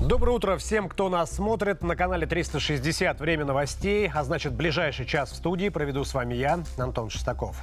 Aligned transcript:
Доброе 0.00 0.32
утро 0.32 0.56
всем, 0.56 0.88
кто 0.88 1.08
нас 1.10 1.30
смотрит 1.30 1.82
на 1.82 1.94
канале 1.94 2.26
360 2.26 3.20
«Время 3.20 3.44
новостей», 3.44 4.10
а 4.12 4.24
значит, 4.24 4.54
ближайший 4.54 5.04
час 5.04 5.30
в 5.30 5.36
студии 5.36 5.68
проведу 5.68 6.02
с 6.04 6.14
вами 6.14 6.34
я, 6.34 6.60
Антон 6.78 7.10
Шестаков. 7.10 7.60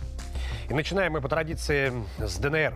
И 0.70 0.74
начинаем 0.74 1.14
мы 1.14 1.22
по 1.22 1.28
традиции 1.30 1.92
с 2.20 2.38
ДНР. 2.38 2.76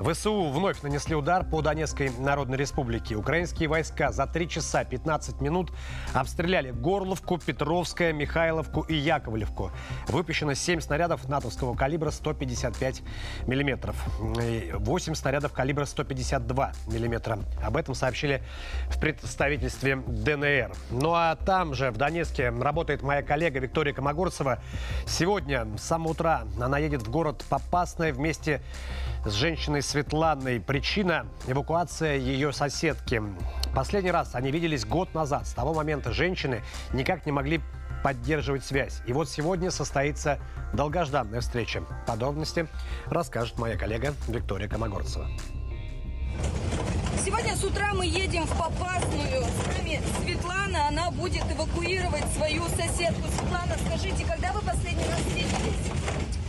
ВСУ 0.00 0.48
вновь 0.48 0.80
нанесли 0.82 1.14
удар 1.14 1.44
по 1.44 1.60
Донецкой 1.60 2.10
Народной 2.18 2.56
Республике. 2.56 3.16
Украинские 3.16 3.68
войска 3.68 4.12
за 4.12 4.26
3 4.26 4.48
часа 4.48 4.82
15 4.82 5.42
минут 5.42 5.70
обстреляли 6.14 6.70
Горловку, 6.70 7.36
Петровское, 7.36 8.12
Михайловку 8.14 8.80
и 8.80 8.94
Яковлевку. 8.94 9.70
Выпущено 10.08 10.54
7 10.54 10.80
снарядов 10.80 11.28
натовского 11.28 11.74
калибра 11.74 12.10
155 12.10 13.02
миллиметров. 13.46 13.96
8 14.18 15.14
снарядов 15.14 15.52
калибра 15.52 15.84
152 15.84 16.72
миллиметра. 16.86 17.38
Об 17.62 17.76
этом 17.76 17.94
сообщили 17.94 18.42
в 18.88 18.98
представительстве 18.98 19.96
ДНР. 19.96 20.72
Ну 20.90 21.12
а 21.12 21.36
там 21.36 21.74
же, 21.74 21.90
в 21.90 21.98
Донецке, 21.98 22.48
работает 22.48 23.02
моя 23.02 23.22
коллега 23.22 23.58
Виктория 23.58 23.92
Комогорцева. 23.92 24.60
Сегодня 25.06 25.66
с 25.76 25.82
самого 25.82 26.12
утра 26.12 26.44
она 26.58 26.78
едет 26.78 27.02
в 27.02 27.10
город 27.10 27.44
Попасное 27.50 28.14
вместе 28.14 28.62
с 29.24 29.32
женщиной 29.32 29.82
Светланой. 29.82 30.60
Причина– 30.60 31.26
эвакуация 31.46 32.16
ее 32.16 32.52
соседки. 32.52 33.22
Последний 33.74 34.10
раз 34.10 34.34
они 34.34 34.50
виделись 34.50 34.84
год 34.84 35.14
назад. 35.14 35.46
С 35.46 35.52
того 35.52 35.74
момента 35.74 36.12
женщины 36.12 36.62
никак 36.92 37.26
не 37.26 37.32
могли 37.32 37.60
поддерживать 38.02 38.64
связь. 38.64 39.02
И 39.06 39.12
вот 39.12 39.28
сегодня 39.28 39.70
состоится 39.70 40.38
долгожданная 40.72 41.40
встреча. 41.40 41.82
Подробности 42.06 42.66
расскажет 43.06 43.58
моя 43.58 43.76
коллега 43.76 44.14
Виктория 44.26 44.68
Комогорцева. 44.68 45.28
Сегодня 47.22 47.54
с 47.54 47.62
утра 47.62 47.92
мы 47.92 48.06
едем 48.06 48.46
в 48.46 48.56
Попасную. 48.56 49.44
С 49.44 49.76
нами 49.76 50.00
Светлана, 50.24 50.88
она 50.88 51.10
будет 51.10 51.44
эвакуировать 51.52 52.24
свою 52.34 52.64
соседку. 52.68 53.28
Светлана, 53.36 53.76
скажите, 53.86 54.24
когда 54.24 54.52
вы 54.52 54.62
последний 54.62 55.04
раз 55.04 55.18
встретились? 55.18 56.39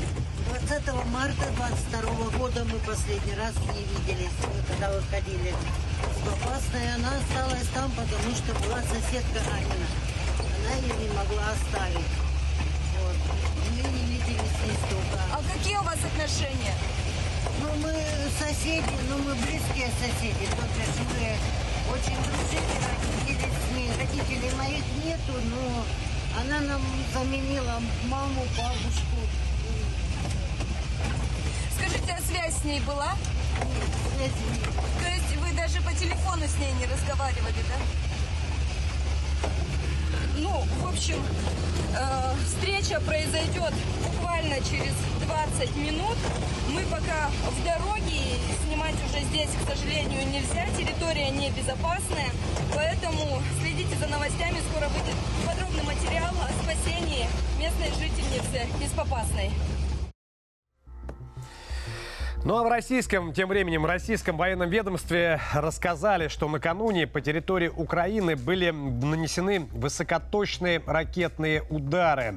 20 0.52 1.06
марта 1.14 1.48
22 1.56 2.38
года 2.38 2.66
мы 2.66 2.78
последний 2.80 3.36
раз 3.36 3.56
не 3.72 3.88
виделись, 3.88 4.36
мы 4.44 4.62
когда 4.68 4.92
выходили 4.92 5.56
с 6.04 6.28
Попасной. 6.28 6.94
Она 6.96 7.08
осталась 7.16 7.68
там, 7.74 7.90
потому 7.92 8.36
что 8.36 8.52
была 8.60 8.82
соседка 8.84 9.40
Анина. 9.48 9.88
Она 10.60 10.76
ее 10.76 10.94
не 11.00 11.08
могла 11.16 11.56
оставить. 11.56 12.12
Вот. 13.00 13.16
Мы 13.64 13.90
не 13.96 14.04
виделись 14.12 14.52
столько. 14.84 15.24
А 15.32 15.40
какие 15.56 15.78
у 15.78 15.84
вас 15.84 16.00
отношения? 16.04 16.76
Ну, 17.64 17.70
мы 17.80 17.96
соседи, 18.38 18.92
ну, 19.08 19.20
мы 19.20 19.36
близкие 19.36 19.88
соседи. 20.04 20.52
Только 20.52 20.84
что 20.84 21.04
мы 21.16 21.32
очень 21.96 22.20
дружили, 22.28 22.76
родители 22.92 23.48
с 23.56 23.76
ней. 23.76 23.90
Родителей 23.96 24.52
моих 24.58 24.84
нету, 25.00 25.32
но 25.48 25.86
она 26.42 26.60
нам 26.60 26.82
заменила 27.14 27.80
маму, 28.10 28.44
бабушку. 28.58 29.41
Скажите, 31.82 32.16
а 32.16 32.22
связь 32.22 32.58
с 32.62 32.64
ней 32.64 32.80
была? 32.82 33.16
Связи 34.16 34.34
нет. 34.52 34.70
То 35.02 35.10
есть 35.10 35.36
вы 35.38 35.52
даже 35.58 35.82
по 35.82 35.92
телефону 35.94 36.44
с 36.46 36.56
ней 36.60 36.72
не 36.74 36.86
разговаривали, 36.86 37.56
да? 37.68 37.76
Ну, 40.38 40.64
в 40.84 40.88
общем, 40.88 41.24
э, 41.98 42.34
встреча 42.46 43.02
произойдет 43.02 43.74
буквально 44.04 44.58
через 44.58 44.94
20 45.26 45.76
минут. 45.78 46.18
Мы 46.70 46.84
пока 46.84 47.32
в 47.50 47.64
дороге, 47.66 48.22
снимать 48.64 48.96
уже 49.09 49.24
здесь, 49.26 49.50
к 49.50 49.68
сожалению, 49.68 50.28
нельзя. 50.28 50.68
Территория 50.78 51.32
небезопасная, 51.32 52.30
поэтому 52.76 53.42
следите 53.59 53.96
за 53.96 54.06
новостями. 54.06 54.59
Скоро 54.70 54.88
выйдет 54.90 55.16
подробный 55.48 55.84
материал 55.84 56.30
о 56.30 56.63
спасении 56.63 57.25
местной 57.58 57.90
жительницы 57.98 58.68
из 58.84 58.92
Попасной. 58.92 59.50
Ну 62.44 62.57
а 62.57 62.63
в 62.63 62.68
российском, 62.68 63.34
тем 63.34 63.50
временем, 63.50 63.85
российском 63.85 64.35
военном 64.35 64.68
ведомстве 64.68 65.40
рассказали, 65.53 66.28
что 66.28 66.50
накануне 66.50 67.06
по 67.06 67.22
территории 67.22 67.68
Украины 67.68 68.35
были 68.35 68.72
нанесены 68.72 69.68
высокоточные 69.72 70.81
ракетные 70.88 71.62
удары. 71.69 72.34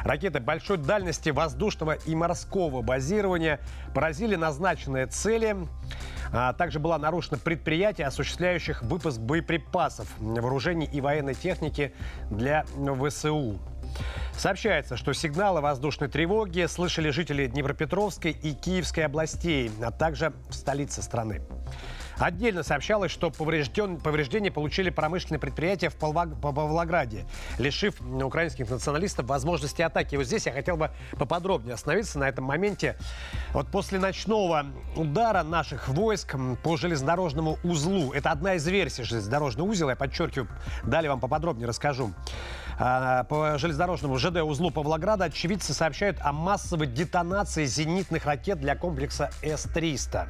Ракеты 0.00 0.40
большой 0.40 0.78
дальности 0.78 1.30
воздушного 1.30 1.92
и 1.92 2.16
морского 2.16 2.82
базирования 2.82 3.60
поразили 3.94 4.34
назначенные 4.34 5.06
цели. 5.06 5.56
А 6.32 6.52
также 6.52 6.80
было 6.80 6.96
нарушено 6.96 7.38
предприятие, 7.38 8.08
осуществляющих 8.08 8.82
выпуск 8.82 9.20
боеприпасов, 9.20 10.08
вооружений 10.18 10.88
и 10.92 11.00
военной 11.00 11.34
техники 11.34 11.94
для 12.28 12.64
ВСУ. 12.64 13.60
Сообщается, 14.36 14.96
что 14.96 15.12
сигналы 15.12 15.60
воздушной 15.60 16.08
тревоги 16.08 16.66
слышали 16.66 17.10
жители 17.10 17.46
Днепропетровской 17.46 18.32
и 18.32 18.52
Киевской 18.52 19.00
областей, 19.00 19.70
а 19.82 19.90
также 19.90 20.32
в 20.48 20.54
столице 20.54 21.02
страны. 21.02 21.42
Отдельно 22.18 22.62
сообщалось, 22.62 23.10
что 23.10 23.30
поврежден, 23.30 23.98
повреждения 23.98 24.50
получили 24.50 24.90
промышленные 24.90 25.40
предприятия 25.40 25.88
в 25.88 25.96
Павлог- 25.96 26.40
Павлограде, 26.40 27.26
лишив 27.58 28.00
украинских 28.00 28.70
националистов 28.70 29.26
возможности 29.26 29.82
атаки. 29.82 30.14
И 30.14 30.18
вот 30.18 30.26
здесь 30.26 30.46
я 30.46 30.52
хотел 30.52 30.76
бы 30.76 30.90
поподробнее 31.18 31.74
остановиться 31.74 32.18
на 32.18 32.28
этом 32.28 32.44
моменте. 32.44 32.96
Вот 33.52 33.68
после 33.68 33.98
ночного 33.98 34.66
удара 34.94 35.42
наших 35.42 35.88
войск 35.88 36.36
по 36.62 36.76
железнодорожному 36.76 37.58
узлу, 37.64 38.12
это 38.12 38.30
одна 38.30 38.54
из 38.54 38.66
версий 38.66 39.02
железнодорожного 39.02 39.66
узела, 39.66 39.90
я 39.90 39.96
подчеркиваю, 39.96 40.48
далее 40.84 41.10
вам 41.10 41.18
поподробнее 41.18 41.66
расскажу. 41.66 42.12
А, 42.78 43.24
По 43.24 43.58
железнодорожному 43.58 44.18
ЖД-узлу 44.18 44.70
Павлограда 44.70 45.26
очевидцы 45.26 45.72
сообщают 45.72 46.18
о 46.20 46.32
массовой 46.32 46.86
детонации 46.86 47.64
зенитных 47.66 48.26
ракет 48.26 48.58
для 48.60 48.74
комплекса 48.76 49.30
С-300. 49.42 50.26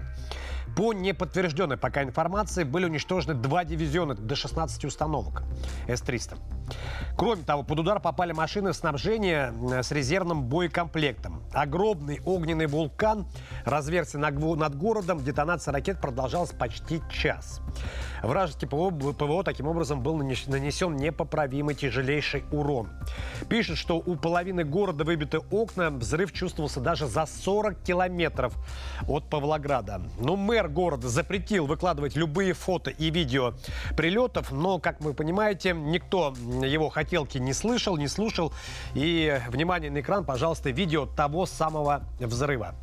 По 0.76 0.92
неподтвержденной 0.92 1.76
пока 1.76 2.02
информации 2.02 2.64
были 2.64 2.86
уничтожены 2.86 3.34
два 3.34 3.64
дивизиона 3.64 4.14
до 4.14 4.34
16 4.34 4.84
установок 4.84 5.44
С-300. 5.86 6.36
Кроме 7.16 7.42
того, 7.42 7.62
под 7.62 7.80
удар 7.80 8.00
попали 8.00 8.32
машины 8.32 8.72
снабжения 8.72 9.52
э, 9.70 9.82
с 9.82 9.92
резервным 9.92 10.44
боекомплектом. 10.44 11.42
Огромный 11.52 12.20
огненный 12.24 12.66
вулкан 12.66 13.26
разверся 13.64 14.18
над 14.18 14.74
городом. 14.76 15.22
Детонация 15.22 15.72
ракет 15.72 16.00
продолжалась 16.00 16.50
почти 16.50 17.02
час. 17.10 17.60
Вражеский 18.22 18.66
ПВО, 18.66 18.90
ПВО 18.90 19.44
таким 19.44 19.68
образом 19.68 20.02
был 20.02 20.16
нанес- 20.16 20.50
нанесен 20.50 20.96
непоправимый 20.96 21.74
тяжелейший 21.74 22.44
урон. 22.50 22.88
Пишет, 23.48 23.76
что 23.76 23.98
у 23.98 24.16
половины 24.16 24.64
города 24.64 25.04
выбиты 25.04 25.38
окна. 25.50 25.90
Взрыв 25.90 26.32
чувствовался 26.32 26.80
даже 26.80 27.06
за 27.06 27.26
40 27.26 27.82
километров 27.82 28.54
от 29.06 29.28
Павлограда. 29.28 30.00
Но 30.18 30.36
мэр 30.36 30.63
города 30.68 31.08
запретил 31.08 31.66
выкладывать 31.66 32.16
любые 32.16 32.52
фото 32.54 32.90
и 32.90 33.10
видео 33.10 33.54
прилетов. 33.96 34.50
Но, 34.52 34.78
как 34.78 35.00
вы 35.00 35.14
понимаете, 35.14 35.72
никто 35.72 36.34
его 36.64 36.88
хотелки 36.88 37.38
не 37.38 37.52
слышал, 37.52 37.96
не 37.96 38.08
слушал. 38.08 38.52
И, 38.94 39.40
внимание 39.48 39.90
на 39.90 40.00
экран, 40.00 40.24
пожалуйста, 40.24 40.70
видео 40.70 41.06
того 41.06 41.46
самого 41.46 42.04
взрыва. 42.20 42.74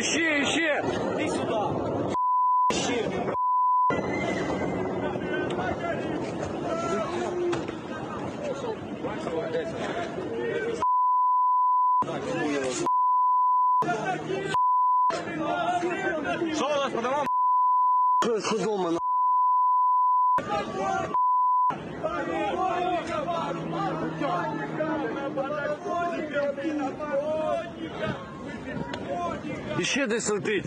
Ищи, 0.00 0.42
ищи! 0.42 0.68
Иди 1.18 1.28
сюда! 1.28 1.62
Ищи! 2.70 2.98
Что 16.54 16.66
у 16.66 16.74
нас 16.76 16.92
по 16.92 17.02
домам? 17.02 17.26
дома, 18.64 18.98
Іще 29.78 30.06
десь 30.06 30.28
летить. 30.28 30.64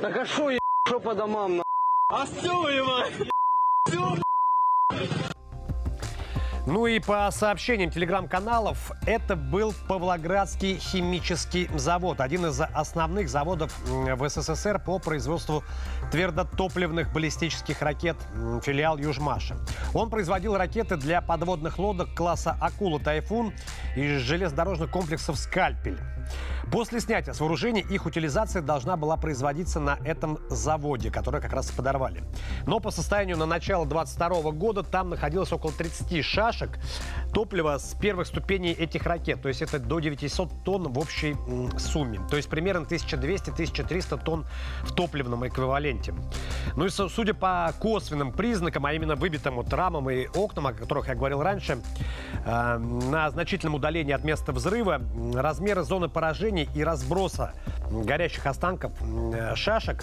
Так 0.00 0.16
а 0.16 0.24
що 0.24 0.50
є? 0.50 0.58
Що 0.86 1.00
по 1.00 1.14
домам? 1.14 1.56
на? 1.56 1.62
А 2.08 2.24
все 2.24 2.48
вы, 2.48 2.72
ебать! 2.72 3.30
Ну 6.66 6.86
и 6.86 6.98
по 6.98 7.28
сообщениям 7.30 7.90
телеграм-каналов, 7.90 8.92
это 9.06 9.36
был 9.36 9.74
Павлоградский 9.86 10.78
химический 10.78 11.68
завод. 11.74 12.22
Один 12.22 12.46
из 12.46 12.58
основных 12.58 13.28
заводов 13.28 13.70
в 13.84 14.28
СССР 14.28 14.78
по 14.78 14.98
производству 14.98 15.62
твердотопливных 16.10 17.12
баллистических 17.12 17.82
ракет, 17.82 18.16
филиал 18.62 18.96
Южмаша. 18.96 19.56
Он 19.92 20.08
производил 20.08 20.56
ракеты 20.56 20.96
для 20.96 21.20
подводных 21.20 21.78
лодок 21.78 22.14
класса 22.14 22.56
«Акула 22.58 22.98
Тайфун» 22.98 23.52
и 23.94 24.16
железнодорожных 24.16 24.90
комплексов 24.90 25.36
«Скальпель». 25.36 25.98
После 26.70 27.00
снятия 27.00 27.32
с 27.32 27.40
вооружения 27.40 27.82
их 27.82 28.06
утилизация 28.06 28.62
должна 28.62 28.96
была 28.96 29.16
производиться 29.16 29.80
на 29.80 29.98
этом 30.04 30.38
заводе, 30.48 31.10
который 31.10 31.40
как 31.40 31.52
раз 31.52 31.70
и 31.70 31.74
подорвали. 31.74 32.22
Но 32.66 32.80
по 32.80 32.90
состоянию 32.90 33.36
на 33.36 33.46
начало 33.46 33.86
22 33.86 34.52
года 34.52 34.82
там 34.82 35.10
находилось 35.10 35.52
около 35.52 35.72
30 35.72 36.24
шашек 36.24 36.78
топлива 37.32 37.78
с 37.78 37.94
первых 37.94 38.26
ступеней 38.26 38.72
этих 38.72 39.04
ракет. 39.04 39.42
То 39.42 39.48
есть 39.48 39.62
это 39.62 39.78
до 39.78 40.00
900 40.00 40.64
тонн 40.64 40.92
в 40.92 40.98
общей 40.98 41.36
сумме. 41.78 42.20
То 42.30 42.36
есть 42.36 42.48
примерно 42.48 42.84
1200-1300 42.84 44.22
тонн 44.24 44.46
в 44.82 44.92
топливном 44.94 45.46
эквиваленте. 45.46 46.14
Ну 46.76 46.86
и 46.86 46.88
судя 46.88 47.34
по 47.34 47.72
косвенным 47.78 48.32
признакам, 48.32 48.86
а 48.86 48.92
именно 48.92 49.16
выбитым 49.16 49.56
вот 49.56 49.72
рамам 49.72 50.10
и 50.10 50.26
окнам, 50.28 50.68
о 50.68 50.72
которых 50.72 51.08
я 51.08 51.14
говорил 51.14 51.42
раньше, 51.42 51.78
э, 52.44 52.78
на 52.78 53.30
значительном 53.30 53.74
удалении 53.74 54.12
от 54.12 54.24
места 54.24 54.52
взрыва 54.52 55.00
размеры 55.34 55.82
зоны 55.82 56.08
поражения 56.14 56.66
и 56.74 56.82
разброса 56.82 57.52
горящих 57.90 58.46
останков 58.46 58.92
э, 59.02 59.54
шашек 59.54 60.02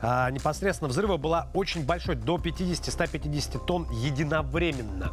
э, 0.00 0.30
непосредственно 0.32 0.88
взрыва 0.88 1.16
была 1.16 1.48
очень 1.54 1.84
большой, 1.84 2.16
до 2.16 2.36
50-150 2.36 3.64
тонн 3.64 3.86
единовременно. 3.92 5.12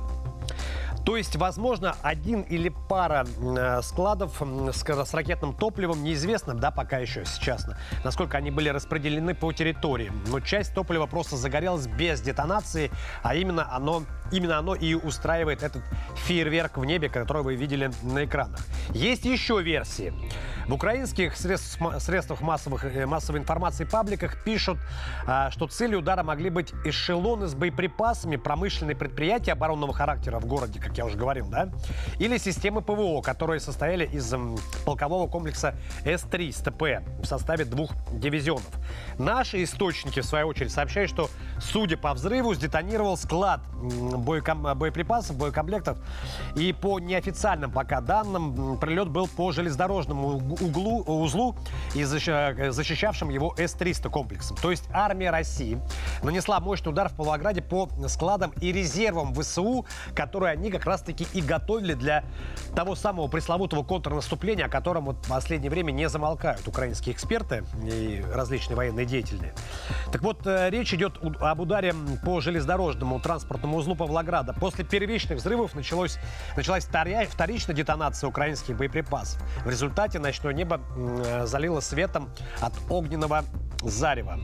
То 1.06 1.18
есть, 1.18 1.36
возможно, 1.38 1.95
один 2.01 2.41
или 2.41 2.69
пара 2.69 3.25
э, 3.25 3.81
складов 3.81 4.41
с 4.41 5.13
ракетным 5.13 5.56
топливом 5.56 6.03
неизвестно, 6.03 6.53
да, 6.53 6.71
пока 6.71 7.00
еще 7.00 7.25
сейчас, 7.25 7.68
насколько 8.03 8.38
они 8.38 8.51
были 8.51 8.69
распределены 8.69 9.33
по 9.33 9.51
территории. 9.51 10.12
Но 10.27 10.39
часть 10.39 10.74
топлива 10.74 11.06
просто 11.07 11.35
загорелась 11.35 11.88
без 11.88 12.21
детонации, 12.21 12.92
а 13.24 13.35
именно 13.35 13.74
оно, 13.74 14.03
именно 14.31 14.57
оно 14.57 14.75
и 14.75 14.93
устраивает 14.93 15.63
этот 15.63 15.83
фейерверк 16.15 16.77
в 16.77 16.85
небе, 16.85 17.09
который 17.09 17.43
вы 17.43 17.55
видели 17.55 17.91
на 18.03 18.25
экранах. 18.25 18.65
Есть 18.93 19.25
еще 19.25 19.61
версии. 19.61 20.13
В 20.67 20.73
украинских 20.73 21.33
средств- 21.33 21.99
средствах 21.99 22.41
массовых, 22.41 22.85
э, 22.85 23.07
массовой 23.07 23.39
информации 23.39 23.85
пабликах 23.85 24.43
пишут, 24.43 24.77
а, 25.25 25.49
что 25.49 25.67
целью 25.67 25.97
удара 25.97 26.21
могли 26.21 26.51
быть 26.51 26.73
эшелоны 26.85 27.47
с 27.47 27.55
боеприпасами, 27.55 28.35
промышленные 28.35 28.95
предприятия 28.95 29.53
оборонного 29.53 29.93
характера 29.93 30.37
в 30.39 30.45
городе, 30.45 30.79
как 30.79 30.95
я 30.95 31.05
уже 31.05 31.17
говорил, 31.17 31.47
да, 31.47 31.69
или 32.19 32.37
системы 32.37 32.81
ПВО, 32.81 33.21
которые 33.21 33.59
состояли 33.59 34.05
из 34.05 34.31
полкового 34.85 35.27
комплекса 35.27 35.73
С-300П 36.05 37.21
в 37.23 37.25
составе 37.25 37.65
двух 37.65 37.91
дивизионов. 38.11 38.69
Наши 39.17 39.63
источники, 39.63 40.19
в 40.19 40.25
свою 40.25 40.47
очередь, 40.47 40.71
сообщают, 40.71 41.09
что, 41.09 41.31
судя 41.59 41.97
по 41.97 42.13
взрыву, 42.13 42.53
сдетонировал 42.53 43.17
склад 43.17 43.61
боеком- 44.19 44.75
боеприпасов, 44.75 45.38
боекомплектов. 45.38 45.98
И 46.56 46.74
по 46.74 47.00
неофициальным 47.00 47.71
пока 47.71 48.01
данным, 48.01 48.77
прилет 48.77 49.10
был 49.10 49.27
по 49.27 49.51
железнодорожному 49.51 50.38
уг- 50.38 50.62
углу, 50.62 51.01
узлу 51.04 51.56
и 51.95 52.04
защищавшим 52.04 53.30
его 53.30 53.54
С-300 53.57 54.10
комплексом. 54.10 54.57
То 54.62 54.71
есть 54.71 54.86
армия 54.94 55.31
России 55.31 55.80
нанесла 56.24 56.60
мощный 56.60 56.89
удар 56.89 57.10
в 57.10 57.13
Павлограде 57.13 57.62
по 57.62 57.89
складам 58.07 58.51
и 58.62 58.71
резервам 58.71 59.33
ВСУ, 59.33 59.86
которые 60.16 60.54
они 60.54 60.71
как 60.71 60.86
раз-таки 60.86 61.27
и 61.33 61.42
готовили 61.42 61.94
для 61.94 62.24
того 62.75 62.95
самого 62.95 63.27
пресловутого 63.27 63.83
контрнаступления, 63.83 64.66
о 64.66 64.69
котором 64.69 65.06
вот 65.06 65.25
в 65.25 65.30
последнее 65.30 65.69
время 65.69 65.92
не 65.92 66.10
замолкают 66.10 66.68
украинские 66.68 67.13
эксперты 67.16 67.63
и 67.83 68.24
различные 68.33 68.75
военные 68.75 69.06
деятели. 69.06 69.54
Так 70.12 70.21
вот, 70.21 70.45
э, 70.45 70.69
речь 70.69 70.94
идет 70.94 71.18
об 71.39 71.60
ударе 71.60 71.94
по 72.24 72.42
железнодорожному 72.42 73.19
транспортному 73.19 73.77
узлу 73.77 73.95
Павлограда. 74.09 74.53
После 74.53 74.83
первичных 74.83 75.38
взрывов 75.38 75.75
началось, 75.75 76.17
началась 76.56 76.83
вторичная 76.83 77.75
детонация 77.75 78.27
украинских 78.27 78.75
боеприпасов. 78.75 79.39
В 79.63 79.69
результате 79.69 80.17
ночное 80.17 80.51
небо 80.51 80.81
залило 81.45 81.79
светом 81.79 82.27
от 82.59 82.73
огненного 82.89 83.44
зарева. 83.83 84.39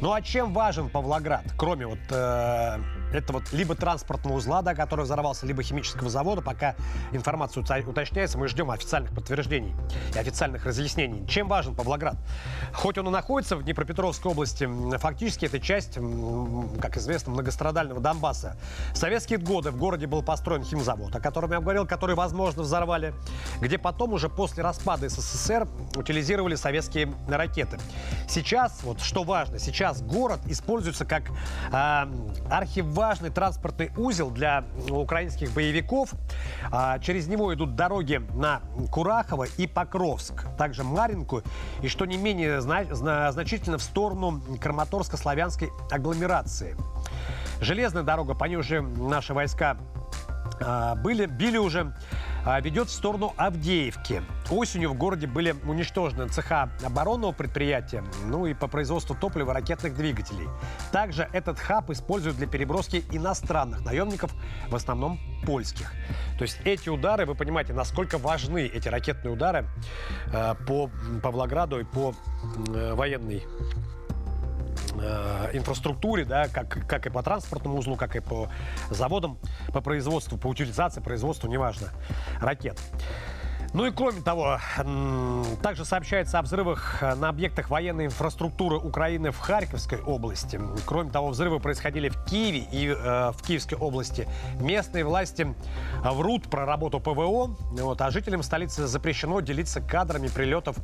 Ну 0.00 0.12
а 0.12 0.22
чем 0.22 0.54
важен 0.54 0.88
Павлоград, 0.88 1.44
кроме 1.58 1.86
вот 1.86 1.98
э, 2.10 2.78
этого 3.12 3.38
вот 3.38 3.52
либо 3.52 3.74
транспортного 3.74 4.36
узла, 4.36 4.62
да, 4.62 4.74
который 4.74 5.04
взорвался, 5.04 5.44
либо 5.46 5.62
химического 5.62 6.08
завода, 6.08 6.40
пока 6.40 6.74
информация 7.12 7.62
уточняется, 7.62 8.38
мы 8.38 8.48
ждем 8.48 8.70
официальных 8.70 9.14
подтверждений 9.14 9.74
и 10.14 10.18
официальных 10.18 10.64
разъяснений. 10.64 11.26
Чем 11.26 11.48
важен 11.48 11.74
Павлоград? 11.74 12.16
Хоть 12.72 12.96
он 12.96 13.08
и 13.08 13.10
находится 13.10 13.56
в 13.56 13.62
Днепропетровской 13.62 14.32
области, 14.32 14.68
фактически 14.98 15.44
это 15.44 15.60
часть, 15.60 15.98
как 16.80 16.96
известно, 16.96 17.32
многострадального 17.32 18.00
Донбасса. 18.00 18.56
В 18.94 18.96
советские 18.96 19.38
годы 19.38 19.70
в 19.70 19.76
городе 19.76 20.06
был 20.06 20.22
построен 20.22 20.64
химзавод, 20.64 21.14
о 21.14 21.20
котором 21.20 21.52
я 21.52 21.60
говорил, 21.60 21.86
который, 21.86 22.14
возможно, 22.14 22.62
взорвали, 22.62 23.12
где 23.60 23.76
потом 23.76 24.14
уже 24.14 24.30
после 24.30 24.62
распада 24.62 25.10
СССР 25.10 25.68
утилизировали 25.94 26.54
советские 26.54 27.12
ракеты. 27.28 27.78
Сейчас, 28.28 28.82
вот 28.82 29.00
что 29.00 29.24
важно, 29.24 29.58
сейчас 29.58 29.89
город 30.00 30.40
используется 30.46 31.04
как 31.04 31.24
э, 31.72 32.06
архиважный 32.50 33.30
транспортный 33.30 33.90
узел 33.96 34.30
для 34.30 34.64
украинских 34.88 35.52
боевиков. 35.52 36.12
А, 36.70 36.98
через 36.98 37.26
него 37.26 37.52
идут 37.52 37.74
дороги 37.74 38.22
на 38.34 38.60
Курахово 38.90 39.44
и 39.56 39.66
Покровск, 39.66 40.46
также 40.56 40.84
Маринку 40.84 41.42
и, 41.82 41.88
что 41.88 42.04
не 42.06 42.16
менее 42.16 42.60
зна- 42.60 42.84
зна- 42.90 43.32
значительно, 43.32 43.78
в 43.78 43.82
сторону 43.82 44.40
Краматорско-славянской 44.60 45.70
агломерации. 45.90 46.76
Железная 47.60 48.02
дорога, 48.02 48.34
по 48.34 48.44
ней 48.44 48.56
уже 48.56 48.80
наши 48.80 49.34
войска 49.34 49.76
а, 50.60 50.94
были, 50.94 51.26
били 51.26 51.58
уже, 51.58 51.92
ведет 52.60 52.88
в 52.88 52.92
сторону 52.92 53.32
Авдеевки. 53.36 54.22
Осенью 54.50 54.90
в 54.90 54.94
городе 54.94 55.26
были 55.26 55.54
уничтожены 55.64 56.28
цеха 56.28 56.70
оборонного 56.84 57.32
предприятия, 57.32 58.02
ну 58.24 58.46
и 58.46 58.54
по 58.54 58.66
производству 58.66 59.14
топлива 59.14 59.54
ракетных 59.54 59.94
двигателей. 59.94 60.48
Также 60.92 61.28
этот 61.32 61.58
хаб 61.58 61.90
используют 61.90 62.36
для 62.36 62.46
переброски 62.46 63.04
иностранных 63.10 63.84
наемников, 63.84 64.32
в 64.68 64.74
основном 64.74 65.18
польских. 65.44 65.92
То 66.38 66.42
есть 66.42 66.58
эти 66.64 66.88
удары, 66.88 67.26
вы 67.26 67.34
понимаете, 67.34 67.72
насколько 67.72 68.18
важны 68.18 68.66
эти 68.66 68.88
ракетные 68.88 69.32
удары 69.32 69.66
э, 70.32 70.54
по 70.66 70.90
Павлограду 71.22 71.80
и 71.80 71.84
по 71.84 72.14
э, 72.74 72.94
военной 72.94 73.44
инфраструктуре, 75.52 76.24
да, 76.24 76.48
как, 76.48 76.86
как 76.86 77.06
и 77.06 77.10
по 77.10 77.22
транспортному 77.22 77.78
узлу, 77.78 77.96
как 77.96 78.16
и 78.16 78.20
по 78.20 78.48
заводам, 78.90 79.38
по 79.72 79.80
производству, 79.80 80.38
по 80.38 80.48
утилизации, 80.48 81.00
производству, 81.00 81.48
неважно, 81.48 81.88
ракет. 82.40 82.78
Ну 83.72 83.86
и 83.86 83.92
кроме 83.92 84.20
того, 84.20 84.58
также 85.62 85.84
сообщается 85.84 86.40
о 86.40 86.42
взрывах 86.42 87.00
на 87.02 87.28
объектах 87.28 87.70
военной 87.70 88.06
инфраструктуры 88.06 88.76
Украины 88.76 89.30
в 89.30 89.38
Харьковской 89.38 90.00
области. 90.00 90.60
Кроме 90.86 91.10
того, 91.10 91.28
взрывы 91.28 91.60
происходили 91.60 92.08
в 92.08 92.24
Киеве 92.24 92.66
и 92.72 92.88
э, 92.88 93.30
в 93.30 93.42
Киевской 93.46 93.74
области. 93.74 94.26
Местные 94.60 95.04
власти 95.04 95.54
врут 96.02 96.50
про 96.50 96.66
работу 96.66 96.98
ПВО, 96.98 97.56
вот, 97.70 98.00
а 98.00 98.10
жителям 98.10 98.42
столицы 98.42 98.88
запрещено 98.88 99.40
делиться 99.40 99.80
кадрами 99.80 100.26
прилетов 100.26 100.76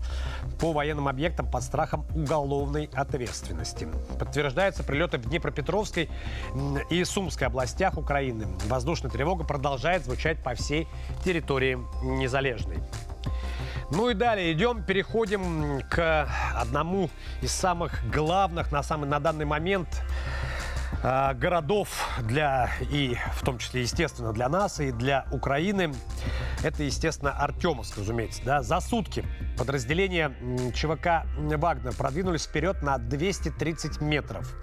по 0.61 0.73
военным 0.73 1.09
объектам 1.09 1.51
под 1.51 1.65
страхом 1.65 2.07
уголовной 2.15 2.89
ответственности. 2.95 3.89
Подтверждаются 4.19 4.85
прилеты 4.85 5.19
в 5.19 5.29
Днепропетровской 5.29 6.09
и 6.91 7.03
Сумской 7.03 7.49
областях 7.49 7.99
Украины. 7.99 8.47
Воздушная 8.69 9.11
тревога 9.11 9.43
продолжает 9.43 10.05
звучать 10.05 10.41
по 10.43 10.55
всей 10.55 10.87
территории 11.25 11.79
Незалежной. 12.05 12.76
Ну 13.91 14.11
и 14.11 14.15
далее 14.15 14.53
идем, 14.53 14.83
переходим 14.83 15.81
к 15.89 16.29
одному 16.55 17.09
из 17.41 17.53
самых 17.53 17.93
главных 18.11 18.73
на 18.73 18.83
самый 18.83 19.09
на 19.09 19.21
данный 19.21 19.45
момент 19.45 20.03
э, 21.05 21.35
городов 21.35 21.89
для 22.23 22.71
и 22.91 23.17
в 23.35 23.45
том 23.45 23.59
числе 23.59 23.83
естественно 23.83 24.33
для 24.33 24.49
нас 24.49 24.81
и 24.81 24.91
для 24.91 25.27
Украины. 25.31 25.95
Это 26.65 26.83
естественно 26.83 27.31
Артемовск, 27.31 27.99
разумеется, 27.99 28.43
да. 28.45 28.63
За 28.63 28.81
сутки 28.81 29.25
подразделения 29.57 30.33
ЧВК 30.75 31.27
«Вагнер» 31.37 31.95
продвинулись 31.95 32.45
вперед 32.45 32.83
на 32.83 32.99
230 32.99 34.01
метров 34.01 34.55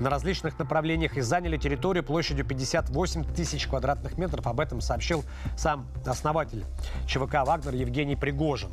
на 0.00 0.10
различных 0.10 0.58
направлениях 0.58 1.16
и 1.16 1.20
заняли 1.20 1.56
территорию 1.56 2.04
площадью 2.04 2.44
58 2.44 3.34
тысяч 3.34 3.66
квадратных 3.66 4.18
метров. 4.18 4.46
Об 4.46 4.60
этом 4.60 4.80
сообщил 4.80 5.24
сам 5.56 5.86
основатель 6.06 6.64
ЧВК 7.06 7.46
«Вагнер» 7.46 7.74
Евгений 7.74 8.16
Пригожин. 8.16 8.70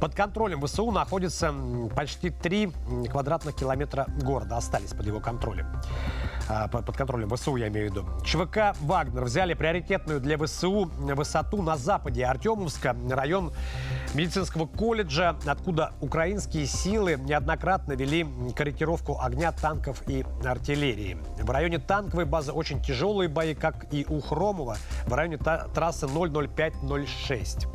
Под 0.00 0.14
контролем 0.14 0.60
ВСУ 0.66 0.90
находится 0.90 1.54
почти 1.94 2.30
3 2.30 2.72
квадратных 3.10 3.54
километра 3.54 4.06
города. 4.22 4.56
Остались 4.56 4.90
под 4.90 5.06
его 5.06 5.20
контролем. 5.20 5.66
А, 6.48 6.68
под 6.68 6.96
контролем 6.96 7.28
ВСУ, 7.30 7.56
я 7.56 7.68
имею 7.68 7.90
в 7.90 7.94
виду. 7.94 8.06
ЧВК 8.24 8.76
«Вагнер» 8.80 9.24
взяли 9.24 9.54
приоритетную 9.54 10.20
для 10.20 10.38
ВСУ 10.38 10.84
высоту 10.84 11.62
на 11.62 11.76
западе 11.76 12.24
Артемовска, 12.24 12.96
район 13.10 13.52
медицинского 14.14 14.66
колледжа, 14.66 14.95
откуда 15.46 15.92
украинские 16.00 16.66
силы 16.66 17.16
неоднократно 17.18 17.92
вели 17.92 18.26
корректировку 18.54 19.20
огня 19.20 19.52
танков 19.52 20.02
и 20.08 20.24
артиллерии. 20.44 21.18
В 21.40 21.50
районе 21.50 21.78
танковой 21.78 22.24
базы 22.24 22.52
очень 22.52 22.82
тяжелые 22.82 23.28
бои, 23.28 23.54
как 23.54 23.92
и 23.92 24.06
у 24.08 24.20
Хромова, 24.20 24.76
в 25.06 25.12
районе 25.12 25.38
трассы 25.38 26.06
00506. 26.06 27.66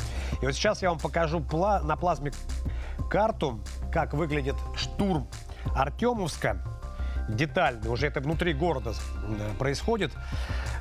И 0.42 0.46
вот 0.46 0.54
сейчас 0.54 0.82
я 0.82 0.90
вам 0.90 1.00
покажу 1.00 1.44
на 1.84 1.96
плазме 1.96 2.32
карту, 3.10 3.60
как 3.92 4.14
выглядит 4.14 4.56
штурм 4.76 5.28
Артемовска 5.76 6.58
детально. 7.30 7.90
Уже 7.92 8.08
это 8.08 8.20
внутри 8.20 8.54
города 8.54 8.94
происходит. 9.60 10.12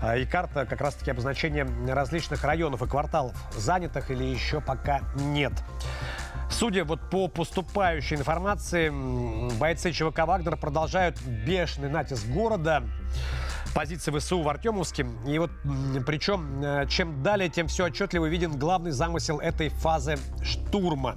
А, 0.03 0.17
и 0.17 0.25
карта 0.25 0.67
как 0.67 0.81
раз-таки 0.81 1.11
обозначение 1.11 1.67
различных 1.89 2.43
районов 2.45 2.83
и 2.83 2.87
кварталов 2.87 3.35
занятых 3.57 4.11
или 4.11 4.25
еще 4.25 4.61
пока 4.61 5.01
нет. 5.15 5.53
Судя 6.51 6.85
вот 6.85 7.01
по 7.11 7.29
поступающей 7.29 8.17
информации, 8.17 8.91
бойцы 9.59 9.93
ЧВК 9.93 10.27
«Вагнер» 10.27 10.57
продолжают 10.57 11.21
бешеный 11.23 11.89
натиск 11.89 12.27
города 12.27 12.83
позиции 13.75 14.17
ВСУ 14.17 14.43
в 14.43 14.49
Артемовске. 14.49 15.07
И 15.27 15.39
вот 15.39 15.51
причем, 16.07 16.63
э, 16.63 16.87
чем 16.89 17.23
далее, 17.23 17.49
тем 17.49 17.69
все 17.69 17.87
отчетливо 17.87 18.27
виден 18.27 18.59
главный 18.59 18.91
замысел 18.91 19.39
этой 19.39 19.69
фазы 19.69 20.19
штурма. 20.43 21.17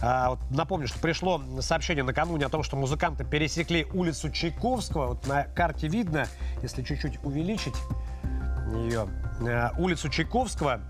А, 0.00 0.38
напомню, 0.50 0.86
что 0.86 0.98
пришло 1.00 1.42
сообщение 1.60 2.04
накануне 2.04 2.46
о 2.46 2.48
том, 2.48 2.62
что 2.62 2.76
музыканты 2.76 3.24
пересекли 3.24 3.86
улицу 3.92 4.30
Чайковского. 4.30 5.08
Вот 5.08 5.26
на 5.26 5.44
карте 5.44 5.88
видно, 5.88 6.26
если 6.62 6.82
чуть-чуть 6.82 7.18
увеличить 7.24 7.74
ее, 8.74 9.08
э, 9.40 9.70
улицу 9.78 10.08
Чайковского 10.08 10.80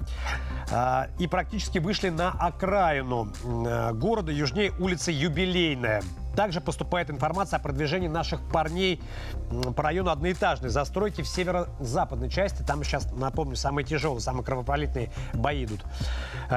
э, 0.71 1.07
и 1.19 1.27
практически 1.27 1.79
вышли 1.79 2.09
на 2.09 2.31
окраину 2.31 3.33
э, 3.45 3.93
города, 3.95 4.33
южнее 4.33 4.73
улицы 4.79 5.11
Юбилейная. 5.11 6.03
Также 6.37 6.61
поступает 6.61 7.11
информация 7.11 7.59
о 7.59 7.61
продвижении 7.61 8.07
наших 8.07 8.41
парней 8.53 9.03
по 9.75 9.83
району 9.83 10.11
одноэтажной 10.11 10.71
застройки 10.71 11.23
в 11.23 11.27
северо-западной 11.27 12.31
части. 12.31 12.63
Там 12.63 12.85
сейчас, 12.85 13.11
напомню, 13.13 13.57
самые 13.57 13.85
тяжелые, 13.85 14.21
самые 14.21 14.45
кровопролитные 14.45 15.11
бои 15.35 15.65
идут. 15.65 15.85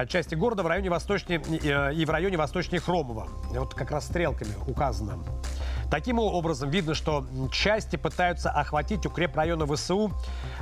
Части 0.07 0.35
города 0.35 0.61
в 0.61 0.67
районе 0.67 0.91
восточнее 0.91 1.41
и 1.93 2.05
в 2.05 2.09
районе 2.11 2.37
восточнее 2.37 2.79
Хромова. 2.79 3.27
Вот 3.49 3.73
как 3.73 3.89
раз 3.89 4.05
стрелками 4.05 4.53
указано. 4.67 5.17
Таким 5.91 6.19
образом, 6.19 6.69
видно, 6.69 6.95
что 6.95 7.27
части 7.51 7.97
пытаются 7.97 8.49
охватить 8.49 9.05
укрепрайоны 9.05 9.67
ВСУ. 9.75 10.13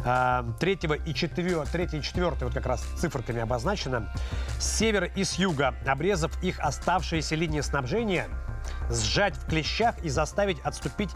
Э, 0.04 0.44
3 0.60 0.80
и 1.06 1.14
4, 1.14 1.66
3 1.66 1.84
и 1.84 2.02
4, 2.02 2.32
вот 2.42 2.54
как 2.54 2.66
раз 2.66 2.82
циферками 2.98 3.40
обозначено, 3.40 4.12
с 4.60 4.78
севера 4.80 5.06
и 5.06 5.24
с 5.24 5.36
юга, 5.36 5.76
обрезав 5.86 6.44
их 6.44 6.60
оставшиеся 6.60 7.36
линии 7.36 7.62
снабжения– 7.62 8.28
сжать 8.90 9.36
в 9.36 9.46
клещах 9.46 9.98
и 10.04 10.10
заставить 10.10 10.60
отступить 10.62 11.12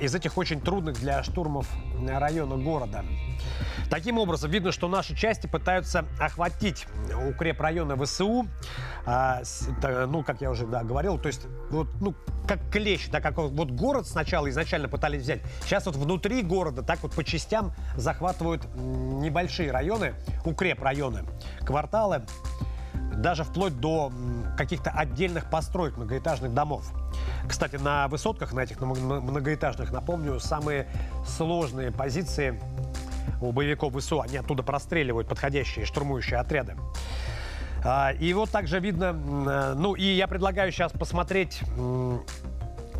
из 0.00 0.14
этих 0.14 0.36
очень 0.38 0.60
трудных 0.60 0.98
для 0.98 1.22
штурмов 1.22 1.68
района 2.06 2.56
города. 2.56 3.04
Таким 3.90 4.18
образом, 4.18 4.50
видно, 4.50 4.72
что 4.72 4.88
наши 4.88 5.14
части 5.14 5.46
пытаются 5.46 6.06
охватить 6.18 6.86
укрепрайоны 7.28 7.96
ВСУ, 8.04 8.46
а, 9.06 9.42
ну, 9.82 10.22
как 10.22 10.40
я 10.40 10.50
уже 10.50 10.66
да, 10.66 10.82
говорил, 10.82 11.18
то 11.18 11.28
есть, 11.28 11.46
вот, 11.70 11.88
ну, 12.00 12.14
как 12.48 12.70
клещ, 12.70 13.08
так 13.10 13.22
как 13.22 13.36
вот 13.36 13.70
город 13.70 14.06
сначала 14.06 14.48
изначально 14.48 14.88
пытались 14.88 15.22
взять, 15.22 15.42
сейчас 15.62 15.86
вот 15.86 15.96
внутри 15.96 16.42
города 16.42 16.82
так 16.82 17.02
вот 17.02 17.14
по 17.14 17.24
частям 17.24 17.74
захватывают 17.96 18.64
небольшие 18.74 19.70
районы, 19.70 20.14
укрепрайоны, 20.44 21.24
кварталы, 21.60 22.24
даже 23.16 23.44
вплоть 23.44 23.78
до 23.78 24.12
каких-то 24.56 24.90
отдельных 24.90 25.50
построек 25.50 25.96
многоэтажных 25.96 26.52
домов. 26.54 26.90
Кстати, 27.48 27.76
на 27.76 28.08
высотках, 28.08 28.52
на 28.52 28.60
этих 28.60 28.80
многоэтажных, 28.80 29.92
напомню, 29.92 30.40
самые 30.40 30.88
сложные 31.26 31.90
позиции 31.90 32.60
у 33.40 33.52
боевиков 33.52 33.94
ВСУ, 33.94 34.20
они 34.20 34.36
оттуда 34.36 34.62
простреливают 34.62 35.28
подходящие 35.28 35.84
штурмующие 35.84 36.38
отряды. 36.38 36.76
А, 37.84 38.12
и 38.12 38.32
вот 38.32 38.50
также 38.50 38.80
видно, 38.80 39.14
э, 39.46 39.74
ну 39.76 39.94
и 39.94 40.04
я 40.04 40.26
предлагаю 40.26 40.72
сейчас 40.72 40.92
посмотреть 40.92 41.60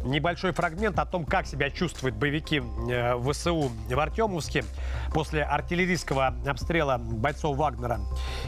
небольшой 0.04 0.52
фрагмент 0.52 0.98
о 0.98 1.06
том, 1.06 1.24
как 1.24 1.46
себя 1.46 1.70
чувствуют 1.70 2.16
боевики 2.16 2.62
э, 2.90 3.18
ВСУ 3.20 3.70
в 3.88 3.98
Артемовске 3.98 4.64
после 5.12 5.42
артиллерийского 5.42 6.34
обстрела 6.46 6.98
бойцов 6.98 7.56
Вагнера. 7.56 8.00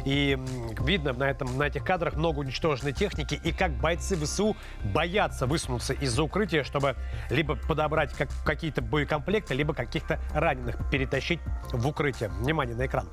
И 0.04 0.38
видно 0.80 1.12
на, 1.12 1.24
этом, 1.24 1.56
на 1.56 1.64
этих 1.64 1.84
кадрах 1.84 2.14
много 2.14 2.40
уничтоженной 2.40 2.92
техники 2.92 3.40
и 3.42 3.52
как 3.52 3.72
бойцы 3.72 4.16
ВСУ 4.16 4.56
боятся 4.94 5.46
высунуться 5.46 5.92
из-за 5.94 6.22
укрытия, 6.22 6.64
чтобы 6.64 6.96
либо 7.30 7.56
подобрать 7.56 8.12
как, 8.12 8.28
какие-то 8.44 8.82
боекомплекты, 8.82 9.54
либо 9.54 9.74
каких-то 9.74 10.20
раненых 10.32 10.90
перетащить 10.90 11.40
в 11.72 11.86
укрытие. 11.86 12.28
Внимание 12.28 12.76
на 12.76 12.86
экран. 12.86 13.08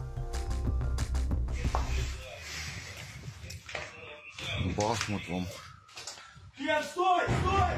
Бахмут 4.77 5.27
вам. 5.29 5.45
Нет, 6.63 6.85
стой, 6.85 7.23
стой! 7.25 7.73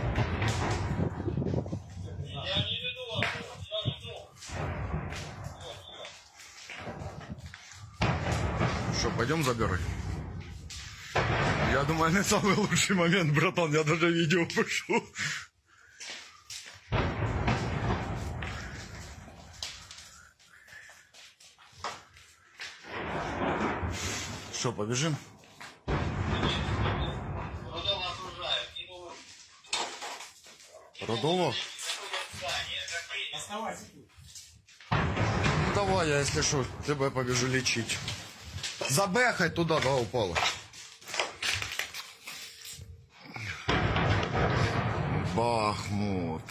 Что, 8.99 9.09
пойдем 9.17 9.43
за 9.43 9.55
горы? 9.55 9.79
Я 11.71 11.83
думаю, 11.87 12.13
не 12.13 12.23
самый 12.23 12.53
лучший 12.53 12.95
момент, 12.95 13.33
братан. 13.33 13.73
Я 13.73 13.83
даже 13.83 14.11
видео 14.11 14.45
пишу. 14.45 15.03
Что, 24.53 24.71
побежим? 24.71 25.15
Родово? 31.15 31.53
Ну 34.91 35.73
давай, 35.73 36.09
я 36.09 36.19
если 36.19 36.41
что, 36.41 36.65
тебе 36.85 37.09
побежу 37.09 37.47
лечить. 37.47 37.97
Забехай 38.89 39.49
туда, 39.49 39.79
да, 39.79 39.95
упала. 39.95 40.35
Бахмут. 45.35 46.43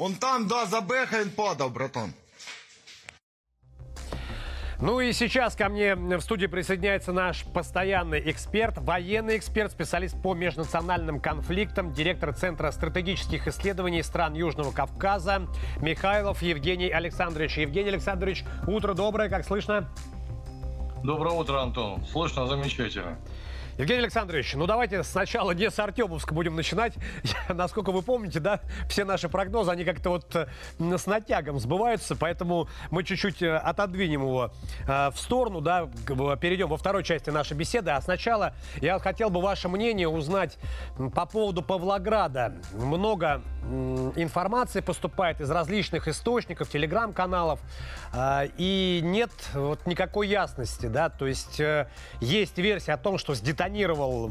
Он 0.00 0.14
там, 0.40 0.48
да, 0.48 0.66
за 0.66 0.80
Бехайн 0.80 1.30
падал, 1.30 1.70
братан. 1.70 2.12
Ну 4.80 4.98
и 5.00 5.12
сейчас 5.12 5.56
ко 5.56 5.68
мне 5.68 5.94
в 5.94 6.20
студии 6.22 6.46
присоединяется 6.46 7.12
наш 7.12 7.44
постоянный 7.44 8.30
эксперт, 8.30 8.78
военный 8.78 9.36
эксперт, 9.36 9.72
специалист 9.72 10.20
по 10.22 10.32
межнациональным 10.32 11.20
конфликтам, 11.20 11.92
директор 11.92 12.32
Центра 12.32 12.70
стратегических 12.70 13.46
исследований 13.46 14.02
стран 14.02 14.32
Южного 14.32 14.72
Кавказа 14.72 15.48
Михайлов 15.82 16.40
Евгений 16.40 16.88
Александрович. 16.88 17.58
Евгений 17.58 17.90
Александрович, 17.90 18.42
утро 18.66 18.94
доброе, 18.94 19.28
как 19.28 19.44
слышно? 19.44 19.86
Доброе 21.04 21.34
утро, 21.34 21.60
Антон. 21.60 22.02
Слышно 22.06 22.46
замечательно. 22.46 23.18
Евгений 23.80 24.02
Александрович, 24.02 24.52
ну 24.56 24.66
давайте 24.66 25.02
сначала 25.04 25.52
не 25.52 25.70
с 25.70 25.78
Артемовска 25.78 26.34
будем 26.34 26.54
начинать. 26.54 26.92
Насколько 27.48 27.92
вы 27.92 28.02
помните, 28.02 28.38
да, 28.38 28.60
все 28.90 29.06
наши 29.06 29.30
прогнозы, 29.30 29.70
они 29.70 29.84
как-то 29.84 30.10
вот 30.10 30.36
э, 30.36 30.48
с 30.98 31.06
натягом 31.06 31.58
сбываются, 31.58 32.14
поэтому 32.14 32.68
мы 32.90 33.04
чуть-чуть 33.04 33.40
э, 33.40 33.56
отодвинем 33.56 34.20
его 34.20 34.52
э, 34.86 35.10
в 35.10 35.16
сторону, 35.16 35.62
да, 35.62 35.88
перейдем 36.38 36.68
во 36.68 36.76
второй 36.76 37.04
части 37.04 37.30
нашей 37.30 37.56
беседы. 37.56 37.92
А 37.92 38.02
сначала 38.02 38.52
я 38.82 38.98
хотел 38.98 39.30
бы 39.30 39.40
ваше 39.40 39.70
мнение 39.70 40.08
узнать 40.08 40.58
по 41.14 41.24
поводу 41.24 41.62
Павлограда. 41.62 42.56
Много 42.74 43.40
информации 44.16 44.80
поступает 44.80 45.40
из 45.40 45.50
различных 45.50 46.06
источников, 46.06 46.68
телеграм-каналов, 46.68 47.60
и 48.56 49.00
нет 49.02 49.30
вот 49.54 49.86
никакой 49.86 50.28
ясности, 50.28 50.86
да, 50.86 51.08
то 51.08 51.26
есть 51.26 51.60
есть 52.20 52.58
версия 52.58 52.94
о 52.94 52.96
том, 52.96 53.18
что 53.18 53.34
с 53.34 53.40
деталями 53.40 53.69
сдетонировал 53.70 54.30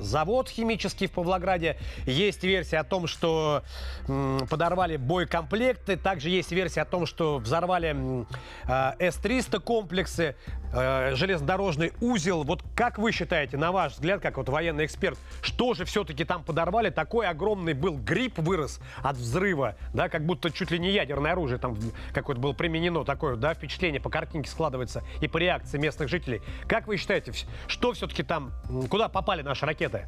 завод 0.00 0.48
химический 0.48 1.06
в 1.06 1.12
Павлограде. 1.12 1.76
Есть 2.06 2.42
версия 2.42 2.78
о 2.78 2.84
том, 2.84 3.06
что 3.06 3.62
подорвали 4.06 4.96
боекомплекты. 4.96 5.96
Также 5.96 6.28
есть 6.28 6.50
версия 6.50 6.82
о 6.82 6.84
том, 6.84 7.06
что 7.06 7.38
взорвали 7.38 8.26
а, 8.66 8.96
С-300 8.98 9.60
комплексы, 9.60 10.34
э, 10.72 11.14
железнодорожный 11.14 11.92
узел. 12.00 12.42
Вот 12.44 12.62
как 12.74 12.98
вы 12.98 13.12
считаете, 13.12 13.56
на 13.56 13.72
ваш 13.72 13.94
взгляд, 13.94 14.20
как 14.20 14.36
вот 14.36 14.48
военный 14.48 14.84
эксперт, 14.84 15.18
что 15.42 15.74
же 15.74 15.84
все-таки 15.84 16.24
там 16.24 16.42
подорвали? 16.42 16.90
Такой 16.90 17.26
огромный 17.26 17.74
был 17.74 17.96
гриб 17.96 18.38
вырос 18.38 18.80
от 19.02 19.16
взрыва, 19.16 19.76
да, 19.94 20.08
как 20.08 20.24
будто 20.24 20.50
чуть 20.50 20.70
ли 20.70 20.78
не 20.78 20.90
ядерное 20.90 21.32
оружие 21.32 21.58
там 21.58 21.76
какое-то 22.12 22.40
было 22.40 22.52
применено. 22.52 23.04
Такое, 23.04 23.36
да, 23.36 23.54
впечатление 23.54 24.00
по 24.00 24.10
картинке 24.10 24.50
складывается 24.50 25.02
и 25.20 25.28
по 25.28 25.38
реакции 25.38 25.78
местных 25.78 26.08
жителей. 26.08 26.42
Как 26.66 26.86
вы 26.86 26.96
считаете, 26.96 27.32
что 27.66 27.92
все-таки 27.92 28.22
там 28.22 28.52
Куда 28.88 29.08
попали 29.08 29.42
наши 29.42 29.66
ракеты? 29.66 30.06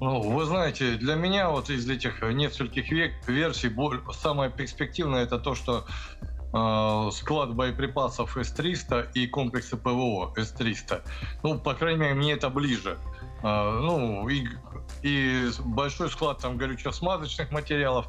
Ну, 0.00 0.20
вы 0.20 0.44
знаете, 0.44 0.94
для 0.94 1.16
меня 1.16 1.50
вот 1.50 1.70
из 1.70 1.88
этих 1.88 2.22
нескольких 2.22 2.90
век, 2.92 3.12
версий 3.26 3.70
самое 4.12 4.50
перспективное 4.50 5.24
это 5.24 5.40
то, 5.40 5.56
что 5.56 5.86
э, 6.52 7.10
склад 7.12 7.54
боеприпасов 7.54 8.36
С-300 8.36 9.08
и 9.14 9.26
комплексы 9.26 9.76
ПВО 9.76 10.32
С-300. 10.36 11.02
Ну, 11.42 11.58
по 11.58 11.74
крайней 11.74 12.00
мере, 12.00 12.14
мне 12.14 12.32
это 12.34 12.48
ближе. 12.48 12.96
Э, 13.42 13.80
ну, 13.82 14.28
и, 14.28 14.46
и 15.02 15.50
большой 15.64 16.10
склад 16.10 16.38
там 16.38 16.56
горюче-смазочных 16.56 17.50
материалов, 17.50 18.06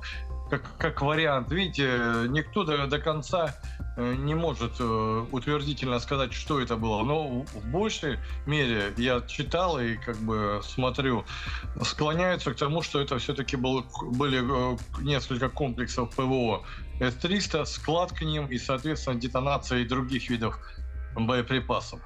как, 0.50 0.64
как 0.78 1.02
вариант. 1.02 1.52
Видите, 1.52 2.28
никто 2.30 2.64
до, 2.64 2.88
до 2.88 3.00
конца 3.00 3.56
Э, 4.00 4.16
не 4.16 4.34
может 4.34 4.80
э, 4.80 5.26
утвердительно 5.32 6.00
сказать, 6.00 6.32
что 6.32 6.62
это 6.62 6.78
было. 6.78 7.04
Но 7.04 7.42
в 7.42 7.66
большей 7.66 8.18
мере 8.46 8.94
я 8.96 9.20
читал 9.22 9.78
и 9.78 9.98
как 9.98 10.16
бы 10.18 10.62
смотрю, 10.64 11.26
склоняются 11.82 12.54
к 12.54 12.56
тому, 12.56 12.82
что 12.82 13.02
это 13.02 13.18
все-таки 13.18 13.58
был, 13.58 13.86
были 14.02 14.40
э, 14.42 14.78
несколько 15.02 15.50
комплексов 15.50 16.16
ПВО 16.16 16.64
С-300, 17.02 17.66
склад 17.66 18.14
к 18.14 18.22
ним 18.22 18.46
и, 18.46 18.58
соответственно, 18.58 19.20
детонация 19.20 19.80
и 19.80 19.86
других 19.86 20.30
видов 20.30 20.58
боеприпасов. 21.16 22.00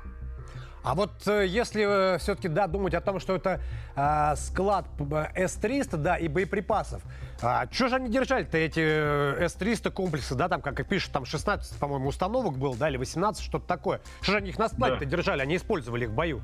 А 0.83 0.95
вот 0.95 1.11
э, 1.27 1.47
если 1.47 2.15
э, 2.15 2.17
все-таки 2.17 2.49
да, 2.49 2.67
думать 2.67 2.93
о 2.93 2.99
том, 2.99 3.19
что 3.21 3.35
это 3.35 3.61
э, 3.95 4.35
склад 4.35 4.85
С-300, 4.99 5.97
да, 5.97 6.17
и 6.17 6.27
боеприпасов, 6.27 7.01
а 7.41 7.67
что 7.71 7.87
же 7.87 7.95
они 7.95 8.09
держали-то, 8.09 8.57
эти 8.57 8.81
э, 8.81 9.47
С-300 9.47 9.91
комплексы, 9.91 10.35
да, 10.35 10.49
там, 10.49 10.61
как 10.61 10.81
и 10.81 10.83
пишут, 10.83 11.13
там 11.13 11.25
16, 11.25 11.79
по-моему, 11.79 12.09
установок 12.09 12.57
было, 12.57 12.75
да, 12.75 12.89
или 12.89 12.97
18, 12.97 13.41
что-то 13.41 13.65
такое. 13.65 14.01
Что 14.21 14.33
же 14.33 14.37
они 14.39 14.49
их 14.49 14.59
на 14.59 14.67
складе-то 14.67 15.05
да. 15.05 15.09
держали, 15.09 15.41
они 15.41 15.55
использовали 15.55 16.03
их 16.03 16.09
в 16.09 16.13
бою? 16.13 16.41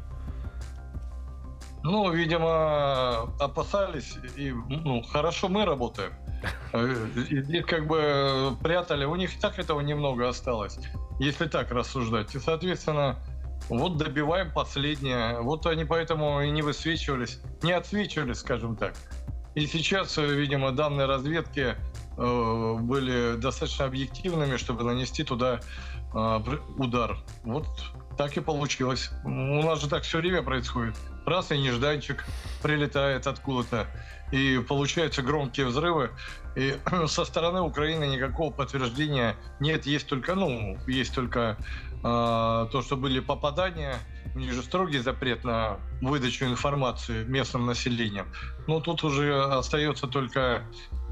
Ну, 1.83 2.11
видимо, 2.11 3.33
опасались, 3.39 4.17
и 4.35 4.51
ну, 4.51 5.01
хорошо 5.01 5.47
мы 5.49 5.65
работаем. 5.65 6.13
Их 6.73 7.65
как 7.65 7.87
бы 7.87 8.57
прятали, 8.61 9.05
у 9.05 9.15
них 9.15 9.35
и 9.35 9.39
так 9.39 9.59
этого 9.59 9.79
немного 9.81 10.27
осталось, 10.27 10.79
если 11.19 11.47
так 11.47 11.71
рассуждать. 11.71 12.35
И, 12.35 12.39
соответственно, 12.39 13.17
вот 13.69 13.97
добиваем 13.97 14.51
последнее. 14.51 15.39
Вот 15.41 15.65
они 15.65 15.85
поэтому 15.85 16.41
и 16.41 16.49
не 16.49 16.61
высвечивались, 16.61 17.39
не 17.61 17.71
отсвечивали, 17.71 18.33
скажем 18.33 18.75
так. 18.75 18.93
И 19.55 19.65
сейчас, 19.67 20.17
э, 20.17 20.25
видимо, 20.25 20.71
данные 20.71 21.05
разведки 21.05 21.75
э, 22.17 22.75
были 22.79 23.35
достаточно 23.37 23.85
объективными, 23.85 24.57
чтобы 24.57 24.83
нанести 24.83 25.23
туда 25.23 25.59
э, 26.13 26.39
удар. 26.77 27.17
Вот 27.43 27.67
так 28.17 28.35
и 28.37 28.41
получилось. 28.41 29.11
У 29.23 29.29
нас 29.29 29.81
же 29.81 29.89
так 29.89 30.03
все 30.03 30.17
время 30.17 30.43
происходит. 30.43 30.95
Раз 31.25 31.51
и 31.51 31.57
нежданчик 31.57 32.25
прилетает 32.61 33.27
откуда-то, 33.27 33.87
и 34.31 34.59
получаются 34.67 35.21
громкие 35.21 35.67
взрывы. 35.67 36.11
И 36.55 36.77
со 37.07 37.25
стороны 37.25 37.61
Украины 37.61 38.05
никакого 38.05 38.51
подтверждения 38.51 39.35
нет. 39.59 39.85
Есть 39.85 40.07
только, 40.07 40.35
ну, 40.35 40.77
есть 40.87 41.15
только 41.15 41.57
то, 42.01 42.81
что 42.83 42.95
были 42.95 43.19
попадания, 43.19 43.99
у 44.35 44.39
них 44.39 44.53
же 44.53 44.61
строгий 44.61 44.99
запрет 44.99 45.43
на 45.43 45.79
выдачу 46.01 46.45
информации 46.45 47.23
местным 47.23 47.65
населением. 47.65 48.27
Но 48.67 48.79
тут 48.79 49.03
уже 49.03 49.43
остается 49.43 50.07
только 50.07 50.63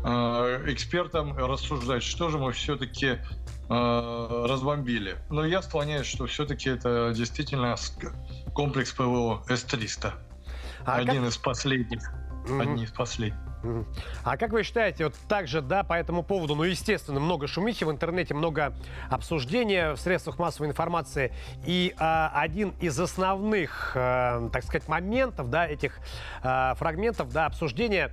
э, 0.04 0.64
экспертам 0.68 1.38
рассуждать, 1.38 2.04
что 2.04 2.30
же 2.30 2.38
мы 2.38 2.52
все-таки 2.52 3.18
э, 3.70 4.46
разбомбили. 4.50 5.18
Но 5.30 5.46
я 5.46 5.62
склоняюсь, 5.62 6.08
что 6.08 6.28
все-таки 6.28 6.70
это 6.70 7.12
действительно 7.16 7.76
комплекс 8.54 8.92
ПВО 8.92 9.44
С-300. 9.48 10.14
А 10.86 10.96
Один 10.96 11.24
как... 11.24 11.32
из 11.32 11.38
последних. 11.38 12.02
Mm-hmm. 12.48 12.62
Одни 12.62 12.84
из 12.84 12.92
последних. 12.92 13.40
А 14.24 14.38
как 14.38 14.52
вы 14.52 14.64
считаете, 14.64 15.06
вот 15.06 15.16
также, 15.28 15.62
да, 15.62 15.84
по 15.84 15.94
этому 15.94 16.24
поводу, 16.24 16.56
ну, 16.56 16.64
естественно, 16.64 17.20
много 17.20 17.48
шумихи 17.48 17.84
в 17.84 17.92
интернете, 17.92 18.34
много 18.34 18.74
обсуждения 19.10 19.94
в 19.94 19.98
средствах 19.98 20.38
массовой 20.38 20.68
информации, 20.68 21.34
и 21.66 21.94
а, 21.98 22.32
один 22.34 22.74
из 22.80 23.00
основных, 23.00 23.94
а, 23.96 24.50
так 24.50 24.64
сказать, 24.64 24.88
моментов, 24.88 25.50
да, 25.50 25.68
этих 25.68 26.00
а, 26.44 26.76
фрагментов, 26.76 27.32
да, 27.32 27.48
обсуждения 27.48 28.12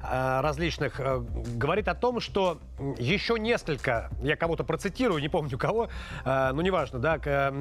а, 0.00 0.42
различных, 0.42 1.00
а, 1.00 1.24
говорит 1.54 1.88
о 1.88 1.94
том, 1.94 2.20
что 2.20 2.58
еще 2.98 3.38
несколько, 3.38 4.10
я 4.22 4.36
кого-то 4.36 4.64
процитирую, 4.64 5.20
не 5.20 5.28
помню 5.28 5.58
кого, 5.58 5.88
а, 6.24 6.52
ну, 6.52 6.62
неважно, 6.62 6.98
да, 6.98 7.18
к, 7.18 7.52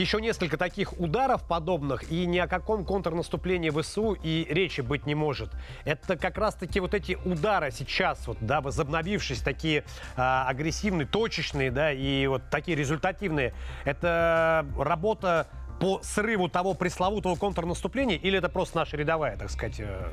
еще 0.00 0.20
несколько 0.20 0.56
таких 0.56 0.98
ударов 0.98 1.46
подобных, 1.46 2.10
и 2.10 2.26
ни 2.26 2.38
о 2.38 2.46
каком 2.46 2.84
контрнаступлении 2.84 3.70
ВСУ 3.70 4.12
и 4.12 4.46
речи 4.48 4.80
быть 4.80 5.06
не 5.06 5.14
может. 5.14 5.50
Это 5.84 6.16
как 6.16 6.38
раз-таки 6.38 6.80
вот 6.80 6.94
эти 6.94 7.18
удары 7.24 7.70
сейчас, 7.70 8.26
вот, 8.26 8.38
да, 8.40 8.60
возобновившись, 8.60 9.40
такие 9.40 9.84
а, 10.16 10.46
агрессивные, 10.48 11.06
точечные, 11.06 11.70
да, 11.70 11.92
и 11.92 12.26
вот 12.26 12.42
такие 12.50 12.76
результативные. 12.76 13.54
Это 13.84 14.66
работа 14.76 15.48
по 15.80 16.00
срыву 16.02 16.48
того 16.48 16.74
пресловутого 16.74 17.36
контрнаступления, 17.36 18.16
или 18.16 18.38
это 18.38 18.48
просто 18.48 18.78
наша 18.78 18.96
рядовая, 18.96 19.36
так 19.36 19.50
сказать, 19.50 19.76
э, 19.78 20.10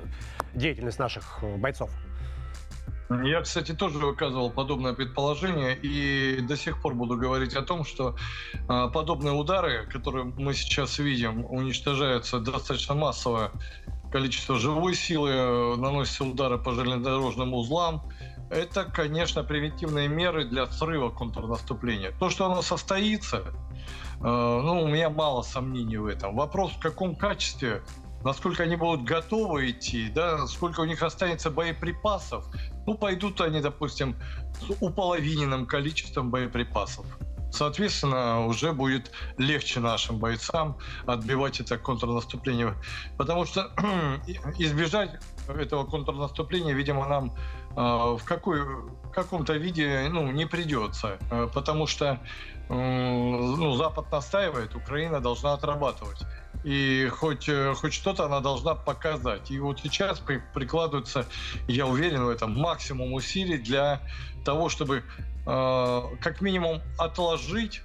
деятельность 0.54 1.00
наших 1.00 1.40
э, 1.42 1.56
бойцов? 1.56 1.90
Я, 3.22 3.42
кстати, 3.42 3.74
тоже 3.74 4.00
выказывал 4.00 4.50
подобное 4.50 4.94
предположение 4.94 5.78
и 5.78 6.42
до 6.42 6.58
сих 6.58 6.82
пор 6.82 6.96
буду 6.96 7.18
говорить 7.18 7.56
о 7.56 7.62
том, 7.62 7.84
что 7.86 8.16
э, 8.54 8.90
подобные 8.94 9.34
удары, 9.34 9.88
которые 9.92 10.26
мы 10.26 10.54
сейчас 10.54 11.00
видим, 11.00 11.46
уничтожаются 11.46 12.40
достаточно 12.40 12.96
массовое 12.96 13.52
количество 14.12 14.58
живой 14.58 14.96
силы, 14.96 15.30
э, 15.32 15.76
наносятся 15.76 16.24
удары 16.24 16.58
по 16.58 16.74
железнодорожным 16.74 17.54
узлам. 17.54 18.04
Это, 18.50 18.86
конечно, 18.86 19.44
превентивные 19.44 20.08
меры 20.08 20.46
для 20.46 20.68
срыва 20.68 21.10
контрнаступления. 21.10 22.12
То, 22.20 22.30
что 22.30 22.46
оно 22.46 22.62
состоится, 22.62 23.38
э, 23.38 24.22
ну, 24.22 24.84
у 24.84 24.88
меня 24.88 25.10
мало 25.10 25.42
сомнений 25.42 25.98
в 25.98 26.06
этом. 26.06 26.36
Вопрос, 26.36 26.72
в 26.72 26.80
каком 26.80 27.16
качестве 27.16 27.82
насколько 28.24 28.64
они 28.64 28.76
будут 28.76 29.04
готовы 29.04 29.72
идти, 29.72 30.10
да, 30.10 30.48
сколько 30.48 30.82
у 30.82 30.86
них 30.86 31.04
останется 31.04 31.52
боеприпасов. 31.52 32.46
Ну, 32.86 32.96
пойдут 32.96 33.40
они, 33.42 33.62
допустим, 33.62 34.16
с 34.60 34.76
уполовиненным 34.80 35.66
количеством 35.66 36.30
боеприпасов. 36.30 37.06
Соответственно, 37.54 38.48
уже 38.48 38.74
будет 38.74 39.12
легче 39.38 39.80
нашим 39.80 40.18
бойцам 40.18 40.76
отбивать 41.06 41.60
это 41.60 41.78
контрнаступление. 41.78 42.74
Потому 43.16 43.46
что 43.46 43.72
избежать 44.58 45.20
этого 45.48 45.86
контрнаступления, 45.86 46.74
видимо, 46.74 47.08
нам 47.08 47.32
э, 47.76 48.16
в 48.18 48.22
какой, 48.26 48.62
каком-то 49.14 49.54
виде 49.54 50.10
ну, 50.12 50.32
не 50.32 50.48
придется. 50.48 51.20
Э, 51.30 51.48
потому 51.54 51.86
что 51.86 52.20
э, 52.70 52.74
ну, 52.74 53.76
Запад 53.76 54.12
настаивает, 54.12 54.74
Украина 54.74 55.20
должна 55.20 55.54
отрабатывать 55.54 56.24
и 56.64 57.10
хоть, 57.10 57.50
э, 57.50 57.74
хоть 57.76 57.94
что-то 57.94 58.26
она 58.26 58.40
должна 58.40 58.76
показать. 58.76 59.52
И 59.52 59.60
вот 59.60 59.80
сейчас 59.82 60.20
при, 60.20 60.42
прикладывается, 60.54 61.26
я 61.68 61.86
уверен 61.86 62.24
в 62.24 62.30
этом, 62.30 62.54
максимум 62.54 63.14
усилий 63.14 63.58
для 63.58 64.02
того, 64.46 64.70
чтобы 64.70 65.04
э, 65.46 66.02
как 66.22 66.42
минимум 66.42 66.82
отложить 66.98 67.82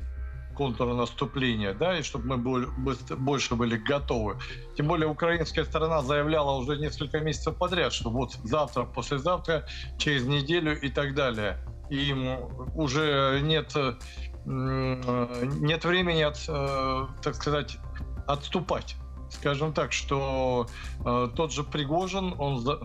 контрнаступления, 0.57 1.73
да, 1.73 1.99
и 1.99 2.03
чтобы 2.03 2.27
мы 2.27 2.37
более, 2.37 2.69
больше 3.17 3.55
были 3.55 3.77
готовы. 3.77 4.39
Тем 4.77 4.89
более 4.89 5.09
украинская 5.09 5.65
сторона 5.65 6.03
заявляла 6.03 6.57
уже 6.59 6.77
несколько 6.77 7.21
месяцев 7.21 7.57
подряд, 7.57 7.93
что 7.93 8.11
вот 8.11 8.33
завтра, 8.43 8.83
послезавтра, 8.85 9.67
через 9.99 10.25
неделю 10.25 10.79
и 10.81 10.89
так 10.89 11.15
далее. 11.15 11.59
И 11.91 12.13
уже 12.75 13.41
нет, 13.43 13.73
нет 14.45 15.85
времени, 15.85 16.23
от, 16.23 16.45
э, 16.49 17.07
так 17.23 17.35
сказать, 17.37 17.79
отступать 18.29 18.97
скажем 19.31 19.73
так, 19.73 19.93
что 19.93 20.67
э, 21.05 21.29
тот 21.37 21.53
же 21.53 21.63
Пригожин, 21.65 22.35
он, 22.39 22.61
за... 22.61 22.81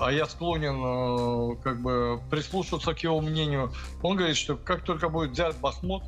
а 0.00 0.10
я 0.12 0.26
склонен 0.26 0.76
э, 0.82 1.62
как 1.62 1.82
бы 1.82 2.20
прислушиваться 2.30 2.94
к 2.94 2.98
его 3.00 3.20
мнению, 3.20 3.72
он 4.02 4.16
говорит, 4.16 4.36
что 4.36 4.56
как 4.56 4.82
только 4.84 5.08
будет 5.08 5.30
взят 5.30 5.56
Бахмут, 5.60 6.02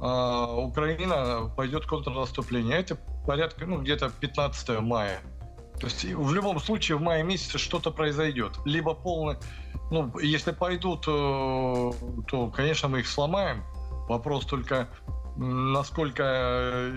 э, 0.00 0.54
Украина 0.56 1.52
пойдет 1.56 1.86
контрнаступление. 1.86 2.78
Это 2.78 2.96
порядка, 3.26 3.66
ну, 3.66 3.80
где-то 3.80 4.10
15 4.20 4.80
мая. 4.80 5.20
То 5.80 5.86
есть 5.86 6.04
в 6.04 6.32
любом 6.32 6.60
случае 6.60 6.96
в 6.96 7.02
мае 7.02 7.24
месяце 7.24 7.58
что-то 7.58 7.90
произойдет. 7.90 8.52
Либо 8.64 8.94
полный, 8.94 9.36
ну, 9.90 10.16
если 10.20 10.52
пойдут, 10.52 11.04
э, 11.08 11.92
то, 12.28 12.52
конечно, 12.54 12.88
мы 12.88 13.00
их 13.00 13.08
сломаем. 13.08 13.64
Вопрос 14.08 14.46
только, 14.46 14.88
насколько 15.36 16.92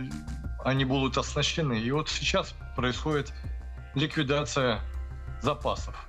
они 0.66 0.84
будут 0.84 1.18
оснащены. 1.18 1.80
И 1.80 1.92
вот 1.92 2.10
сейчас 2.10 2.56
происходит 2.76 3.32
ликвидация 3.94 4.82
запасов. 5.42 6.08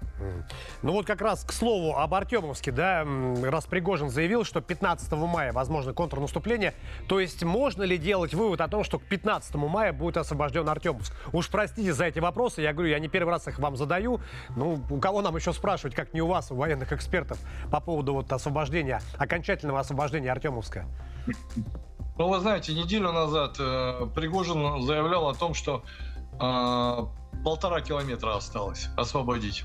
Ну 0.81 0.93
вот 0.93 1.07
как 1.07 1.21
раз 1.21 1.45
к 1.45 1.53
слову 1.53 1.95
об 1.95 2.15
Артемовске, 2.15 2.73
да, 2.73 3.07
раз 3.43 3.67
Пригожин 3.67 4.09
заявил, 4.09 4.45
что 4.45 4.63
15 4.63 5.13
мая 5.13 5.53
возможно 5.53 5.93
контрнаступление, 5.93 6.73
то 7.07 7.21
есть 7.21 7.43
можно 7.45 7.83
ли 7.83 7.99
делать 7.99 8.33
вывод 8.33 8.63
о 8.63 8.69
том, 8.69 8.83
что 8.83 8.99
к 8.99 9.03
15 9.03 9.55
мая 9.57 9.93
будет 9.93 10.17
освобожден 10.17 10.67
Артемовск? 10.67 11.13
Уж 11.35 11.51
простите 11.51 11.93
за 11.93 12.07
эти 12.07 12.19
вопросы, 12.19 12.63
я 12.63 12.73
говорю, 12.73 12.89
я 12.89 12.99
не 12.99 13.09
первый 13.09 13.33
раз 13.33 13.47
их 13.47 13.59
вам 13.59 13.77
задаю, 13.77 14.21
ну 14.57 14.83
у 14.89 14.99
кого 15.01 15.21
нам 15.21 15.37
еще 15.37 15.53
спрашивать, 15.53 15.95
как 15.95 16.15
не 16.15 16.23
у 16.23 16.29
вас, 16.29 16.51
у 16.51 16.55
военных 16.55 16.95
экспертов, 16.95 17.39
по 17.71 17.81
поводу 17.81 18.15
вот 18.15 18.33
освобождения, 18.33 19.03
окончательного 19.19 19.81
освобождения 19.81 20.33
Артемовска? 20.33 20.87
Ну, 22.19 22.29
вы 22.29 22.41
знаете, 22.41 22.73
неделю 22.73 23.13
назад 23.13 23.57
э, 23.59 24.07
Пригожин 24.15 24.83
заявлял 24.83 25.29
о 25.29 25.35
том, 25.35 25.53
что 25.53 25.83
э, 26.33 27.43
полтора 27.45 27.81
километра 27.83 28.37
осталось 28.37 28.89
освободить. 28.97 29.65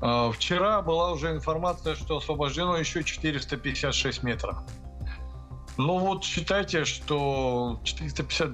Э, 0.00 0.30
вчера 0.32 0.80
была 0.80 1.12
уже 1.12 1.32
информация, 1.32 1.94
что 1.94 2.16
освобождено 2.16 2.76
еще 2.76 3.04
456 3.04 4.22
метров. 4.22 4.58
Ну 5.76 5.98
вот 5.98 6.24
считайте, 6.24 6.84
что 6.84 7.80
450 7.84 8.50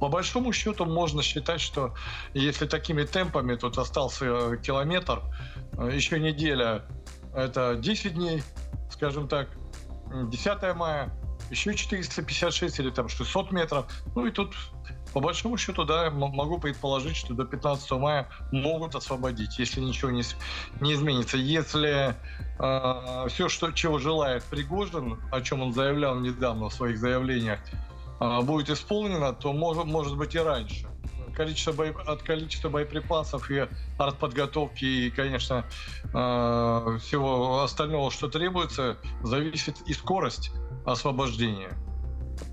по 0.00 0.08
большому 0.08 0.52
счету 0.52 0.84
можно 0.84 1.22
считать, 1.22 1.60
что 1.60 1.94
если 2.34 2.66
такими 2.66 3.04
темпами 3.04 3.54
тут 3.56 3.78
остался 3.78 4.56
километр, 4.58 5.22
э, 5.78 5.90
еще 5.92 6.18
неделя, 6.20 6.84
это 7.34 7.76
10 7.76 8.14
дней, 8.14 8.42
скажем 8.90 9.28
так, 9.28 9.48
10 10.30 10.74
мая, 10.74 11.12
еще 11.50 11.74
456 11.74 12.80
или 12.80 12.90
там 12.90 13.08
600 13.08 13.52
метров. 13.52 13.86
Ну 14.14 14.26
и 14.26 14.30
тут, 14.30 14.54
по 15.12 15.20
большому 15.20 15.56
счету, 15.56 15.84
да, 15.84 16.10
могу 16.10 16.58
предположить, 16.58 17.16
что 17.16 17.34
до 17.34 17.44
15 17.44 17.90
мая 17.92 18.28
могут 18.52 18.94
освободить, 18.94 19.58
если 19.58 19.80
ничего 19.80 20.10
не, 20.10 20.22
не 20.80 20.94
изменится. 20.94 21.36
Если 21.36 22.14
э, 22.58 23.28
все, 23.28 23.48
что, 23.48 23.70
чего 23.72 23.98
желает 23.98 24.44
Пригожин, 24.44 25.20
о 25.30 25.40
чем 25.40 25.62
он 25.62 25.72
заявлял 25.72 26.18
недавно 26.18 26.68
в 26.68 26.74
своих 26.74 26.98
заявлениях, 26.98 27.60
э, 28.20 28.40
будет 28.42 28.70
исполнено, 28.70 29.32
то 29.32 29.52
может, 29.52 29.84
может 29.84 30.16
быть 30.16 30.34
и 30.34 30.38
раньше 30.38 30.86
количество 31.36 31.72
бо... 31.72 31.84
от 31.84 32.22
количества 32.22 32.68
боеприпасов 32.68 33.50
и 33.50 33.68
артподготовки 33.98 34.84
и, 34.84 35.10
конечно, 35.10 35.64
э, 36.04 36.98
всего 37.00 37.62
остального, 37.62 38.10
что 38.10 38.28
требуется, 38.28 38.96
зависит 39.22 39.76
и 39.86 39.92
скорость 39.92 40.50
освобождения. 40.84 41.70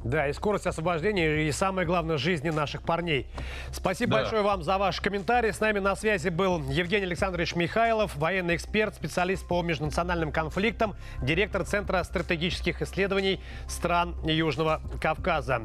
Да, 0.03 0.27
и 0.27 0.33
скорость 0.33 0.67
освобождения, 0.67 1.47
и 1.47 1.51
самое 1.51 1.85
главное, 1.85 2.17
жизни 2.17 2.49
наших 2.49 2.83
парней. 2.83 3.27
Спасибо 3.71 4.13
да. 4.13 4.21
большое 4.21 4.41
вам 4.41 4.63
за 4.63 4.77
ваш 4.77 5.01
комментарий. 5.01 5.51
С 5.51 5.59
нами 5.59 5.79
на 5.79 5.95
связи 5.95 6.29
был 6.29 6.61
Евгений 6.69 7.05
Александрович 7.05 7.55
Михайлов, 7.55 8.15
военный 8.15 8.55
эксперт, 8.55 8.95
специалист 8.95 9.47
по 9.47 9.61
межнациональным 9.61 10.31
конфликтам, 10.31 10.95
директор 11.21 11.65
Центра 11.65 12.03
стратегических 12.03 12.81
исследований 12.81 13.41
стран 13.67 14.15
Южного 14.25 14.81
Кавказа. 15.01 15.61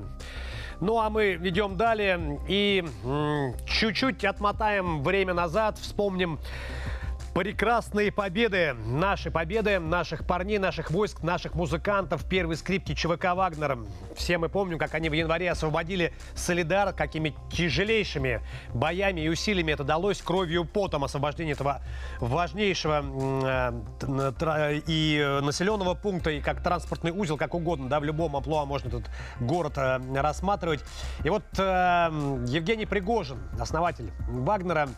Ну 0.80 1.00
а 1.00 1.10
мы 1.10 1.34
идем 1.34 1.76
далее 1.76 2.40
и 2.46 2.84
чуть-чуть 3.66 4.24
отмотаем 4.24 5.02
время 5.02 5.34
назад, 5.34 5.76
вспомним 5.78 6.38
Прекрасные 7.38 8.10
победы, 8.10 8.74
наши 8.84 9.30
победы, 9.30 9.78
наших 9.78 10.26
парней, 10.26 10.58
наших 10.58 10.90
войск, 10.90 11.22
наших 11.22 11.54
музыкантов, 11.54 12.28
первой 12.28 12.56
скрипки 12.56 12.94
ЧВК 12.94 13.36
«Вагнер». 13.36 13.78
Все 14.16 14.38
мы 14.38 14.48
помним, 14.48 14.76
как 14.76 14.92
они 14.94 15.08
в 15.08 15.12
январе 15.12 15.48
освободили 15.48 16.12
Солидар, 16.34 16.92
какими 16.92 17.36
тяжелейшими 17.52 18.40
боями 18.74 19.20
и 19.20 19.28
усилиями 19.28 19.70
это 19.70 19.84
далось, 19.84 20.20
кровью 20.20 20.64
потом 20.64 21.04
освобождение 21.04 21.54
этого 21.54 21.80
важнейшего 22.18 23.04
э, 24.02 24.80
и 24.88 25.38
населенного 25.40 25.94
пункта, 25.94 26.30
и 26.30 26.40
как 26.40 26.60
транспортный 26.60 27.12
узел, 27.12 27.36
как 27.36 27.54
угодно, 27.54 27.88
да, 27.88 28.00
в 28.00 28.04
любом 28.04 28.34
амплуа 28.34 28.64
можно 28.64 28.88
этот 28.88 29.04
город 29.38 29.74
э, 29.76 30.00
рассматривать. 30.20 30.80
И 31.22 31.30
вот 31.30 31.44
э, 31.56 31.62
Евгений 32.48 32.86
Пригожин, 32.86 33.38
основатель 33.60 34.10
«Вагнера», 34.26 34.88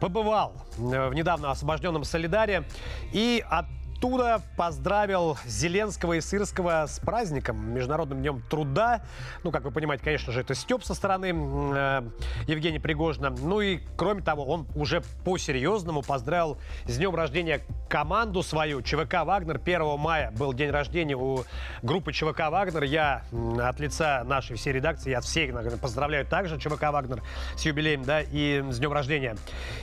побывал 0.00 0.52
в 0.76 1.14
недавно 1.14 1.50
освобожденном 1.50 2.04
Солидаре. 2.04 2.64
И 3.12 3.44
от 3.48 3.66
оттуда 4.00 4.40
поздравил 4.56 5.36
Зеленского 5.44 6.14
и 6.14 6.22
Сырского 6.22 6.86
с 6.86 6.98
праздником, 7.00 7.74
Международным 7.74 8.20
днем 8.20 8.42
труда. 8.48 9.02
Ну, 9.44 9.50
как 9.50 9.64
вы 9.64 9.70
понимаете, 9.70 10.02
конечно 10.02 10.32
же, 10.32 10.40
это 10.40 10.54
степ 10.54 10.82
со 10.84 10.94
стороны 10.94 11.26
э, 11.26 12.02
Евгения 12.46 12.80
Пригожина. 12.80 13.28
Ну 13.28 13.60
и, 13.60 13.80
кроме 13.98 14.22
того, 14.22 14.46
он 14.46 14.66
уже 14.74 15.02
по-серьезному 15.22 16.00
поздравил 16.00 16.56
с 16.86 16.96
днем 16.96 17.14
рождения 17.14 17.60
команду 17.90 18.42
свою, 18.42 18.80
ЧВК 18.80 19.24
«Вагнер». 19.24 19.60
1 19.62 19.98
мая 19.98 20.30
был 20.30 20.54
день 20.54 20.70
рождения 20.70 21.14
у 21.14 21.44
группы 21.82 22.14
ЧВК 22.14 22.48
«Вагнер». 22.50 22.84
Я 22.84 23.24
от 23.60 23.80
лица 23.80 24.24
нашей 24.24 24.56
всей 24.56 24.72
редакции, 24.72 25.10
я 25.10 25.20
всех 25.20 25.52
наверное, 25.52 25.78
поздравляю 25.78 26.24
также 26.24 26.58
ЧВК 26.58 26.84
«Вагнер» 26.84 27.22
с 27.54 27.66
юбилеем, 27.66 28.02
да, 28.04 28.22
и 28.22 28.64
с 28.66 28.78
днем 28.78 28.94
рождения. 28.94 29.36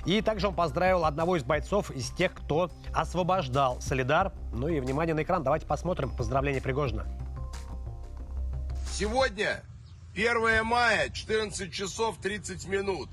И 0.06 0.22
также 0.22 0.48
он 0.48 0.56
поздравил 0.56 1.06
одного 1.06 1.36
из 1.36 1.44
бойцов 1.44 1.92
из 1.92 2.10
тех, 2.10 2.34
кто 2.34 2.72
освобождал 2.96 3.80
Солидар 3.80 4.07
Ильдар. 4.08 4.32
Ну 4.54 4.70
и 4.70 4.80
внимание 4.80 5.14
на 5.14 5.24
экран. 5.24 5.44
Давайте 5.44 5.66
посмотрим 5.66 6.16
поздравление 6.16 6.62
Пригожина. 6.62 7.06
Сегодня 8.90 9.64
1 10.14 10.66
мая, 10.66 11.10
14 11.10 11.74
часов 11.74 12.18
30 12.22 12.68
минут. 12.68 13.10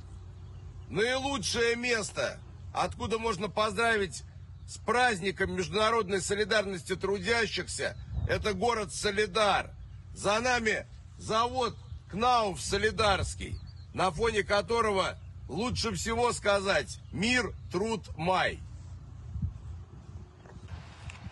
Наилучшее 0.89 1.75
место, 1.75 2.39
откуда 2.73 3.19
можно 3.19 3.49
поздравить 3.49 4.23
с 4.69 4.79
праздником 4.79 5.57
международной 5.57 6.21
солидарности 6.21 6.95
трудящихся, 6.95 7.97
это 8.29 8.55
город 8.55 8.93
Солидар. 8.93 9.71
За 10.15 10.39
нами 10.39 10.87
завод 11.19 11.77
Кнауф 12.09 12.61
Солидарский, 12.61 13.59
на 13.93 14.13
фоне 14.13 14.45
которого 14.45 15.19
лучше 15.49 15.93
всего 15.95 16.33
сказать 16.33 17.01
«Мир, 17.11 17.53
труд, 17.73 18.09
май». 18.17 18.61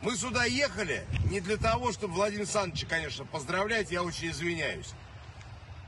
Мы 0.03 0.17
сюда 0.17 0.45
ехали 0.45 1.05
не 1.31 1.41
для 1.41 1.57
того, 1.57 1.93
чтобы 1.93 2.15
Владимир 2.15 2.43
Александровича, 2.43 2.87
конечно, 2.89 3.25
поздравлять, 3.25 3.93
я 3.93 4.03
очень 4.03 4.31
извиняюсь. 4.31 4.91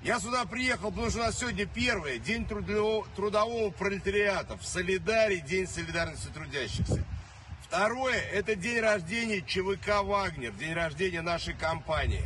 Я 0.05 0.21
сюда 0.21 0.45
приехал, 0.45 0.91
потому 0.91 1.11
что 1.11 1.21
у 1.21 1.23
нас 1.23 1.39
сегодня 1.39 1.67
первый 1.67 2.21
день 2.21 2.47
трудового, 2.47 3.07
трудового 3.17 3.71
пролетариата. 3.71 4.57
В 4.57 4.65
Солидаре 4.65 5.41
день 5.41 5.67
солидарности 5.67 6.29
трудящихся. 6.29 7.05
Второе, 7.63 8.21
это 8.21 8.55
день 8.55 8.79
рождения 8.81 9.41
ЧВК 9.41 10.05
«Вагнер», 10.05 10.53
день 10.53 10.75
рождения 10.75 11.23
нашей 11.23 11.55
компании. 11.55 12.23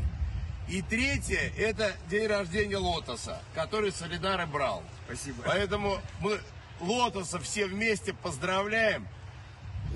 И 0.68 0.83
третье, 0.83 1.53
это 1.57 1.94
день 2.11 2.27
рождения 2.27 2.77
Лотоса, 2.77 3.40
который 3.55 3.92
Солидары 3.92 4.44
брал. 4.46 4.83
Спасибо. 5.07 5.44
Поэтому 5.46 5.98
мы 6.20 6.38
Лотоса 6.81 7.38
все 7.38 7.64
вместе 7.64 8.12
поздравляем 8.12 9.09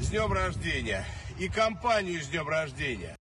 с 0.00 0.08
днем 0.08 0.32
рождения 0.32 1.04
и 1.38 1.48
компанию 1.48 2.20
с 2.20 2.28
днем 2.28 2.48
рождения. 2.48 3.16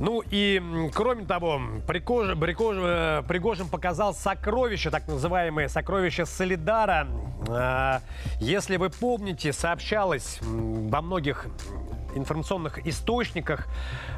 Ну 0.00 0.22
и, 0.30 0.62
кроме 0.94 1.24
того, 1.24 1.60
Пригожин, 1.86 2.38
э, 2.84 3.22
Пригожин 3.26 3.68
показал 3.68 4.14
сокровища, 4.14 4.92
так 4.92 5.08
называемые 5.08 5.68
сокровища 5.68 6.24
Солидара. 6.24 7.08
Э, 7.48 7.98
если 8.38 8.76
вы 8.76 8.90
помните, 8.90 9.52
сообщалось 9.52 10.38
во 10.40 11.02
многих 11.02 11.46
информационных 12.14 12.86
источниках 12.86 13.66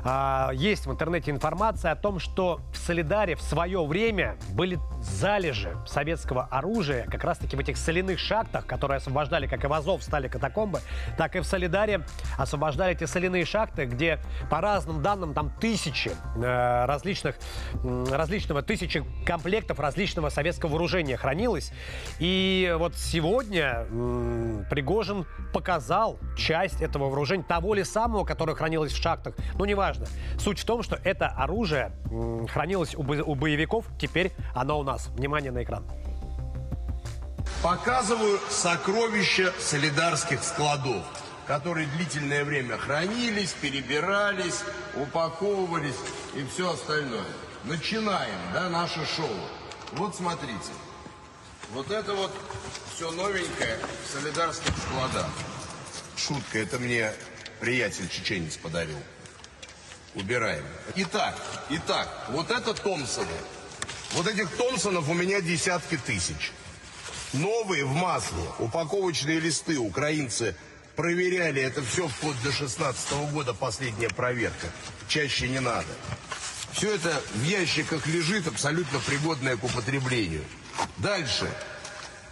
а, 0.05 0.51
есть 0.53 0.87
в 0.87 0.91
интернете 0.91 1.31
информация 1.31 1.93
о 1.93 1.97
том, 1.97 2.19
что 2.19 2.61
в 2.73 2.77
Солидаре 2.77 3.35
в 3.35 3.43
свое 3.43 3.85
время 3.85 4.37
были 4.51 4.79
залежи 5.01 5.77
советского 5.87 6.45
оружия 6.45 7.07
как 7.07 7.25
раз-таки 7.25 7.57
в 7.57 7.61
этих 7.61 7.77
соляных 7.77 8.19
шахтах, 8.19 8.67
которые 8.67 8.99
освобождали, 8.99 9.47
как 9.47 9.65
и 9.65 9.67
в 9.67 9.73
Азов 9.73 10.03
стали 10.03 10.29
катакомбы, 10.29 10.81
так 11.17 11.37
и 11.37 11.41
в 11.41 11.45
Солидаре 11.45 12.05
освобождали 12.39 12.93
эти 12.93 13.05
соляные 13.05 13.45
шахты, 13.45 13.85
где 13.87 14.19
по 14.51 14.61
разным 14.61 15.03
данным 15.03 15.35
там 15.35 15.51
тысячи 15.61 16.11
э, 16.37 16.85
различных, 16.87 17.37
м, 17.83 18.07
различного, 18.13 18.63
тысячи 18.63 19.05
комплектов 19.25 19.79
различного 19.81 20.29
советского 20.29 20.71
вооружения 20.71 21.17
хранилось. 21.17 21.73
И 22.19 22.75
вот 22.79 22.97
сегодня 22.97 23.87
м, 23.91 24.67
Пригожин 24.71 25.27
показал 25.53 26.19
часть 26.37 26.83
этого 26.83 27.07
вооружения, 27.07 27.45
того 27.45 27.75
ли 27.75 27.80
самого, 27.85 28.25
которое 28.25 28.55
хранилось 28.55 28.93
в 28.93 29.03
шахтах. 29.03 29.35
Ну, 29.55 29.65
неважно. 29.65 30.07
Суть 30.39 30.59
в 30.61 30.65
том, 30.65 30.83
что 30.83 30.97
это 31.05 31.29
оружие 31.29 31.93
хранилось 32.53 32.95
у, 32.95 33.03
бо- 33.03 33.23
у 33.23 33.35
боевиков, 33.35 33.87
теперь 33.99 34.33
оно 34.55 34.79
у 34.79 34.83
нас. 34.83 35.09
Внимание 35.09 35.51
на 35.53 35.63
экран. 35.63 35.85
Показываю 37.63 38.39
сокровища 38.49 39.53
солидарских 39.59 40.43
складов, 40.43 41.05
которые 41.47 41.87
длительное 41.89 42.45
время 42.45 42.79
хранились, 42.79 43.53
перебирались, 43.53 44.63
упаковывались 44.97 45.97
и 46.35 46.45
все 46.47 46.73
остальное. 46.73 47.25
Начинаем, 47.65 48.39
да, 48.55 48.71
наше 48.71 49.05
шоу. 49.05 49.29
Вот 49.93 50.15
смотрите. 50.17 50.73
Вот 51.75 51.91
это 51.91 52.15
вот 52.15 52.33
все 52.95 53.11
новенькое 53.13 53.77
в 54.05 54.09
солидарских 54.19 54.73
складах. 54.79 55.29
Шутка, 56.17 56.59
это 56.59 56.79
мне 56.79 57.13
приятель 57.61 58.09
чеченец 58.09 58.57
подарил. 58.57 58.99
Убираем. 60.15 60.65
Итак, 60.97 61.39
итак, 61.69 62.09
вот 62.31 62.51
это 62.51 62.75
Томпсоны. 62.75 63.29
Вот 64.13 64.27
этих 64.27 64.51
Томпсонов 64.57 65.09
у 65.09 65.15
меня 65.15 65.41
десятки 65.41 65.97
тысяч. 65.97 66.51
Новые 67.33 67.85
в 67.85 67.95
масле, 67.95 68.43
упаковочные 68.59 69.39
листы 69.39 69.79
украинцы 69.79 70.57
проверяли 70.97 71.63
это 71.63 71.83
все 71.83 72.09
вплоть 72.09 72.43
до 72.43 72.53
16 72.53 73.13
года, 73.33 73.55
последняя 73.55 74.09
проверка. 74.09 74.67
Чаще 75.07 75.49
не 75.49 75.61
надо. 75.61 75.87
Все 76.73 76.95
это 76.95 77.23
в 77.35 77.45
ящиках 77.45 78.07
лежит, 78.07 78.47
абсолютно 78.49 78.99
пригодное 79.01 79.57
к 79.57 79.65
употреблению. 79.65 80.45
Дальше. 80.99 81.51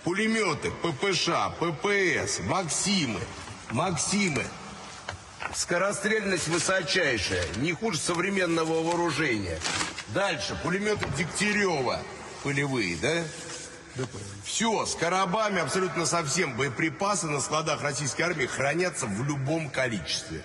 Пулеметы, 0.04 0.70
ППШ, 0.82 1.28
ППС, 1.60 2.40
Максимы, 2.40 3.20
Максимы. 3.70 4.44
Скорострельность 5.54 6.48
высочайшая, 6.48 7.44
не 7.56 7.72
хуже 7.72 7.98
современного 7.98 8.82
вооружения. 8.82 9.58
Дальше. 10.08 10.58
Пулеметы 10.62 11.06
Дегтярева, 11.16 12.00
полевые, 12.42 12.96
да? 12.96 13.24
Все, 14.44 14.86
с 14.86 14.94
коробами 14.94 15.60
абсолютно 15.60 16.06
совсем. 16.06 16.56
Боеприпасы 16.56 17.26
на 17.26 17.40
складах 17.40 17.82
российской 17.82 18.22
армии 18.22 18.46
хранятся 18.46 19.06
в 19.06 19.24
любом 19.24 19.70
количестве. 19.70 20.42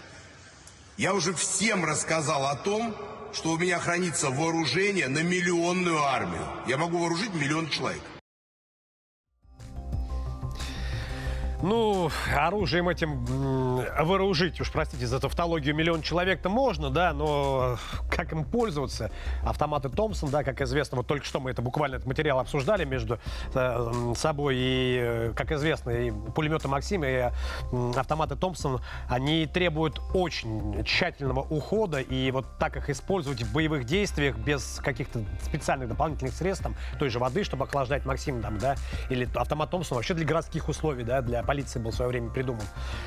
Я 0.97 1.13
уже 1.13 1.33
всем 1.33 1.85
рассказал 1.85 2.47
о 2.47 2.55
том, 2.55 2.95
что 3.33 3.51
у 3.51 3.57
меня 3.57 3.79
хранится 3.79 4.29
вооружение 4.29 5.07
на 5.07 5.23
миллионную 5.23 6.01
армию. 6.03 6.47
Я 6.67 6.77
могу 6.77 6.99
вооружить 6.99 7.33
миллион 7.33 7.69
человек. 7.69 8.01
Ну, 11.63 12.11
оружием 12.35 12.89
этим 12.89 13.25
м, 13.25 14.05
вооружить, 14.05 14.59
уж 14.59 14.69
простите 14.69 15.07
за 15.07 15.21
тавтологию, 15.21 15.73
миллион 15.73 16.01
человек-то 16.01 16.49
можно, 16.49 16.89
да, 16.89 17.13
но 17.13 17.77
как 18.11 18.33
им 18.33 18.43
пользоваться? 18.43 19.11
Автоматы 19.45 19.87
Томпсон, 19.87 20.29
да, 20.29 20.43
как 20.43 20.59
известно, 20.59 20.97
вот 20.97 21.07
только 21.07 21.25
что 21.25 21.39
мы 21.39 21.51
это 21.51 21.61
буквально 21.61 21.95
этот 21.95 22.05
материал 22.05 22.41
обсуждали 22.41 22.83
между 22.83 23.17
э, 23.53 24.13
собой, 24.17 24.55
и, 24.57 24.99
э, 25.01 25.33
как 25.37 25.53
известно, 25.53 25.91
и 25.91 26.11
пулеметы 26.11 26.67
Максим, 26.67 27.05
и 27.05 27.29
автоматы 27.95 28.35
Томпсон, 28.35 28.81
они 29.07 29.45
требуют 29.45 30.01
очень 30.13 30.83
тщательного 30.83 31.47
ухода, 31.49 32.01
и 32.01 32.29
вот 32.31 32.45
так 32.59 32.75
их 32.75 32.89
использовать 32.89 33.41
в 33.41 33.53
боевых 33.53 33.85
действиях 33.85 34.35
без 34.35 34.81
каких-то 34.83 35.23
специальных 35.41 35.87
дополнительных 35.87 36.33
средств, 36.33 36.63
там, 36.63 36.75
той 36.99 37.07
же 37.07 37.19
воды, 37.19 37.45
чтобы 37.45 37.63
охлаждать 37.63 38.05
Максим, 38.05 38.41
там, 38.41 38.57
да, 38.57 38.75
или 39.09 39.29
автомат 39.33 39.71
Томпсон 39.71 39.95
вообще 39.95 40.13
для 40.13 40.25
городских 40.25 40.67
условий, 40.67 41.05
да, 41.05 41.21
для 41.21 41.41
полиции 41.53 41.77
был 41.77 41.91
в 41.91 41.95
свое 41.95 42.09
время 42.09 42.31
придуман, 42.31 42.65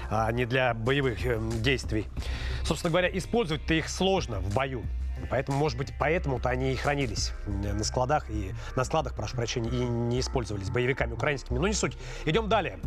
а 0.09 0.31
не 0.31 0.45
для 0.45 0.73
боевых 0.73 1.27
э, 1.27 1.41
действий. 1.61 2.07
Собственно 2.63 2.91
говоря, 2.93 3.09
использовать-то 3.19 3.75
их 3.75 3.89
сложно 3.89 4.39
в 4.39 4.55
бою. 4.55 4.85
Поэтому, 5.31 5.59
может 5.59 5.77
быть, 5.77 5.93
поэтому-то 5.99 6.49
они 6.49 6.73
и 6.73 6.77
хранились 6.77 7.33
на 7.47 7.83
складах, 7.83 8.31
и 8.31 8.53
на 8.77 8.85
складах, 8.85 9.17
прошу 9.17 9.35
прощения, 9.35 9.71
и 9.71 9.85
не 9.85 10.21
использовались 10.21 10.71
боевиками 10.71 11.15
украинскими. 11.15 11.59
Но 11.59 11.67
не 11.67 11.75
суть. 11.75 11.99
Идем 12.25 12.49
далее. 12.49 12.79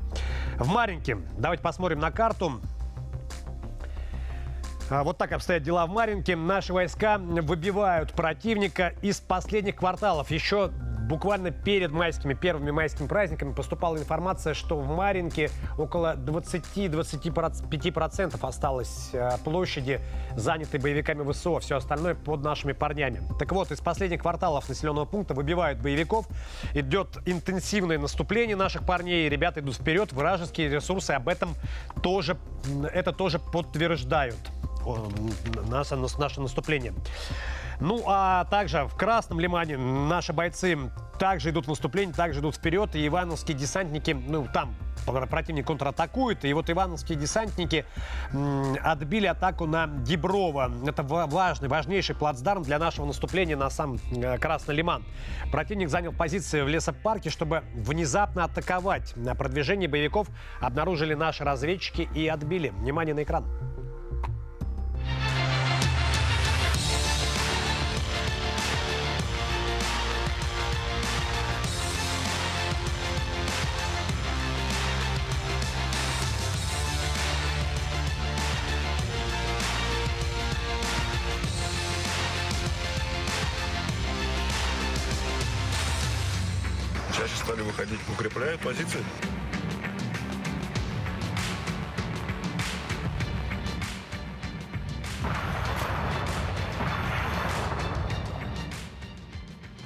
В 0.57 0.67
Маринке. 0.69 1.17
Давайте 1.37 1.61
посмотрим 1.61 1.99
на 1.99 2.11
карту. 2.11 2.61
А, 4.89 5.03
Вот 5.03 5.17
так 5.17 5.33
обстоят 5.33 5.61
дела 5.61 5.85
в 5.87 5.89
Маринке. 5.89 6.37
Наши 6.37 6.71
войска 6.71 7.17
выбивают 7.17 8.13
противника 8.13 8.93
из 9.01 9.19
последних 9.19 9.75
кварталов. 9.75 10.31
Еще 10.31 10.71
буквально 11.09 11.51
перед 11.51 11.91
майскими, 11.91 12.35
первыми 12.35 12.71
майскими 12.71 13.07
праздниками 13.07 13.51
поступала 13.53 13.97
информация, 13.97 14.53
что 14.53 14.77
в 14.77 14.87
Маринке 14.95 15.49
около 15.77 16.15
20-25% 16.15 18.47
осталось 18.47 19.09
э, 19.13 19.31
площади, 19.43 19.99
занятой 20.35 20.79
боевиками 20.79 21.29
ВСО. 21.29 21.59
Все 21.59 21.75
остальное 21.77 22.13
под 22.13 22.43
нашими 22.43 22.73
парнями. 22.73 23.23
Так 23.39 23.51
вот, 23.51 23.71
из 23.71 23.81
последних 23.81 24.21
кварталов 24.21 24.69
населенного 24.69 25.05
пункта 25.05 25.33
выбивают 25.33 25.79
боевиков. 25.79 26.27
Идет 26.75 27.17
интенсивное 27.25 27.97
наступление 27.97 28.55
наших 28.55 28.85
парней. 28.85 29.27
Ребята 29.27 29.61
идут 29.61 29.73
вперед. 29.75 30.13
Вражеские 30.13 30.69
ресурсы 30.69 31.09
об 31.11 31.27
этом 31.27 31.55
тоже, 32.03 32.37
это 32.93 33.11
тоже 33.13 33.39
подтверждают 33.39 34.37
наше, 35.69 35.95
наше 35.95 36.41
наступление. 36.41 36.93
Ну, 37.79 38.03
а 38.05 38.45
также 38.45 38.85
в 38.85 38.95
Красном 38.95 39.39
Лимане 39.39 39.77
наши 39.77 40.33
бойцы 40.33 40.77
также 41.17 41.49
идут 41.49 41.65
в 41.65 41.69
наступление, 41.69 42.13
также 42.13 42.39
идут 42.39 42.55
вперед. 42.55 42.95
И 42.95 43.07
ивановские 43.07 43.57
десантники, 43.57 44.11
ну, 44.11 44.47
там 44.53 44.75
противник 45.29 45.65
контратакует. 45.67 46.45
И 46.45 46.53
вот 46.53 46.69
ивановские 46.69 47.17
десантники 47.17 47.85
отбили 48.83 49.27
атаку 49.27 49.65
на 49.65 49.87
Деброво. 49.87 50.71
Это 50.87 51.03
ва- 51.03 51.25
важный, 51.27 51.67
важнейший 51.67 52.15
плацдарм 52.15 52.63
для 52.63 52.79
нашего 52.79 53.05
наступления 53.05 53.57
на 53.57 53.69
сам 53.69 53.97
э, 54.11 54.37
Красный 54.37 54.75
Лиман. 54.75 55.03
Противник 55.51 55.89
занял 55.89 56.11
позиции 56.11 56.61
в 56.61 56.67
лесопарке, 56.67 57.29
чтобы 57.29 57.63
внезапно 57.73 58.43
атаковать. 58.43 59.15
На 59.15 59.35
продвижение 59.35 59.89
боевиков 59.89 60.27
обнаружили 60.61 61.13
наши 61.13 61.43
разведчики 61.43 62.07
и 62.13 62.27
отбили. 62.27 62.69
Внимание 62.69 63.15
на 63.15 63.23
экран. 63.23 63.45
Позиции. 88.69 89.03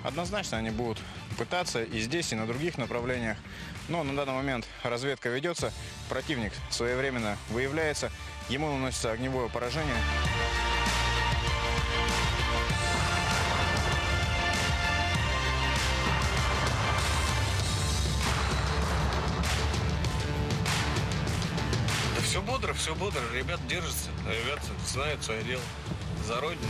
Однозначно 0.04 0.58
они 0.58 0.69
будут 0.69 1.00
пытаться 1.38 1.82
и 1.82 2.02
здесь, 2.02 2.34
и 2.34 2.36
на 2.36 2.46
других 2.46 2.78
направлениях. 2.78 3.38
Но 3.88 4.04
на 4.04 4.13
данный 4.15 4.34
момент 4.34 4.67
разведка 4.84 5.30
ведется, 5.30 5.72
противник 6.10 6.52
своевременно 6.69 7.38
выявляется, 7.52 8.12
ему 8.50 8.69
наносится 8.69 9.12
огневое 9.12 9.50
поражение. 9.50 9.96
Все 22.84 22.93
бодро. 22.96 23.22
Ребят 23.34 23.62
держатся, 23.69 24.10
ребят 24.28 24.60
знают 24.86 25.24
свое 25.24 25.41
дело. 25.43 25.62
За 26.28 26.41
родину. 26.41 26.67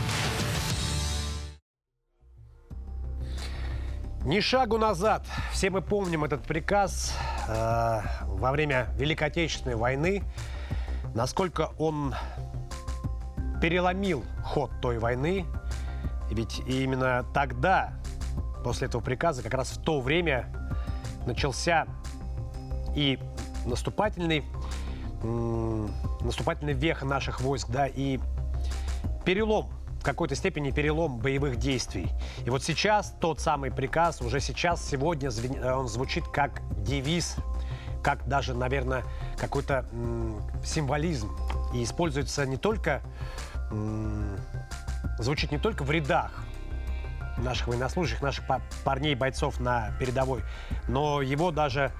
Ни 4.24 4.38
шагу 4.38 4.78
назад. 4.78 5.26
Все 5.50 5.70
мы 5.70 5.82
помним 5.82 6.22
этот 6.22 6.44
приказ 6.44 7.12
э, 7.48 8.00
во 8.26 8.52
время 8.52 8.90
Великой 8.96 9.26
Отечественной 9.26 9.74
войны. 9.74 10.22
Насколько 11.16 11.70
он 11.78 12.14
переломил 13.60 14.24
ход 14.44 14.70
той 14.80 14.98
войны. 14.98 15.44
Ведь 16.30 16.60
именно 16.60 17.26
тогда, 17.34 17.92
после 18.62 18.86
этого 18.86 19.02
приказа, 19.02 19.42
как 19.42 19.54
раз 19.54 19.70
в 19.70 19.82
то 19.82 20.00
время 20.00 20.46
начался 21.26 21.88
и 22.94 23.18
наступательный, 23.66 24.44
наступательный 25.24 26.74
вех 26.74 27.02
наших 27.02 27.40
войск, 27.40 27.68
да, 27.70 27.86
и 27.86 28.18
перелом, 29.24 29.70
в 30.00 30.04
какой-то 30.04 30.34
степени 30.34 30.70
перелом 30.70 31.18
боевых 31.18 31.56
действий. 31.56 32.10
И 32.44 32.50
вот 32.50 32.62
сейчас 32.62 33.14
тот 33.20 33.40
самый 33.40 33.70
приказ, 33.70 34.20
уже 34.20 34.38
сейчас, 34.40 34.86
сегодня 34.86 35.30
э, 35.30 35.72
он 35.72 35.88
звучит 35.88 36.24
как 36.28 36.60
девиз, 36.82 37.36
как 38.02 38.28
даже, 38.28 38.52
наверное, 38.52 39.02
какой-то 39.38 39.86
символизм. 40.62 41.34
И 41.72 41.82
используется 41.82 42.44
не 42.44 42.58
только, 42.58 43.00
звучит 45.18 45.50
не 45.50 45.58
только 45.58 45.84
в 45.84 45.90
рядах 45.90 46.44
наших 47.38 47.68
военнослужащих, 47.68 48.20
наших 48.20 48.46
па- 48.46 48.60
парней, 48.84 49.14
бойцов 49.14 49.58
на 49.58 49.90
передовой, 49.98 50.42
но 50.86 51.22
его 51.22 51.50
даже 51.50 51.92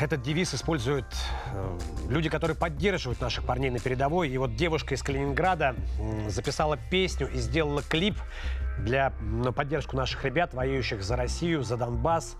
этот 0.00 0.22
девиз 0.22 0.54
используют 0.54 1.06
э, 1.52 1.78
люди, 2.08 2.28
которые 2.28 2.56
поддерживают 2.56 3.20
наших 3.20 3.44
парней 3.44 3.70
на 3.70 3.78
передовой. 3.78 4.28
И 4.28 4.38
вот 4.38 4.56
девушка 4.56 4.94
из 4.94 5.02
Калининграда 5.02 5.74
записала 6.28 6.76
песню 6.90 7.28
и 7.28 7.38
сделала 7.38 7.82
клип 7.82 8.16
для 8.78 9.12
поддержку 9.54 9.96
наших 9.96 10.24
ребят, 10.24 10.52
воюющих 10.54 11.02
за 11.02 11.16
Россию, 11.16 11.62
за 11.62 11.76
Донбасс. 11.76 12.36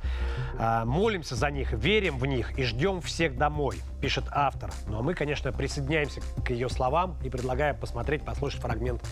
А, 0.59 0.85
молимся 0.85 1.35
за 1.35 1.51
них, 1.51 1.73
верим 1.73 2.19
в 2.19 2.27
них 2.27 2.59
и 2.59 2.65
ждем 2.65 3.01
всех 3.01 3.37
домой, 3.37 3.81
пишет 4.01 4.25
автор. 4.31 4.71
Ну 4.87 4.99
а 4.99 5.03
мы, 5.03 5.15
конечно, 5.15 5.53
присоединяемся 5.53 6.21
к 6.45 6.51
ее 6.51 6.69
словам 6.69 7.17
и 7.23 7.31
предлагаем 7.31 7.77
посмотреть, 7.77 8.25
послушать 8.25 8.61
фрагмент 8.61 9.03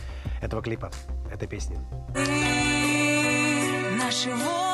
этого 0.42 0.62
клипа, 0.62 0.90
этой 1.32 1.48
песни. 1.48 1.78
Наши 3.98 4.30
воины 4.30 4.73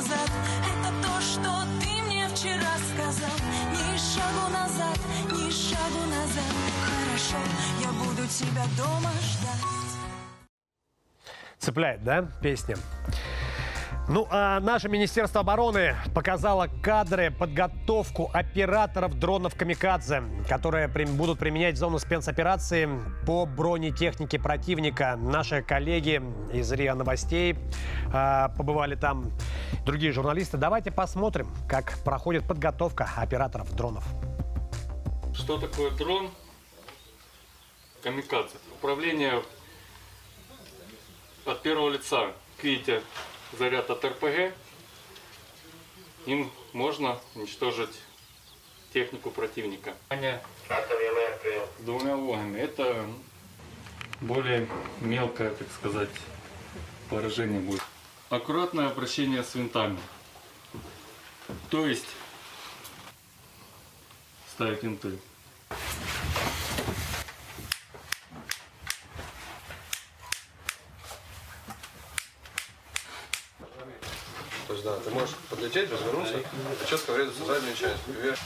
назад, 0.00 0.30
это 0.64 0.88
то, 1.02 1.20
что 1.20 1.50
ты 1.80 2.02
мне 2.04 2.26
вчера 2.28 2.72
сказал. 2.92 3.36
Ни 3.70 3.98
шагу 3.98 4.50
назад, 4.50 4.98
ни 5.30 5.50
шагу 5.50 6.06
назад, 6.06 6.52
хорошо, 6.86 7.36
я 7.80 7.92
буду 7.92 8.26
тебя 8.28 8.64
дома 8.76 9.10
ждать. 9.20 9.60
Цепляет, 11.58 12.02
да, 12.02 12.22
песня? 12.42 12.76
Ну, 14.12 14.26
а 14.28 14.58
наше 14.58 14.88
Министерство 14.88 15.42
обороны 15.42 15.94
показало 16.16 16.68
кадры 16.82 17.30
подготовку 17.30 18.28
операторов 18.34 19.16
дронов 19.16 19.54
«Камикадзе», 19.54 20.24
которые 20.48 20.88
будут 20.88 21.38
применять 21.38 21.76
в 21.76 21.78
зону 21.78 22.00
спецоперации 22.00 22.88
по 23.24 23.46
бронетехнике 23.46 24.40
противника. 24.40 25.14
Наши 25.16 25.62
коллеги 25.62 26.20
из 26.52 26.72
РИА 26.72 26.96
Новостей 26.96 27.56
а, 28.12 28.48
побывали 28.48 28.96
там, 28.96 29.30
другие 29.86 30.10
журналисты. 30.10 30.56
Давайте 30.56 30.90
посмотрим, 30.90 31.46
как 31.68 31.96
проходит 32.02 32.48
подготовка 32.48 33.08
операторов 33.16 33.72
дронов. 33.76 34.02
Что 35.32 35.56
такое 35.56 35.92
дрон? 35.92 36.30
Камикадзе. 38.02 38.56
Управление 38.76 39.40
от 41.46 41.62
первого 41.62 41.90
лица. 41.90 42.32
Видите, 42.60 43.02
заряд 43.58 43.90
от 43.90 44.04
РПГ. 44.04 44.54
Им 46.26 46.50
можно 46.72 47.18
уничтожить 47.34 47.98
технику 48.92 49.30
противника. 49.30 49.94
С 51.78 51.82
двумя 51.82 52.16
вогами. 52.16 52.58
Это 52.58 53.06
более 54.20 54.68
мелкое, 55.00 55.54
так 55.54 55.68
сказать, 55.72 56.10
поражение 57.08 57.60
будет. 57.60 57.82
Аккуратное 58.28 58.88
обращение 58.88 59.42
с 59.42 59.54
винтами. 59.54 59.98
То 61.70 61.86
есть 61.86 62.06
ставить 64.60 64.82
винты. 64.82 65.18
То 74.66 74.74
есть, 74.74 74.84
да, 74.84 74.99
ты 75.10 75.14
можешь 75.14 75.34
подлететь, 75.48 75.90
развернуться 75.90 76.38
и 76.38 76.88
четко 76.88 77.12
врезаться 77.12 77.42
в 77.42 77.46
заднюю 77.46 77.74
часть. 77.76 78.06
Вверх. 78.06 78.38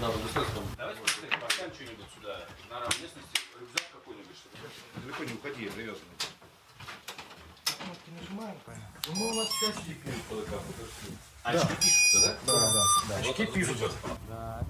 Да, 0.00 0.08
быстрее 0.10 0.46
Давайте 0.76 1.00
быстрее 1.00 1.30
поставим 1.40 1.74
что-нибудь 1.74 2.06
сюда, 2.14 2.46
на 2.70 2.80
равной 2.80 3.02
местности, 3.02 3.38
рюкзак 3.60 3.86
какой-нибудь, 3.92 4.36
чтобы... 4.36 4.68
Далеко 4.96 5.24
не 5.24 5.34
уходи, 5.34 5.68
привязанный. 5.68 6.18
Кнопки 7.64 8.10
нажимаем, 8.18 8.56
Ну, 9.14 9.28
у 9.28 9.34
нас 9.34 9.48
сейчас 9.48 9.76
пишут 9.84 10.22
по 10.28 10.34
ДК. 10.36 10.54
Очки 11.44 11.74
пишутся, 11.76 12.20
да? 12.20 12.36
Да, 12.46 12.60
да, 12.60 12.84
да. 13.08 13.16
Очки 13.16 13.46
пишутся. 13.46 13.90
Да. 14.28 14.60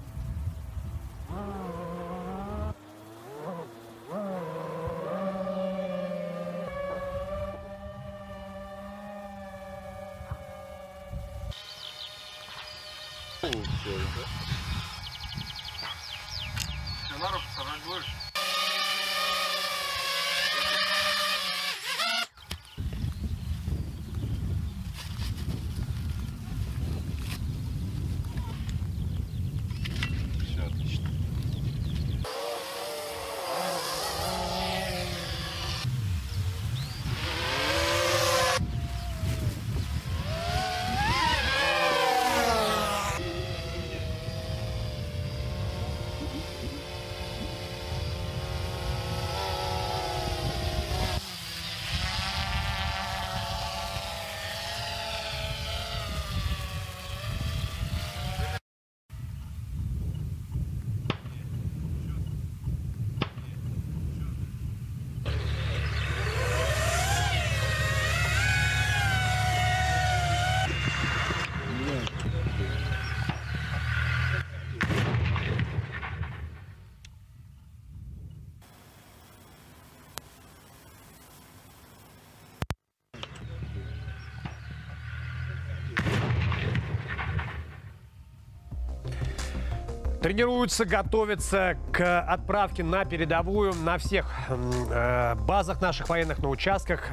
Тренируются, 90.23 90.85
готовятся 90.85 91.75
к 91.91 92.21
отправке 92.21 92.81
на 92.81 93.03
передовую 93.03 93.73
на 93.73 93.97
всех 93.97 94.25
э, 94.47 95.35
базах 95.35 95.81
наших 95.81 96.07
военных, 96.07 96.39
на 96.39 96.47
участках, 96.47 97.09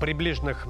приближенных 0.00 0.68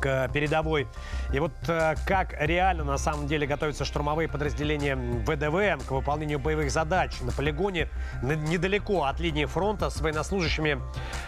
к 0.00 0.30
передовой. 0.32 0.88
И 1.34 1.38
вот 1.38 1.52
э, 1.68 1.96
как 2.06 2.34
реально 2.40 2.82
на 2.84 2.96
самом 2.96 3.26
деле 3.26 3.46
готовятся 3.46 3.84
штурмовые 3.84 4.26
подразделения 4.26 4.96
ВДВ 4.96 5.86
к 5.86 5.90
выполнению 5.90 6.38
боевых 6.38 6.70
задач 6.70 7.20
на 7.20 7.30
полигоне 7.30 7.90
недалеко 8.22 9.04
от 9.04 9.20
линии 9.20 9.44
фронта 9.44 9.90
с 9.90 10.00
военнослужащими, 10.00 10.80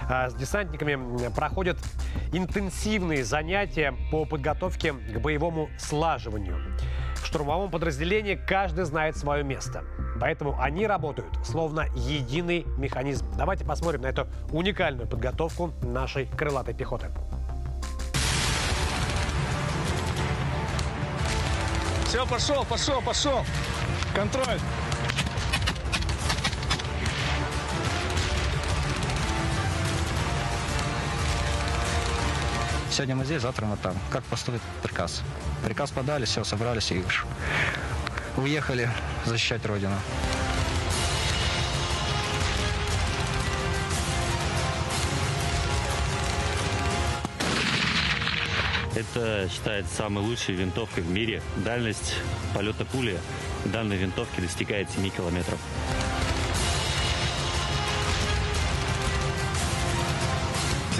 э, 0.08 0.30
с 0.30 0.34
десантниками 0.34 1.28
проходят 1.34 1.76
интенсивные 2.32 3.22
занятия 3.22 3.94
по 4.10 4.24
подготовке 4.24 4.94
к 4.94 5.18
боевому 5.20 5.68
слаживанию. 5.78 6.56
Штурмовом 7.36 7.70
подразделении 7.70 8.34
каждый 8.34 8.86
знает 8.86 9.14
свое 9.14 9.44
место. 9.44 9.84
Поэтому 10.18 10.58
они 10.58 10.86
работают 10.86 11.28
словно 11.44 11.84
единый 11.94 12.64
механизм. 12.78 13.26
Давайте 13.36 13.62
посмотрим 13.62 14.00
на 14.00 14.06
эту 14.06 14.26
уникальную 14.52 15.06
подготовку 15.06 15.74
нашей 15.82 16.24
крылатой 16.24 16.72
пехоты. 16.72 17.08
Все, 22.06 22.26
пошел, 22.26 22.64
пошел, 22.64 23.02
пошел. 23.02 23.44
Контроль. 24.14 24.58
Сегодня 32.96 33.14
мы 33.14 33.26
здесь, 33.26 33.42
завтра 33.42 33.66
мы 33.66 33.76
там. 33.76 33.94
Как 34.10 34.24
поступит 34.24 34.62
приказ? 34.82 35.20
Приказ 35.62 35.90
подали, 35.90 36.24
все, 36.24 36.44
собрались 36.44 36.90
и 36.92 37.04
уехали 38.38 38.88
защищать 39.26 39.66
Родину. 39.66 39.94
Это 48.94 49.46
считается 49.52 49.94
самой 49.94 50.24
лучшей 50.24 50.54
винтовкой 50.54 51.02
в 51.02 51.10
мире. 51.10 51.42
Дальность 51.56 52.14
полета 52.54 52.86
пули 52.86 53.18
данной 53.66 53.98
винтовки 53.98 54.40
достигает 54.40 54.90
7 54.90 55.10
километров. 55.10 55.58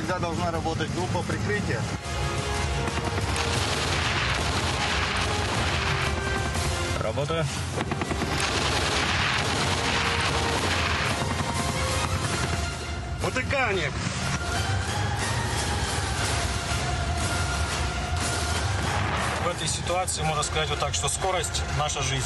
Всегда 0.07 0.21
должна 0.21 0.53
работать 0.53 0.89
группа 0.95 1.21
прикрытия. 1.23 1.81
Работаю. 7.03 7.45
Утыкание. 13.27 13.91
В 19.43 19.49
этой 19.49 19.67
ситуации 19.67 20.23
можно 20.23 20.45
сказать 20.45 20.69
вот 20.71 20.79
так, 20.79 20.95
что 20.95 21.09
скорость– 21.09 21.63
наша 21.79 22.01
жизнь. 22.03 22.23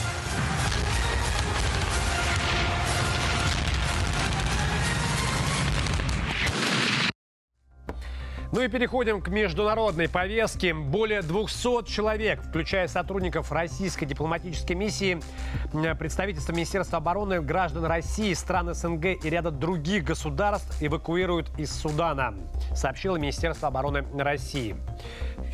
Ну 8.60 8.64
и 8.64 8.68
переходим 8.68 9.22
к 9.22 9.28
международной 9.28 10.06
повестке. 10.06 10.74
Более 10.74 11.22
200 11.22 11.86
человек, 11.86 12.42
включая 12.42 12.88
сотрудников 12.88 13.50
российской 13.52 14.04
дипломатической 14.04 14.74
миссии, 14.74 15.18
представительства 15.98 16.52
Министерства 16.52 16.98
обороны, 16.98 17.40
граждан 17.40 17.86
России, 17.86 18.34
стран 18.34 18.74
СНГ 18.74 19.24
и 19.24 19.30
ряда 19.30 19.50
других 19.50 20.04
государств 20.04 20.76
эвакуируют 20.82 21.48
из 21.58 21.72
Судана, 21.72 22.34
сообщило 22.74 23.16
Министерство 23.16 23.68
обороны 23.68 24.04
России. 24.18 24.76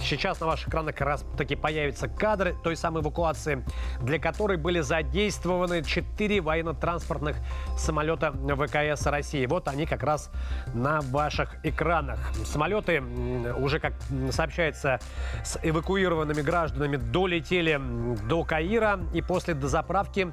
Сейчас 0.01 0.41
на 0.41 0.49
ваших 0.49 0.67
экранах 0.67 0.97
как 0.97 1.07
раз 1.07 1.25
таки 1.39 1.55
появятся 1.55 2.09
кадры 2.09 2.57
той 2.65 2.75
самой 2.75 3.03
эвакуации, 3.03 3.65
для 4.01 4.19
которой 4.19 4.57
были 4.57 4.81
задействованы 4.81 5.85
4 5.85 6.41
военно-транспортных 6.41 7.37
самолета 7.79 8.33
ВКС 8.33 9.07
России. 9.07 9.47
Вот 9.47 9.69
они 9.69 9.87
как 9.87 10.03
раз 10.03 10.29
на 10.75 11.03
ваших 11.03 11.65
экранах. 11.65 12.19
Самолеты, 12.45 12.96
м, 12.99 13.63
уже 13.63 13.79
как 13.81 13.95
сообщается, 14.31 15.01
с 15.45 15.59
эвакуированными 15.63 16.43
гражданами 16.43 16.97
долетели 16.97 17.81
до 18.29 18.45
Каира 18.45 19.01
и 19.15 19.23
после 19.23 19.55
дозаправки 19.55 20.33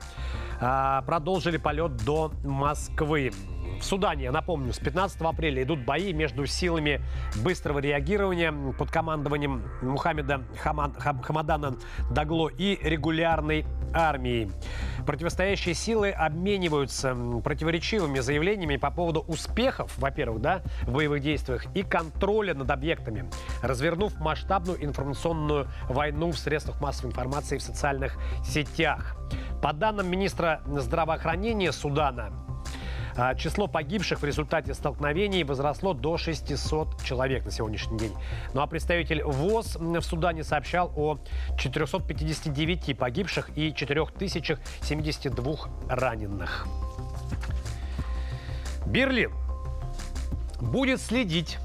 а, 0.59 1.01
продолжили 1.03 1.57
полет 1.57 1.97
до 1.97 2.31
Москвы. 2.43 3.31
В 3.83 3.85
Судане, 3.85 4.23
я 4.23 4.31
напомню, 4.31 4.71
с 4.71 4.79
15 4.79 5.19
апреля 5.23 5.61
идут 5.61 5.83
бои 5.83 6.13
между 6.13 6.45
силами 6.45 7.01
быстрого 7.43 7.79
реагирования 7.79 8.53
под 8.71 8.89
командованием 8.89 9.61
Мухаммеда 9.81 10.43
Хамад- 10.63 10.97
Хам- 10.97 11.21
Хамадана 11.21 11.75
Дагло 12.09 12.47
и 12.47 12.79
регулярной 12.81 13.65
армией. 13.93 14.49
Противостоящие 15.05 15.75
силы 15.75 16.11
обмениваются 16.11 17.13
противоречивыми 17.43 18.19
заявлениями 18.19 18.77
по 18.77 18.89
поводу 18.89 19.19
успехов, 19.27 19.91
во-первых, 19.97 20.41
да, 20.41 20.61
в 20.83 20.93
боевых 20.93 21.21
действиях 21.21 21.65
и 21.75 21.83
контроля 21.83 22.53
над 22.53 22.71
объектами, 22.71 23.29
развернув 23.61 24.17
масштабную 24.17 24.81
информационную 24.81 25.67
войну 25.89 26.31
в 26.31 26.39
средствах 26.39 26.79
массовой 26.79 27.09
информации 27.09 27.57
и 27.57 27.59
в 27.59 27.61
социальных 27.61 28.15
сетях. 28.45 29.17
По 29.61 29.73
данным 29.73 30.09
министра 30.09 30.61
здравоохранения 30.67 31.73
Судана, 31.73 32.31
Число 33.37 33.67
погибших 33.67 34.21
в 34.21 34.25
результате 34.25 34.73
столкновений 34.73 35.43
возросло 35.43 35.93
до 35.93 36.17
600 36.17 37.03
человек 37.03 37.45
на 37.45 37.51
сегодняшний 37.51 37.99
день. 37.99 38.13
Ну 38.53 38.61
а 38.61 38.67
представитель 38.67 39.23
ВОЗ 39.23 39.75
в 39.75 40.01
Судане 40.01 40.43
сообщал 40.43 40.91
о 40.95 41.19
459 41.57 42.97
погибших 42.97 43.55
и 43.55 43.73
4072 43.73 45.55
раненых. 45.89 46.67
Берлин 48.85 49.31
будет 50.59 50.99
следить 50.99 51.59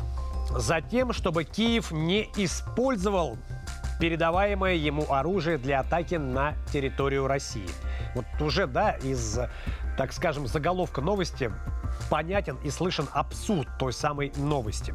за 0.51 0.80
тем, 0.80 1.12
чтобы 1.12 1.44
Киев 1.44 1.92
не 1.92 2.28
использовал 2.36 3.38
передаваемое 4.01 4.74
ему 4.74 5.11
оружие 5.12 5.59
для 5.59 5.80
атаки 5.80 6.14
на 6.14 6.55
территорию 6.72 7.26
России. 7.26 7.68
Вот 8.14 8.26
уже, 8.40 8.66
да, 8.66 8.92
из, 8.92 9.38
так 9.99 10.12
скажем, 10.12 10.46
заголовка 10.46 11.01
новости 11.01 11.51
понятен 12.09 12.57
и 12.65 12.71
слышен 12.71 13.07
абсурд 13.13 13.69
той 13.79 13.93
самой 13.93 14.33
новости. 14.37 14.95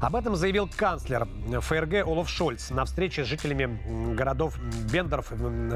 Об 0.00 0.16
этом 0.16 0.36
заявил 0.36 0.68
канцлер 0.68 1.26
ФРГ 1.60 2.06
Олаф 2.06 2.28
Шольц 2.28 2.70
на 2.70 2.84
встрече 2.84 3.24
с 3.24 3.26
жителями 3.26 4.14
городов 4.14 4.58
Бендорф. 4.92 5.32
м, 5.32 5.72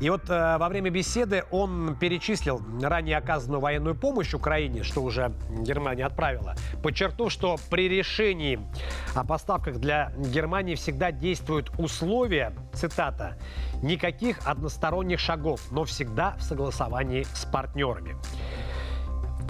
И 0.00 0.08
вот 0.08 0.28
э, 0.30 0.58
во 0.58 0.68
время 0.68 0.90
беседы 0.90 1.44
он 1.50 1.96
перечислил 1.96 2.62
ранее 2.82 3.16
оказанную 3.16 3.60
военную 3.60 3.94
помощь 3.94 4.34
Украине, 4.34 4.82
что 4.82 5.02
уже 5.02 5.32
Германия 5.50 6.06
отправила, 6.06 6.54
подчеркнув, 6.82 7.32
что 7.32 7.56
при 7.70 7.88
решении 7.88 8.60
о 9.14 9.24
поставках 9.24 9.78
для 9.78 10.12
Германии 10.16 10.74
всегда 10.74 11.10
действуют 11.12 11.70
условия, 11.78 12.54
цитата, 12.72 13.36
никаких 13.82 14.38
односторонних 14.46 15.18
шагов, 15.18 15.60
но 15.70 15.84
всегда 15.84 16.36
в 16.38 16.42
согласовании 16.42 17.24
с 17.34 17.44
партнерами. 17.44 18.16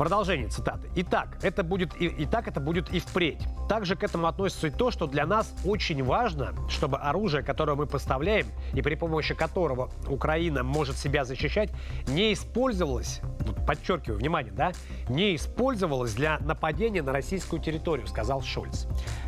Продолжение 0.01 0.49
цитаты. 0.49 0.89
Итак, 0.95 1.37
это 1.43 1.63
будет 1.63 1.95
и, 2.01 2.07
и 2.07 2.25
так 2.25 2.49
это 2.49 2.59
будет 2.59 2.89
и 2.89 3.01
впредь. 3.01 3.43
Также 3.69 3.97
к 3.97 4.03
этому 4.03 4.29
относится 4.29 4.69
и 4.69 4.71
то, 4.71 4.91
что 4.91 5.07
для 5.07 5.27
нас 5.27 5.55
очень 5.63 6.03
важно, 6.03 6.55
чтобы 6.71 6.97
оружие, 6.97 7.43
которое 7.43 7.75
мы 7.75 7.85
поставляем 7.87 8.47
и 8.73 8.81
при 8.81 8.95
помощи 8.95 9.35
которого 9.35 9.91
Украина 10.09 10.63
может 10.63 10.97
себя 10.97 11.27
защищать, 11.27 11.71
не 12.09 12.33
использовалось, 12.33 13.21
подчеркиваю, 13.67 14.19
внимание, 14.19 14.55
да, 14.55 14.73
не 15.11 15.37
использовалось 15.37 16.15
для 16.15 16.39
нападения 16.39 17.03
на 17.03 17.13
российскую 17.13 17.61
территорию, 17.61 18.07
сказал 18.07 18.41
Шольц. 18.41 18.87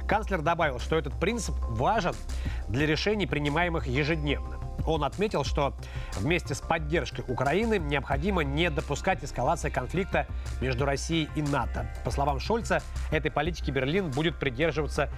Канцлер 0.09 0.41
добавил, 0.41 0.79
что 0.79 0.97
этот 0.97 1.21
принцип 1.21 1.55
важен 1.69 2.15
для 2.69 2.87
решений, 2.87 3.27
принимаемых 3.27 3.87
ежедневно. 3.87 4.62
Он 4.87 5.05
отметил, 5.05 5.45
что 5.45 5.75
вместе 6.17 6.55
с 6.55 6.61
поддержкой 6.61 7.25
Украины 7.29 7.79
необходимо 7.79 8.43
не 8.43 8.71
допускать 8.71 9.23
эскалации 9.23 9.71
конфликта 9.71 10.27
между 10.61 10.85
Россией 10.85 11.29
и 11.37 11.43
НАТО. 11.43 11.89
По 12.05 12.11
словам 12.11 12.41
Шольца, 12.41 12.83
этой 13.11 13.31
политики 13.31 13.71
Берлин 13.71 14.11
будет 14.11 14.39
придерживаться 14.39 15.09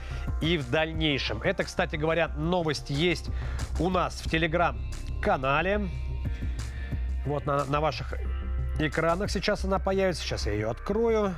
и 0.42 0.58
в 0.58 0.70
дальнейшем. 0.70 1.40
Это, 1.42 1.64
кстати 1.64 1.96
говоря, 1.96 2.28
новость 2.28 2.90
есть 2.90 3.30
у 3.80 3.88
нас 3.88 4.20
в 4.20 4.30
телеграм-канале. 4.30 5.88
Вот 7.24 7.46
на, 7.46 7.64
на 7.64 7.80
ваших 7.80 8.14
экранах 8.78 9.30
сейчас 9.30 9.64
она 9.64 9.78
появится. 9.78 10.22
Сейчас 10.22 10.46
я 10.46 10.52
ее 10.52 10.70
открою. 10.70 11.34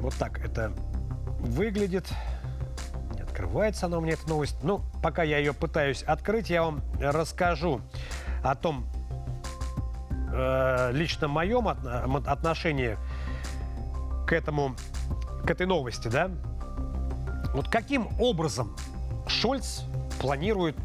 Вот 0.00 0.14
так 0.14 0.38
это 0.38 0.72
выглядит. 1.40 2.06
Открывается 3.36 3.84
она 3.84 3.98
у 3.98 4.00
меня, 4.00 4.14
эта 4.14 4.26
новость. 4.30 4.56
Ну, 4.62 4.80
пока 5.02 5.22
я 5.22 5.36
ее 5.36 5.52
пытаюсь 5.52 6.02
открыть, 6.02 6.48
я 6.48 6.62
вам 6.62 6.80
расскажу 6.98 7.82
о 8.42 8.54
том, 8.54 8.86
э, 10.32 10.90
лично 10.94 11.28
моем 11.28 11.68
отно- 11.68 12.26
отношении 12.26 12.96
к 14.26 14.32
этому 14.32 14.74
к 15.44 15.50
этой 15.50 15.66
новости, 15.66 16.08
да? 16.08 16.30
Вот 17.52 17.68
каким 17.68 18.08
образом 18.18 18.74
Шольц 19.26 19.82
планирует 20.18 20.78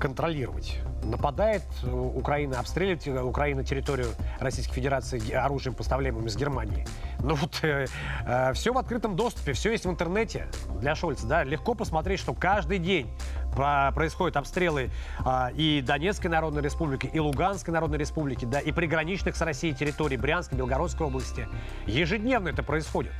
контролировать? 0.00 0.80
Нападает 1.04 1.62
э, 1.84 1.90
Украина, 1.92 2.58
обстреливает 2.58 3.06
э, 3.06 3.22
Украина 3.22 3.62
территорию 3.62 4.08
Российской 4.40 4.74
Федерации 4.74 5.30
оружием, 5.30 5.76
поставляемым 5.76 6.26
из 6.26 6.36
Германии. 6.36 6.88
Ну 7.20 7.34
вот 7.34 7.58
э, 7.62 7.86
э, 8.26 8.52
все 8.52 8.72
в 8.72 8.78
открытом 8.78 9.16
доступе, 9.16 9.52
все 9.52 9.72
есть 9.72 9.84
в 9.84 9.90
интернете 9.90 10.48
для 10.80 10.94
Шольца. 10.94 11.26
Да? 11.26 11.44
Легко 11.44 11.74
посмотреть, 11.74 12.20
что 12.20 12.32
каждый 12.32 12.78
день 12.78 13.10
про- 13.52 13.90
происходят 13.92 14.36
обстрелы 14.36 14.90
а, 15.24 15.50
и 15.54 15.82
Донецкой 15.84 16.30
Народной 16.30 16.62
Республики, 16.62 17.10
и 17.12 17.18
Луганской 17.18 17.74
Народной 17.74 17.98
Республики, 17.98 18.44
да, 18.44 18.60
и 18.60 18.70
приграничных 18.70 19.36
с 19.36 19.40
Россией 19.40 19.74
территорий 19.74 20.16
Брянской, 20.16 20.56
Белгородской 20.56 21.06
области. 21.06 21.48
Ежедневно 21.86 22.50
это 22.50 22.62
происходит. 22.62 23.12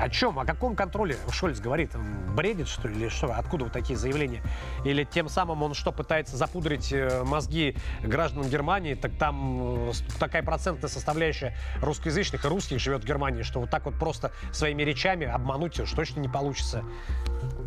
О 0.00 0.08
чем? 0.08 0.38
О 0.38 0.46
каком 0.46 0.74
контроле 0.74 1.18
Шольц 1.30 1.60
говорит? 1.60 1.90
Бредит, 2.34 2.68
что 2.68 2.88
ли, 2.88 2.94
или 2.94 3.08
что? 3.10 3.34
Откуда 3.34 3.64
вот 3.64 3.72
такие 3.74 3.98
заявления? 3.98 4.42
Или 4.82 5.04
тем 5.04 5.28
самым 5.28 5.62
он 5.62 5.74
что, 5.74 5.92
пытается 5.92 6.38
запудрить 6.38 6.90
э, 6.90 7.22
мозги 7.22 7.76
гражданам 8.02 8.48
Германии? 8.48 8.94
Так 8.94 9.12
там 9.18 9.90
э, 9.90 9.92
такая 10.18 10.42
процентная 10.42 10.88
составляющая 10.88 11.54
русскоязычных 11.82 12.46
и 12.46 12.48
русских 12.48 12.80
живет 12.80 13.04
в 13.04 13.06
Германии, 13.06 13.42
что 13.42 13.60
вот 13.60 13.68
так 13.68 13.84
вот 13.84 13.94
просто 13.98 14.32
своими 14.52 14.82
речами 14.84 15.26
обмануть 15.26 15.78
уж 15.78 15.92
точно 15.92 16.20
не 16.20 16.28
получится. 16.28 16.82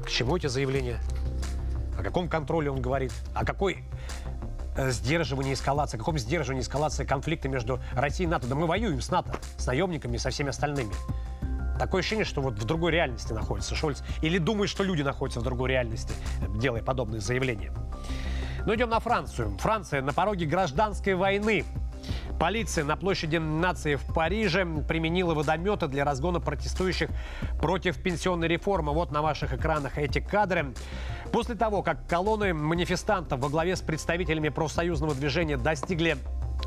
К 0.03 0.09
чему 0.09 0.35
эти 0.35 0.47
заявления? 0.47 0.97
О 1.99 2.01
каком 2.01 2.27
контроле 2.27 2.71
он 2.71 2.81
говорит? 2.81 3.13
О 3.35 3.45
какой 3.45 3.83
э, 4.75 4.89
сдерживании 4.89 5.53
эскалации, 5.53 5.97
о 5.97 5.99
каком 5.99 6.17
сдерживании 6.17 6.63
эскалации 6.63 7.05
конфликта 7.05 7.47
между 7.47 7.79
Россией 7.93 8.27
и 8.27 8.31
НАТО? 8.31 8.47
Да 8.47 8.55
мы 8.55 8.65
воюем 8.65 9.01
с 9.01 9.11
НАТО, 9.11 9.35
с 9.57 9.67
наемниками 9.67 10.15
и 10.15 10.17
со 10.17 10.31
всеми 10.31 10.49
остальными. 10.49 10.93
Такое 11.83 11.99
ощущение, 11.99 12.23
что 12.23 12.39
вот 12.39 12.53
в 12.53 12.63
другой 12.63 12.93
реальности 12.93 13.33
находится 13.33 13.75
Шольц. 13.75 14.03
Или 14.21 14.37
думает, 14.37 14.69
что 14.69 14.85
люди 14.85 15.01
находятся 15.01 15.41
в 15.41 15.43
другой 15.43 15.71
реальности, 15.71 16.13
делая 16.55 16.81
подобные 16.81 17.19
заявления. 17.19 17.73
Но 18.65 18.73
идем 18.73 18.89
на 18.89 19.01
Францию. 19.01 19.57
Франция 19.57 20.01
на 20.01 20.13
пороге 20.13 20.45
гражданской 20.45 21.13
войны. 21.13 21.65
Полиция 22.39 22.85
на 22.85 22.95
площади 22.95 23.35
нации 23.35 23.95
в 23.95 24.13
Париже 24.13 24.65
применила 24.87 25.33
водометы 25.33 25.87
для 25.87 26.05
разгона 26.05 26.39
протестующих 26.39 27.09
против 27.59 28.01
пенсионной 28.01 28.47
реформы. 28.47 28.93
Вот 28.93 29.11
на 29.11 29.21
ваших 29.21 29.53
экранах 29.53 29.97
эти 29.97 30.19
кадры. 30.19 30.73
После 31.33 31.55
того, 31.55 31.83
как 31.83 32.07
колонны 32.07 32.53
манифестантов 32.53 33.41
во 33.41 33.49
главе 33.49 33.75
с 33.75 33.81
представителями 33.81 34.47
профсоюзного 34.47 35.13
движения 35.15 35.57
достигли 35.57 36.15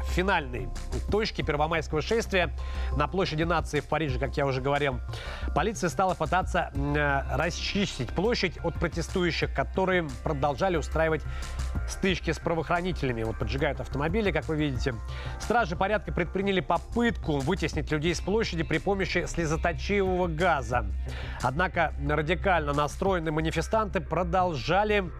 финальной 0.05 0.69
точки 1.11 1.43
первомайского 1.43 2.03
шествия 2.03 2.51
на 2.97 3.09
площади 3.09 3.43
нации 3.43 3.81
в 3.81 3.87
Париже, 3.87 4.19
как 4.19 4.37
я 4.37 4.47
уже 4.47 4.61
говорил, 4.61 5.01
полиция 5.55 5.91
стала 5.91 6.15
пытаться 6.15 6.71
э, 6.75 7.37
расчистить 7.37 8.11
площадь 8.11 8.59
от 8.65 8.75
протестующих, 8.75 9.55
которые 9.55 10.09
продолжали 10.23 10.77
устраивать 10.77 11.23
стычки 11.89 12.33
с 12.33 12.39
правоохранителями. 12.39 13.23
Вот 13.23 13.39
поджигают 13.39 13.81
автомобили, 13.81 14.31
как 14.31 14.49
вы 14.49 14.57
видите. 14.57 14.95
Стражи 15.41 15.77
порядка 15.77 16.13
предприняли 16.13 16.61
попытку 16.61 17.39
вытеснить 17.39 17.91
людей 17.91 18.15
с 18.15 18.21
площади 18.21 18.63
при 18.63 18.79
помощи 18.79 19.27
слезоточивого 19.27 20.27
газа. 20.27 20.87
Однако 21.43 21.93
радикально 22.09 22.73
настроенные 22.73 23.33
манифестанты 23.33 24.01
продолжали 24.01 25.11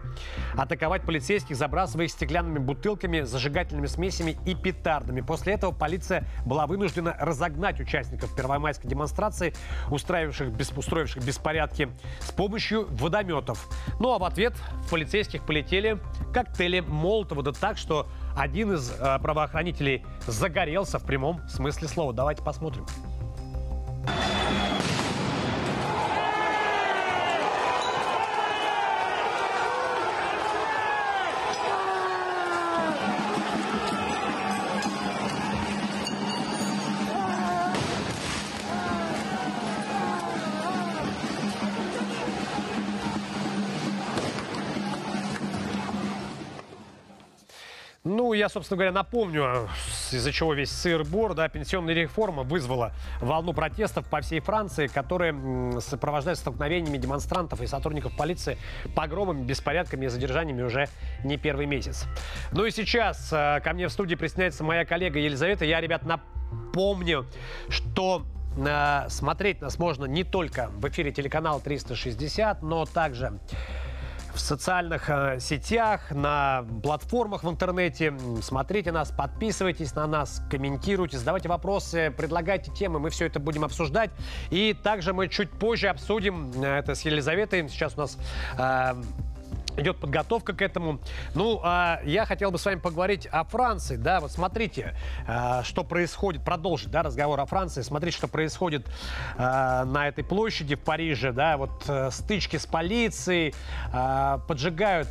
атаковать 0.57 1.03
полицейских, 1.03 1.55
забрасывая 1.55 2.05
их 2.05 2.11
стеклянными 2.11 2.59
бутылками, 2.59 3.21
зажигательными 3.21 3.87
смесями 3.87 4.37
и 4.45 4.55
петардами. 4.55 5.21
После 5.21 5.53
этого 5.53 5.71
полиция 5.71 6.25
была 6.45 6.67
вынуждена 6.67 7.15
разогнать 7.19 7.79
участников 7.79 8.35
первомайской 8.35 8.89
демонстрации, 8.89 9.53
устраивавших, 9.89 10.49
бес- 10.49 10.73
устроивших 10.75 11.23
беспорядки, 11.23 11.89
с 12.19 12.31
помощью 12.31 12.87
водометов. 12.89 13.67
Ну 13.99 14.13
а 14.13 14.19
в 14.19 14.23
ответ 14.23 14.53
в 14.85 14.89
полицейских 14.89 15.45
полетели 15.45 15.99
коктейли 16.47 16.79
Молотова, 16.81 17.43
да 17.43 17.51
так, 17.51 17.77
что 17.77 18.07
один 18.35 18.73
из 18.73 18.91
э, 18.91 19.19
правоохранителей 19.19 20.03
загорелся 20.25 20.99
в 20.99 21.03
прямом 21.03 21.41
смысле 21.47 21.87
слова. 21.87 22.13
Давайте 22.13 22.43
посмотрим. 22.43 22.85
Собственно 48.49 48.77
говоря, 48.77 48.91
напомню, 48.91 49.69
с- 49.91 50.13
из-за 50.13 50.31
чего 50.31 50.53
весь 50.53 50.71
сыр-бор, 50.71 51.33
да, 51.33 51.47
пенсионная 51.49 51.93
реформа 51.93 52.43
вызвала 52.43 52.91
волну 53.21 53.53
протестов 53.53 54.05
по 54.07 54.21
всей 54.21 54.39
Франции, 54.39 54.87
которые 54.87 55.79
сопровождаются 55.81 56.41
столкновениями 56.43 56.97
демонстрантов 56.97 57.61
и 57.61 57.67
сотрудников 57.67 58.15
полиции, 58.15 58.57
погромами, 58.95 59.43
беспорядками 59.43 60.05
и 60.05 60.07
задержаниями 60.09 60.61
уже 60.61 60.87
не 61.23 61.37
первый 61.37 61.65
месяц. 61.65 62.05
Ну 62.51 62.65
и 62.65 62.71
сейчас 62.71 63.29
э, 63.31 63.59
ко 63.63 63.73
мне 63.73 63.87
в 63.87 63.91
студии 63.91 64.15
присоединяется 64.15 64.63
моя 64.63 64.85
коллега 64.85 65.19
Елизавета. 65.19 65.65
Я, 65.65 65.81
ребят, 65.81 66.03
напомню, 66.05 67.25
что 67.69 68.23
э, 68.57 69.09
смотреть 69.09 69.61
нас 69.61 69.77
можно 69.79 70.05
не 70.05 70.23
только 70.23 70.69
в 70.75 70.87
эфире 70.89 71.11
телеканала 71.11 71.59
360, 71.59 72.61
но 72.61 72.85
также 72.85 73.39
в 74.37 74.39
социальных 74.39 75.09
э, 75.09 75.39
сетях, 75.39 76.11
на 76.11 76.63
платформах 76.83 77.43
в 77.43 77.49
интернете. 77.49 78.13
Смотрите 78.41 78.91
нас, 78.91 79.11
подписывайтесь 79.11 79.95
на 79.95 80.05
нас, 80.05 80.43
комментируйте, 80.49 81.17
задавайте 81.17 81.49
вопросы, 81.49 82.13
предлагайте 82.15 82.71
темы, 82.71 82.99
мы 82.99 83.09
все 83.09 83.25
это 83.25 83.39
будем 83.39 83.65
обсуждать. 83.65 84.11
И 84.51 84.75
также 84.83 85.13
мы 85.13 85.27
чуть 85.27 85.49
позже 85.49 85.87
обсудим 85.87 86.51
э, 86.63 86.77
это 86.77 86.93
с 86.93 87.01
Елизаветой. 87.01 87.67
Сейчас 87.67 87.95
у 87.97 88.01
нас 88.01 88.17
э, 88.57 88.93
идет 89.77 89.97
подготовка 89.97 90.53
к 90.53 90.61
этому. 90.61 90.99
Ну, 91.33 91.61
а 91.63 92.01
я 92.03 92.25
хотел 92.25 92.51
бы 92.51 92.57
с 92.57 92.65
вами 92.65 92.79
поговорить 92.79 93.27
о 93.27 93.43
Франции. 93.43 93.95
Да, 93.95 94.19
вот 94.19 94.31
смотрите, 94.31 94.95
а, 95.27 95.63
что 95.63 95.83
происходит. 95.83 96.43
Продолжить, 96.43 96.91
да, 96.91 97.03
разговор 97.03 97.39
о 97.39 97.45
Франции. 97.45 97.81
Смотрите, 97.81 98.17
что 98.17 98.27
происходит 98.27 98.87
а, 99.37 99.85
на 99.85 100.07
этой 100.07 100.23
площади 100.23 100.75
в 100.75 100.81
Париже. 100.81 101.31
Да, 101.31 101.57
вот 101.57 101.83
э, 101.87 102.09
стычки 102.11 102.57
с 102.57 102.65
полицией, 102.65 103.53
а, 103.93 104.39
поджигают 104.47 105.09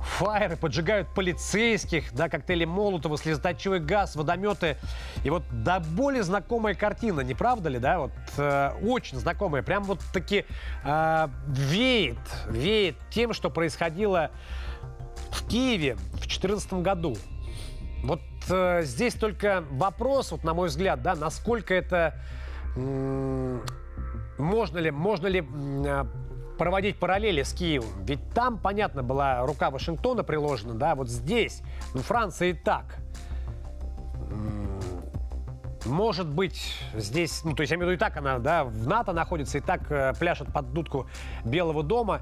фаеры, 0.00 0.56
поджигают 0.56 1.08
полицейских, 1.14 2.12
да, 2.14 2.28
коктейли 2.28 2.64
Молотова, 2.64 3.18
слезоточивый 3.18 3.80
газ, 3.80 4.16
водометы. 4.16 4.76
И 5.24 5.30
вот 5.30 5.42
до 5.50 5.80
боли 5.80 6.20
знакомая 6.20 6.74
картина, 6.74 7.20
не 7.20 7.34
правда 7.34 7.68
ли, 7.68 7.78
да? 7.78 7.98
Вот 8.00 8.12
э, 8.36 8.70
очень 8.82 9.18
знакомая. 9.18 9.62
Прям 9.62 9.84
вот 9.84 10.00
таки 10.12 10.44
э, 10.84 11.28
веет, 11.48 12.18
веет 12.48 12.96
тем, 13.10 13.32
что 13.32 13.50
происходило 13.50 14.30
в 15.30 15.46
Киеве 15.48 15.94
в 15.94 16.18
2014 16.18 16.72
году. 16.74 17.16
Вот 18.04 18.20
э, 18.48 18.82
здесь 18.84 19.14
только 19.14 19.64
вопрос, 19.70 20.32
вот 20.32 20.44
на 20.44 20.54
мой 20.54 20.68
взгляд, 20.68 21.02
да, 21.02 21.14
насколько 21.14 21.74
это 21.74 22.14
м, 22.76 23.62
можно 24.38 24.78
ли, 24.78 24.90
можно 24.90 25.26
ли 25.26 25.44
э, 25.44 26.04
проводить 26.58 26.98
параллели 26.98 27.42
с 27.42 27.52
Киевом? 27.54 27.88
Ведь 28.04 28.30
там, 28.34 28.58
понятно, 28.58 29.02
была 29.02 29.46
рука 29.46 29.70
Вашингтона 29.70 30.22
приложена, 30.22 30.74
да, 30.74 30.94
вот 30.94 31.08
здесь, 31.08 31.62
ну, 31.94 32.02
Франция 32.02 32.50
и 32.50 32.52
так. 32.52 32.98
Может 35.86 36.26
быть, 36.28 36.74
здесь, 36.94 37.42
ну, 37.44 37.54
то 37.54 37.62
есть, 37.62 37.70
я 37.70 37.76
имею 37.76 37.88
в 37.88 37.92
виду, 37.92 37.96
и 37.96 37.98
так 37.98 38.16
она, 38.18 38.38
да, 38.38 38.64
в 38.64 38.86
НАТО 38.86 39.12
находится, 39.12 39.58
и 39.58 39.60
так 39.60 39.90
э, 39.90 40.12
пляшет 40.18 40.52
под 40.52 40.72
дудку 40.74 41.08
Белого 41.44 41.82
дома. 41.82 42.20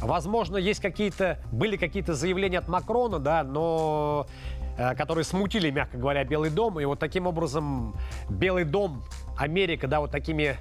Возможно, 0.00 0.56
есть 0.56 0.80
какие-то, 0.80 1.38
были 1.50 1.76
какие-то 1.76 2.14
заявления 2.14 2.58
от 2.58 2.68
Макрона, 2.68 3.18
да, 3.18 3.42
но 3.42 4.26
которые 4.96 5.24
смутили, 5.24 5.70
мягко 5.70 5.98
говоря, 5.98 6.24
Белый 6.24 6.50
дом. 6.50 6.78
И 6.80 6.84
вот 6.84 6.98
таким 6.98 7.26
образом 7.26 7.96
Белый 8.28 8.64
дом, 8.64 9.02
Америка, 9.36 9.88
да, 9.88 10.00
вот 10.00 10.10
такими 10.10 10.56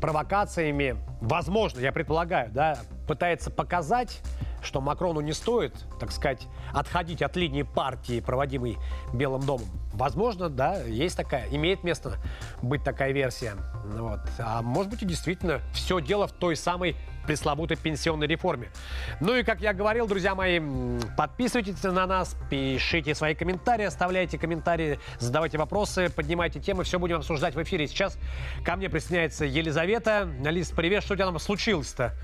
провокациями, 0.00 0.96
возможно, 1.20 1.80
я 1.80 1.92
предполагаю, 1.92 2.50
да, 2.50 2.78
пытается 3.06 3.50
показать 3.50 4.20
что 4.62 4.80
Макрону 4.80 5.20
не 5.20 5.32
стоит, 5.32 5.74
так 5.98 6.12
сказать, 6.12 6.46
отходить 6.72 7.22
от 7.22 7.36
линии 7.36 7.62
партии, 7.62 8.20
проводимой 8.20 8.78
Белым 9.12 9.42
домом. 9.42 9.66
Возможно, 9.92 10.48
да, 10.48 10.82
есть 10.82 11.16
такая, 11.16 11.48
имеет 11.50 11.82
место 11.82 12.18
быть 12.62 12.84
такая 12.84 13.12
версия. 13.12 13.54
Вот. 13.84 14.20
А 14.38 14.62
может 14.62 14.90
быть 14.90 15.02
и 15.02 15.06
действительно 15.06 15.60
все 15.72 16.00
дело 16.00 16.26
в 16.26 16.32
той 16.32 16.56
самой 16.56 16.96
пресловутой 17.28 17.76
пенсионной 17.76 18.26
реформе. 18.26 18.70
Ну 19.20 19.34
и, 19.36 19.42
как 19.42 19.60
я 19.60 19.74
говорил, 19.74 20.06
друзья 20.06 20.34
мои, 20.34 20.60
подписывайтесь 21.16 21.82
на 21.82 22.06
нас, 22.06 22.34
пишите 22.48 23.14
свои 23.14 23.34
комментарии, 23.34 23.84
оставляйте 23.84 24.38
комментарии, 24.38 24.98
задавайте 25.18 25.58
вопросы, 25.58 26.08
поднимайте 26.08 26.58
темы, 26.58 26.84
все 26.84 26.98
будем 26.98 27.16
обсуждать 27.16 27.54
в 27.54 27.62
эфире. 27.62 27.86
Сейчас 27.86 28.18
ко 28.64 28.76
мне 28.76 28.88
присоединяется 28.88 29.44
Елизавета. 29.44 30.26
Лиз, 30.42 30.70
привет, 30.70 31.02
что 31.04 31.14
у 31.14 31.16
тебя 31.16 31.26
там 31.26 31.38
случилось-то? 31.38 32.14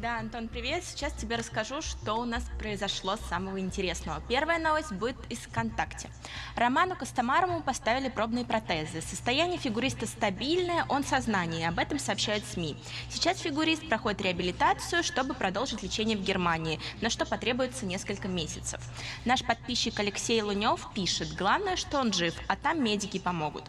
Да, 0.00 0.20
Антон, 0.20 0.46
привет. 0.46 0.84
Сейчас 0.84 1.12
тебе 1.12 1.34
расскажу, 1.34 1.82
что 1.82 2.14
у 2.14 2.24
нас 2.24 2.44
произошло 2.56 3.16
самого 3.28 3.58
интересного. 3.58 4.22
Первая 4.28 4.60
новость 4.60 4.92
будет 4.92 5.16
из 5.28 5.38
ВКонтакте. 5.38 6.08
Роману 6.54 6.94
Костомарову 6.94 7.60
поставили 7.64 8.08
пробные 8.08 8.44
протезы. 8.44 9.00
Состояние 9.00 9.58
фигуриста 9.58 10.06
стабильное, 10.06 10.86
он 10.88 11.02
в 11.02 11.08
сознании. 11.08 11.66
Об 11.66 11.80
этом 11.80 11.98
сообщают 11.98 12.44
СМИ. 12.44 12.76
Сейчас 13.10 13.40
фигурист 13.40 13.88
проходит 13.88 14.22
реабилитацию, 14.22 15.02
чтобы 15.02 15.34
продолжить 15.34 15.82
лечение 15.82 16.16
в 16.16 16.22
Германии, 16.22 16.78
на 17.00 17.10
что 17.10 17.26
потребуется 17.26 17.84
несколько 17.84 18.28
месяцев. 18.28 18.80
Наш 19.24 19.42
подписчик 19.42 19.98
Алексей 19.98 20.40
Лунев 20.42 20.92
пишет, 20.94 21.34
главное, 21.34 21.74
что 21.74 21.98
он 21.98 22.12
жив, 22.12 22.36
а 22.46 22.54
там 22.54 22.84
медики 22.84 23.18
помогут. 23.18 23.64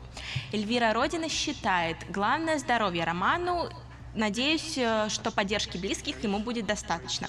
Эльвира 0.53 0.93
Родина 0.93 1.27
считает, 1.27 1.97
главное 2.11 2.59
здоровье 2.59 3.03
Роману 3.03 3.71
Надеюсь, 4.15 4.77
э, 4.77 5.07
что 5.09 5.31
поддержки 5.31 5.77
близких 5.77 6.23
ему 6.23 6.39
будет 6.39 6.65
достаточно. 6.65 7.27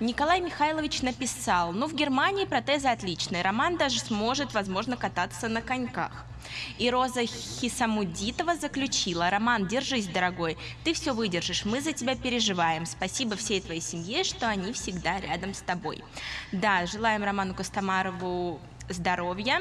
Николай 0.00 0.40
Михайлович 0.40 1.02
написал, 1.02 1.72
ну 1.72 1.86
в 1.86 1.94
Германии 1.94 2.44
протезы 2.44 2.88
отличные, 2.88 3.42
Роман 3.42 3.76
даже 3.76 4.00
сможет, 4.00 4.52
возможно, 4.54 4.96
кататься 4.96 5.48
на 5.48 5.62
коньках. 5.62 6.24
И 6.78 6.90
Роза 6.90 7.24
Хисамудитова 7.24 8.56
заключила, 8.56 9.30
Роман, 9.30 9.66
держись, 9.66 10.08
дорогой, 10.08 10.58
ты 10.84 10.92
все 10.92 11.12
выдержишь, 11.12 11.64
мы 11.64 11.80
за 11.80 11.92
тебя 11.92 12.16
переживаем. 12.16 12.84
Спасибо 12.86 13.36
всей 13.36 13.60
твоей 13.60 13.80
семье, 13.80 14.24
что 14.24 14.48
они 14.48 14.72
всегда 14.72 15.20
рядом 15.20 15.54
с 15.54 15.60
тобой. 15.60 16.02
Да, 16.50 16.86
желаем 16.86 17.22
Роману 17.22 17.54
Костомарову 17.54 18.60
здоровья. 18.92 19.60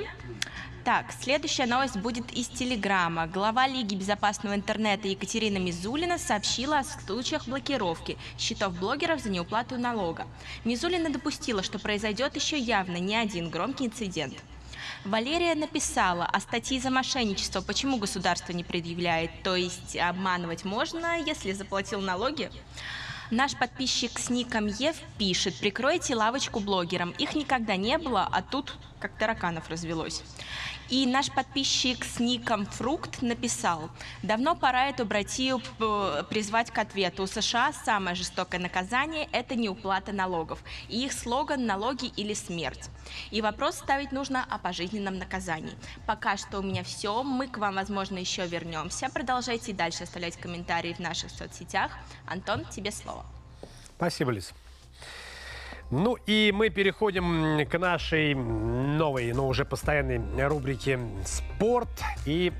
Так, 0.83 1.13
следующая 1.21 1.67
новость 1.67 1.97
будет 1.97 2.31
из 2.31 2.47
Телеграма. 2.47 3.27
Глава 3.27 3.67
Лиги 3.67 3.93
безопасного 3.93 4.55
интернета 4.55 5.07
Екатерина 5.07 5.57
Мизулина 5.57 6.17
сообщила 6.17 6.79
о 6.79 6.83
случаях 6.83 7.47
блокировки 7.47 8.17
счетов 8.39 8.79
блогеров 8.79 9.21
за 9.21 9.29
неуплату 9.29 9.77
налога. 9.77 10.25
Мизулина 10.65 11.11
допустила, 11.11 11.61
что 11.61 11.77
произойдет 11.77 12.35
еще 12.35 12.57
явно 12.57 12.97
не 12.97 13.15
один 13.15 13.49
громкий 13.51 13.85
инцидент. 13.85 14.33
Валерия 15.05 15.55
написала 15.55 16.25
о 16.25 16.39
статье 16.39 16.79
за 16.79 16.89
мошенничество, 16.89 17.61
почему 17.61 17.97
государство 17.97 18.51
не 18.51 18.63
предъявляет, 18.63 19.31
то 19.43 19.55
есть 19.55 19.95
обманывать 19.95 20.65
можно, 20.65 21.19
если 21.19 21.51
заплатил 21.51 22.01
налоги. 22.01 22.51
Наш 23.31 23.55
подписчик 23.55 24.19
с 24.19 24.29
ником 24.29 24.67
Ев 24.67 24.97
пишет, 25.17 25.55
прикройте 25.55 26.15
лавочку 26.15 26.59
блогерам. 26.59 27.11
Их 27.11 27.33
никогда 27.33 27.77
не 27.77 27.97
было, 27.97 28.27
а 28.29 28.41
тут 28.41 28.73
как 28.99 29.17
тараканов 29.17 29.69
развелось. 29.69 30.21
И 30.91 31.05
наш 31.05 31.31
подписчик 31.31 32.03
с 32.03 32.19
ником 32.19 32.65
Фрукт 32.65 33.21
написал, 33.21 33.89
давно 34.23 34.55
пора 34.55 34.89
эту 34.89 35.05
братью 35.05 35.61
п- 35.77 36.23
призвать 36.29 36.69
к 36.69 36.77
ответу. 36.77 37.23
У 37.23 37.27
США 37.27 37.71
самое 37.71 38.13
жестокое 38.13 38.59
наказание– 38.59 39.29
это 39.31 39.55
неуплата 39.55 40.11
налогов. 40.11 40.61
И 40.89 41.05
их 41.05 41.13
слоган 41.13 41.65
«налоги 41.65 42.07
или 42.17 42.33
смерть». 42.33 42.89
И 43.31 43.41
вопрос 43.41 43.77
ставить 43.77 44.11
нужно 44.11 44.43
о 44.49 44.57
пожизненном 44.57 45.17
наказании. 45.17 45.77
Пока 46.05 46.35
что 46.35 46.59
у 46.59 46.61
меня 46.61 46.83
все. 46.83 47.23
Мы 47.23 47.47
к 47.47 47.57
вам, 47.57 47.75
возможно, 47.75 48.17
еще 48.17 48.45
вернемся. 48.45 49.07
Продолжайте 49.09 49.71
дальше 49.71 50.03
оставлять 50.03 50.35
комментарии 50.35 50.91
в 50.91 50.99
наших 50.99 51.31
соцсетях. 51.31 51.93
Антон, 52.27 52.65
тебе 52.65 52.91
слово. 52.91 53.25
Спасибо, 53.95 54.31
Лиз. 54.31 54.51
Ну 55.91 56.15
и 56.25 56.53
мы 56.55 56.69
переходим 56.69 57.67
к 57.67 57.77
нашей 57.77 58.33
новой, 58.33 59.33
но 59.33 59.45
уже 59.45 59.65
постоянной 59.65 60.47
рубрике 60.47 60.97
«Спорт». 61.25 61.89
И 62.25 62.53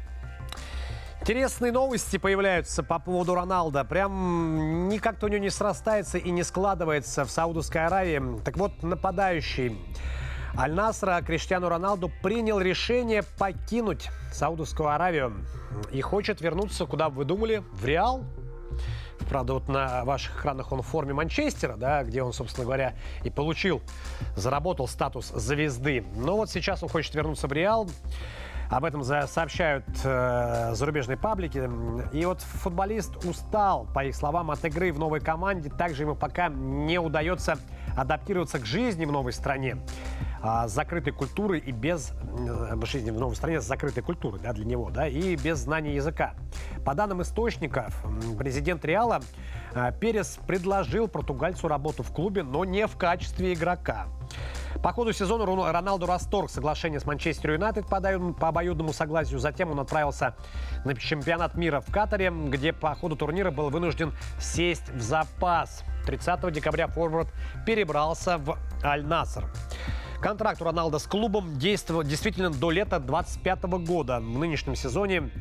интересные 1.21 1.71
новости 1.71 2.17
появляются 2.17 2.83
по 2.83 2.99
поводу 2.99 3.33
Роналда. 3.33 3.85
Прям 3.85 4.89
никак-то 4.89 5.27
у 5.27 5.29
него 5.29 5.41
не 5.41 5.49
срастается 5.49 6.17
и 6.17 6.29
не 6.29 6.43
складывается 6.43 7.23
в 7.23 7.31
Саудовской 7.31 7.85
Аравии. 7.85 8.21
Так 8.43 8.57
вот, 8.57 8.83
нападающий 8.83 9.79
Аль-Насра 10.57 11.21
Криштиану 11.25 11.69
Роналду 11.69 12.11
принял 12.21 12.59
решение 12.59 13.23
покинуть 13.39 14.09
Саудовскую 14.33 14.89
Аравию 14.89 15.33
и 15.93 16.01
хочет 16.01 16.41
вернуться, 16.41 16.85
куда 16.85 17.07
вы 17.07 17.23
думали, 17.23 17.63
в 17.71 17.85
Реал. 17.85 18.25
Правда, 19.29 19.53
вот 19.53 19.67
на 19.67 20.03
ваших 20.03 20.39
экранах 20.39 20.71
он 20.71 20.81
в 20.81 20.87
форме 20.87 21.13
Манчестера, 21.13 21.75
да, 21.75 22.03
где 22.03 22.23
он, 22.23 22.33
собственно 22.33 22.65
говоря, 22.65 22.93
и 23.23 23.29
получил, 23.29 23.81
заработал 24.35 24.87
статус 24.87 25.29
звезды. 25.29 26.03
Но 26.15 26.37
вот 26.37 26.49
сейчас 26.49 26.83
он 26.83 26.89
хочет 26.89 27.15
вернуться 27.15 27.47
в 27.47 27.53
Реал. 27.53 27.87
Об 28.69 28.85
этом 28.85 29.03
сообщают 29.03 29.85
э, 30.05 30.71
зарубежные 30.73 31.17
паблики. 31.17 31.69
И 32.13 32.25
вот 32.25 32.39
футболист 32.39 33.25
устал, 33.25 33.85
по 33.93 34.05
их 34.05 34.15
словам, 34.15 34.49
от 34.49 34.63
игры 34.63 34.93
в 34.93 34.99
новой 34.99 35.19
команде. 35.19 35.69
Также 35.69 36.03
ему 36.03 36.15
пока 36.15 36.47
не 36.47 36.97
удается 36.97 37.57
адаптироваться 37.97 38.59
к 38.59 38.65
жизни 38.65 39.03
в 39.03 39.11
новой 39.11 39.33
стране 39.33 39.77
а, 40.43 40.67
закрытой 40.67 41.11
культурой 41.11 41.59
и 41.59 41.71
без 41.71 42.11
э, 42.11 42.75
жизни 42.85 43.11
в 43.11 43.19
новой 43.19 43.35
стране 43.35 43.61
с 43.61 43.65
закрытой 43.65 44.01
культурой 44.01 44.39
да, 44.41 44.53
для 44.53 44.65
него, 44.65 44.89
да, 44.89 45.07
и 45.07 45.35
без 45.35 45.59
знания 45.59 45.95
языка. 45.95 46.33
По 46.83 46.95
данным 46.95 47.21
источников, 47.21 47.93
президент 48.39 48.83
Реала 48.83 49.21
э, 49.73 49.91
Перес 49.99 50.39
предложил 50.47 51.07
португальцу 51.07 51.67
работу 51.67 52.01
в 52.01 52.11
клубе, 52.11 52.41
но 52.43 52.65
не 52.65 52.87
в 52.87 52.97
качестве 52.97 53.53
игрока. 53.53 54.07
По 54.81 54.93
ходу 54.93 55.13
сезона 55.13 55.45
Рон- 55.45 55.69
Роналду 55.69 56.07
расторг 56.07 56.49
соглашение 56.49 56.99
с 56.99 57.05
Манчестер 57.05 57.51
Юнайтед 57.51 57.85
по 57.85 57.97
обоюдному 58.47 58.93
согласию. 58.93 59.37
Затем 59.39 59.69
он 59.69 59.79
отправился 59.79 60.35
на 60.85 60.95
чемпионат 60.95 61.55
мира 61.55 61.81
в 61.81 61.91
Катаре, 61.91 62.31
где 62.31 62.73
по 62.73 62.95
ходу 62.95 63.15
турнира 63.15 63.51
был 63.51 63.69
вынужден 63.69 64.13
сесть 64.39 64.89
в 64.89 65.01
запас. 65.01 65.83
30 66.07 66.51
декабря 66.51 66.87
форвард 66.87 67.27
перебрался 67.65 68.37
в 68.39 68.57
Аль-Наср. 68.83 69.45
Контракт 70.21 70.61
у 70.61 70.65
Роналда 70.65 70.99
с 70.99 71.07
клубом 71.07 71.57
действовал 71.57 72.03
действительно 72.03 72.51
до 72.51 72.69
лета 72.69 72.99
25 72.99 73.63
года. 73.83 74.19
В 74.19 74.37
нынешнем 74.37 74.75
сезоне 74.75 75.31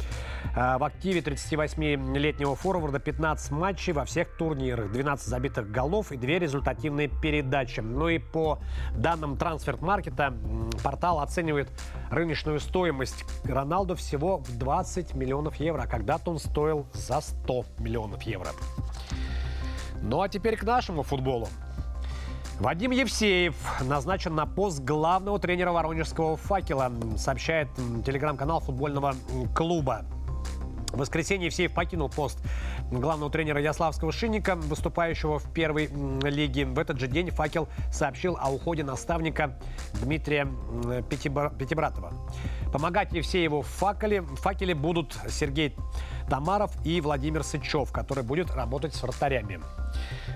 э, 0.57 0.79
в 0.79 0.85
активе 0.85 1.21
38-летнего 1.21 2.57
форварда 2.57 2.99
15 2.99 3.51
матчей 3.51 3.93
во 3.93 4.07
всех 4.07 4.35
турнирах, 4.39 4.91
12 4.91 5.27
забитых 5.27 5.71
голов 5.71 6.13
и 6.13 6.17
2 6.17 6.27
результативные 6.39 7.09
передачи. 7.09 7.81
Ну 7.81 8.09
и 8.09 8.19
по 8.19 8.59
данным 8.97 9.37
трансфер-маркета 9.37 10.29
м, 10.29 10.71
портал 10.83 11.21
оценивает 11.21 11.69
рыночную 12.11 12.59
стоимость 12.59 13.27
Роналду 13.45 13.97
всего 13.97 14.39
в 14.39 14.57
20 14.57 15.13
миллионов 15.13 15.57
евро, 15.57 15.83
а 15.83 15.87
когда-то 15.87 16.31
он 16.31 16.39
стоил 16.39 16.87
за 16.95 17.21
100 17.21 17.67
миллионов 17.81 18.23
евро. 18.23 18.49
Ну 20.01 20.23
а 20.23 20.29
теперь 20.31 20.57
к 20.57 20.63
нашему 20.63 21.03
футболу. 21.03 21.49
Вадим 22.61 22.91
Евсеев 22.91 23.55
назначен 23.81 24.35
на 24.35 24.45
пост 24.45 24.81
главного 24.81 25.39
тренера 25.39 25.73
Воронежского 25.73 26.37
«Факела», 26.37 26.93
сообщает 27.17 27.69
телеграм-канал 28.05 28.61
футбольного 28.61 29.15
клуба. 29.55 30.05
В 30.93 30.99
воскресенье 30.99 31.47
Евсеев 31.47 31.73
покинул 31.73 32.09
пост 32.09 32.39
главного 32.91 33.31
тренера 33.31 33.61
Яславского 33.61 34.13
Шинника, 34.13 34.57
выступающего 34.57 35.39
в 35.39 35.53
первой 35.53 35.89
лиге. 36.23 36.65
В 36.65 36.79
этот 36.79 36.99
же 36.99 37.07
день 37.07 37.31
«Факел» 37.31 37.69
сообщил 37.93 38.37
о 38.41 38.51
уходе 38.51 38.83
наставника 38.83 39.59
Дмитрия 40.03 40.49
Пятибра- 41.09 41.57
Пятибратова. 41.57 42.13
Помогать 42.73 43.13
Евсееву 43.13 43.63
в 43.63 43.67
«Факеле», 43.67 44.23
«Факеле» 44.23 44.75
будут 44.75 45.17
Сергей 45.29 45.77
Тамаров 46.29 46.73
и 46.85 47.01
Владимир 47.01 47.43
Сычев, 47.43 47.93
который 47.93 48.25
будет 48.25 48.51
работать 48.51 48.95
с 48.95 49.03
вратарями. 49.03 49.61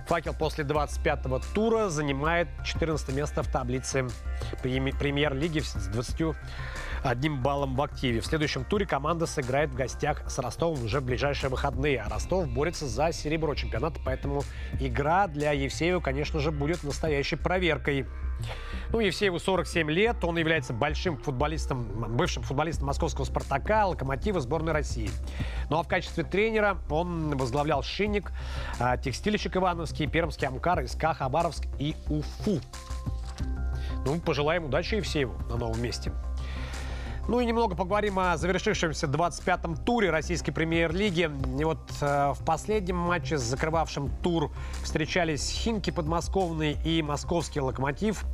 «Факел» 0.08 0.34
после 0.34 0.64
25-го 0.64 1.40
тура 1.54 1.88
занимает 1.88 2.48
14 2.64 3.14
место 3.14 3.42
в 3.42 3.48
таблице 3.48 4.08
премьер-лиги 4.62 5.60
с 5.60 5.88
21 7.04 7.42
баллом 7.42 7.76
в 7.76 7.82
активе. 7.82 8.22
В 8.22 8.26
следующем 8.26 8.64
туре 8.64 8.86
команда 8.86 9.26
сыграет 9.26 9.70
в 9.70 9.74
гостях 9.74 10.22
с 10.26 10.38
Ростовом 10.38 10.82
уже 10.82 11.00
в 11.00 11.04
ближайшие 11.04 11.50
выходные. 11.50 12.00
А 12.00 12.08
Ростов 12.08 12.48
борется 12.48 12.86
за 12.86 13.12
серебро 13.12 13.54
чемпионата, 13.54 14.00
поэтому 14.02 14.42
игра 14.80 15.26
для 15.26 15.52
Евсеева, 15.52 16.00
конечно 16.00 16.40
же, 16.40 16.50
будет 16.50 16.82
настоящей 16.82 17.36
проверкой. 17.36 18.06
Ну, 18.90 19.00
Евсееву 19.00 19.38
47 19.38 19.90
лет, 19.90 20.24
он 20.24 20.38
является 20.38 20.72
большим 20.72 21.18
футболистом, 21.18 22.16
бывшим 22.16 22.42
футболистом 22.42 22.86
московского 22.86 23.26
«Спартака», 23.26 23.86
«Локомотива», 23.86 24.40
сборной 24.40 24.72
России. 24.72 25.10
Ну 25.68 25.78
а 25.78 25.82
в 25.82 25.88
качестве 25.88 26.24
тренера 26.24 26.78
он 26.88 27.36
возглавлял 27.36 27.82
«Шинник», 27.82 28.32
а, 28.80 28.96
текстильщик 28.96 29.58
Ивановский, 29.58 30.06
Пермский 30.06 30.48
Амкар, 30.48 30.88
СК 30.88 31.14
Хабаровск 31.14 31.66
и 31.78 31.94
Уфу. 32.08 32.60
Ну, 34.06 34.20
пожелаем 34.20 34.64
удачи 34.64 34.94
Евсееву 34.94 35.34
на 35.50 35.56
новом 35.56 35.82
месте. 35.82 36.10
Ну 37.26 37.40
и 37.40 37.46
немного 37.46 37.74
поговорим 37.74 38.18
о 38.18 38.36
завершившемся 38.36 39.06
25-м 39.06 39.76
туре 39.76 40.10
российской 40.10 40.52
премьер-лиги. 40.52 41.30
И 41.58 41.64
вот 41.64 41.78
э, 42.02 42.32
в 42.34 42.44
последнем 42.44 42.96
матче, 42.96 43.38
закрывавшем 43.38 44.10
тур, 44.22 44.50
встречались 44.82 45.48
Химки 45.48 45.90
подмосковный 45.90 46.76
и 46.84 47.00
московский 47.02 47.60
локомотив. 47.60 48.24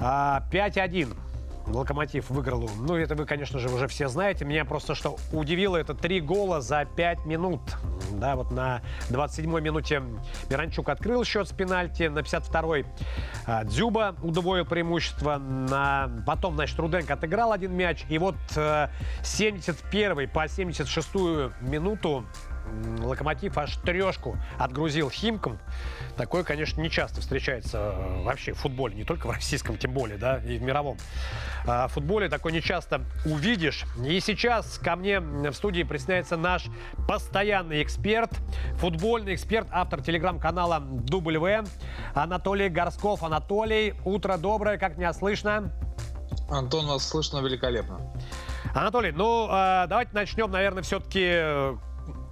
Э, 0.00 0.40
5-1. 0.50 1.16
Локомотив 1.72 2.30
выиграл. 2.30 2.68
Ну, 2.78 2.96
это 2.96 3.14
вы, 3.14 3.26
конечно 3.26 3.58
же, 3.58 3.68
уже 3.68 3.88
все 3.88 4.08
знаете. 4.08 4.44
Меня 4.44 4.64
просто 4.64 4.94
что 4.94 5.16
удивило, 5.32 5.76
это 5.76 5.94
три 5.94 6.20
гола 6.20 6.60
за 6.60 6.84
5 6.84 7.26
минут. 7.26 7.60
Да, 8.12 8.36
вот 8.36 8.50
на 8.50 8.80
27-й 9.10 9.60
минуте 9.60 10.02
Миранчук 10.48 10.88
открыл 10.88 11.24
счет 11.24 11.48
с 11.48 11.52
пенальти. 11.52 12.04
На 12.04 12.20
52-й 12.20 12.86
а, 13.46 13.64
Дзюба 13.64 14.16
удвоил 14.22 14.64
преимущество. 14.64 15.36
На... 15.36 16.10
Потом, 16.26 16.54
значит, 16.54 16.78
Руденко 16.78 17.14
отыграл 17.14 17.52
один 17.52 17.74
мяч. 17.74 18.04
И 18.08 18.18
вот 18.18 18.36
э, 18.56 18.88
71-й 19.22 20.28
по 20.28 20.46
76-ю 20.46 21.52
минуту 21.60 22.24
Локомотив 23.00 23.56
аж 23.58 23.76
трешку 23.78 24.36
отгрузил 24.58 25.10
Химкам. 25.10 25.58
Такое, 26.16 26.44
конечно, 26.44 26.80
не 26.80 26.90
часто 26.90 27.20
встречается 27.20 27.94
э, 27.94 28.22
вообще 28.24 28.52
в 28.52 28.58
футболе, 28.58 28.94
не 28.94 29.04
только 29.04 29.26
в 29.26 29.30
российском, 29.30 29.76
тем 29.78 29.92
более, 29.92 30.18
да, 30.18 30.38
и 30.38 30.58
в 30.58 30.62
мировом. 30.62 30.98
А, 31.66 31.88
В 31.88 31.92
футболе 31.92 32.28
такое 32.28 32.52
не 32.52 32.60
часто 32.62 33.02
увидишь. 33.24 33.84
И 34.04 34.20
сейчас 34.20 34.78
ко 34.78 34.96
мне 34.96 35.20
в 35.20 35.52
студии 35.52 35.82
присоединяется 35.82 36.36
наш 36.36 36.66
постоянный 37.06 37.82
эксперт, 37.82 38.30
футбольный 38.74 39.34
эксперт, 39.34 39.68
автор 39.70 40.02
телеграм-канала 40.02 40.80
W, 40.80 41.68
Анатолий 42.14 42.68
Горсков. 42.68 43.22
Анатолий, 43.22 43.94
утро 44.04 44.36
доброе, 44.36 44.78
как 44.78 44.96
меня 44.96 45.12
слышно? 45.12 45.72
Антон, 46.50 46.86
вас 46.86 47.06
слышно 47.08 47.38
великолепно. 47.38 48.00
Анатолий, 48.74 49.12
ну 49.12 49.46
э, 49.50 49.86
давайте 49.88 50.12
начнем, 50.14 50.50
наверное, 50.50 50.82
все-таки 50.82 51.78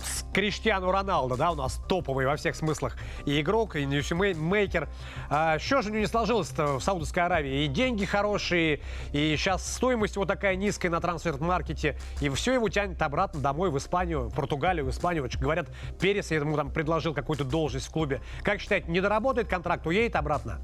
с 0.00 0.24
Криштиану 0.32 0.90
Роналдо, 0.90 1.36
да, 1.36 1.52
у 1.52 1.54
нас 1.54 1.80
топовый 1.88 2.26
во 2.26 2.36
всех 2.36 2.56
смыслах 2.56 2.96
и 3.24 3.40
игрок, 3.40 3.76
и 3.76 3.84
ньюсмейкер. 3.84 4.88
А, 5.30 5.58
что 5.58 5.82
же 5.82 5.88
у 5.88 5.92
него 5.92 6.00
не 6.00 6.06
сложилось-то 6.06 6.78
в 6.78 6.82
Саудовской 6.82 7.22
Аравии? 7.22 7.64
И 7.64 7.68
деньги 7.68 8.04
хорошие, 8.04 8.80
и 9.12 9.36
сейчас 9.36 9.74
стоимость 9.74 10.16
вот 10.16 10.28
такая 10.28 10.56
низкая 10.56 10.90
на 10.90 11.00
трансфер-маркете, 11.00 11.98
и 12.20 12.28
все 12.30 12.54
его 12.54 12.68
тянет 12.68 13.00
обратно 13.00 13.40
домой 13.40 13.70
в 13.70 13.78
Испанию, 13.78 14.30
Португалию, 14.34 14.86
в 14.86 14.90
Испанию. 14.90 15.28
Говорят, 15.40 15.68
Перес 16.00 16.30
ему 16.30 16.56
там 16.56 16.70
предложил 16.70 17.14
какую-то 17.14 17.44
должность 17.44 17.86
в 17.86 17.90
клубе. 17.90 18.20
Как 18.42 18.60
считаете, 18.60 18.90
не 18.90 19.00
доработает 19.00 19.48
контракт, 19.48 19.86
уедет 19.86 20.16
обратно? 20.16 20.60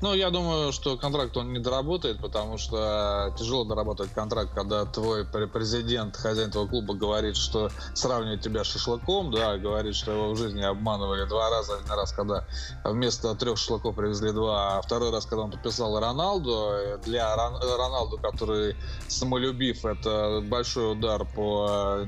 Ну, 0.00 0.14
я 0.14 0.30
думаю, 0.30 0.72
что 0.72 0.96
контракт 0.96 1.36
он 1.36 1.52
не 1.52 1.60
доработает, 1.60 2.20
потому 2.20 2.58
что 2.58 3.32
тяжело 3.38 3.64
доработать 3.64 4.12
контракт, 4.12 4.52
когда 4.52 4.84
твой 4.84 5.24
пр- 5.24 5.48
президент, 5.48 6.16
хозяин 6.16 6.50
твоего 6.50 6.68
клуба 6.68 6.94
говорит, 6.94 7.36
что 7.36 7.70
сравнивает 7.94 8.42
тебя 8.42 8.64
с 8.64 8.66
шашлыком, 8.66 9.30
да, 9.30 9.58
говорит, 9.58 9.94
что 9.94 10.10
его 10.12 10.32
в 10.32 10.36
жизни 10.36 10.62
обманывали 10.62 11.28
два 11.28 11.50
раза. 11.50 11.76
Один 11.76 11.92
раз, 11.92 12.12
когда 12.12 12.44
вместо 12.84 13.34
трех 13.36 13.58
шашлыков 13.58 13.94
привезли 13.94 14.32
два, 14.32 14.78
а 14.78 14.82
второй 14.82 15.10
раз, 15.12 15.26
когда 15.26 15.44
он 15.44 15.52
подписал 15.52 15.98
Роналду. 16.00 16.98
Для 17.04 17.34
Рон- 17.36 17.60
Роналду, 17.60 18.18
который 18.18 18.76
самолюбив, 19.06 19.84
это 19.84 20.40
большой 20.42 20.92
удар 20.92 21.24
по 21.24 22.00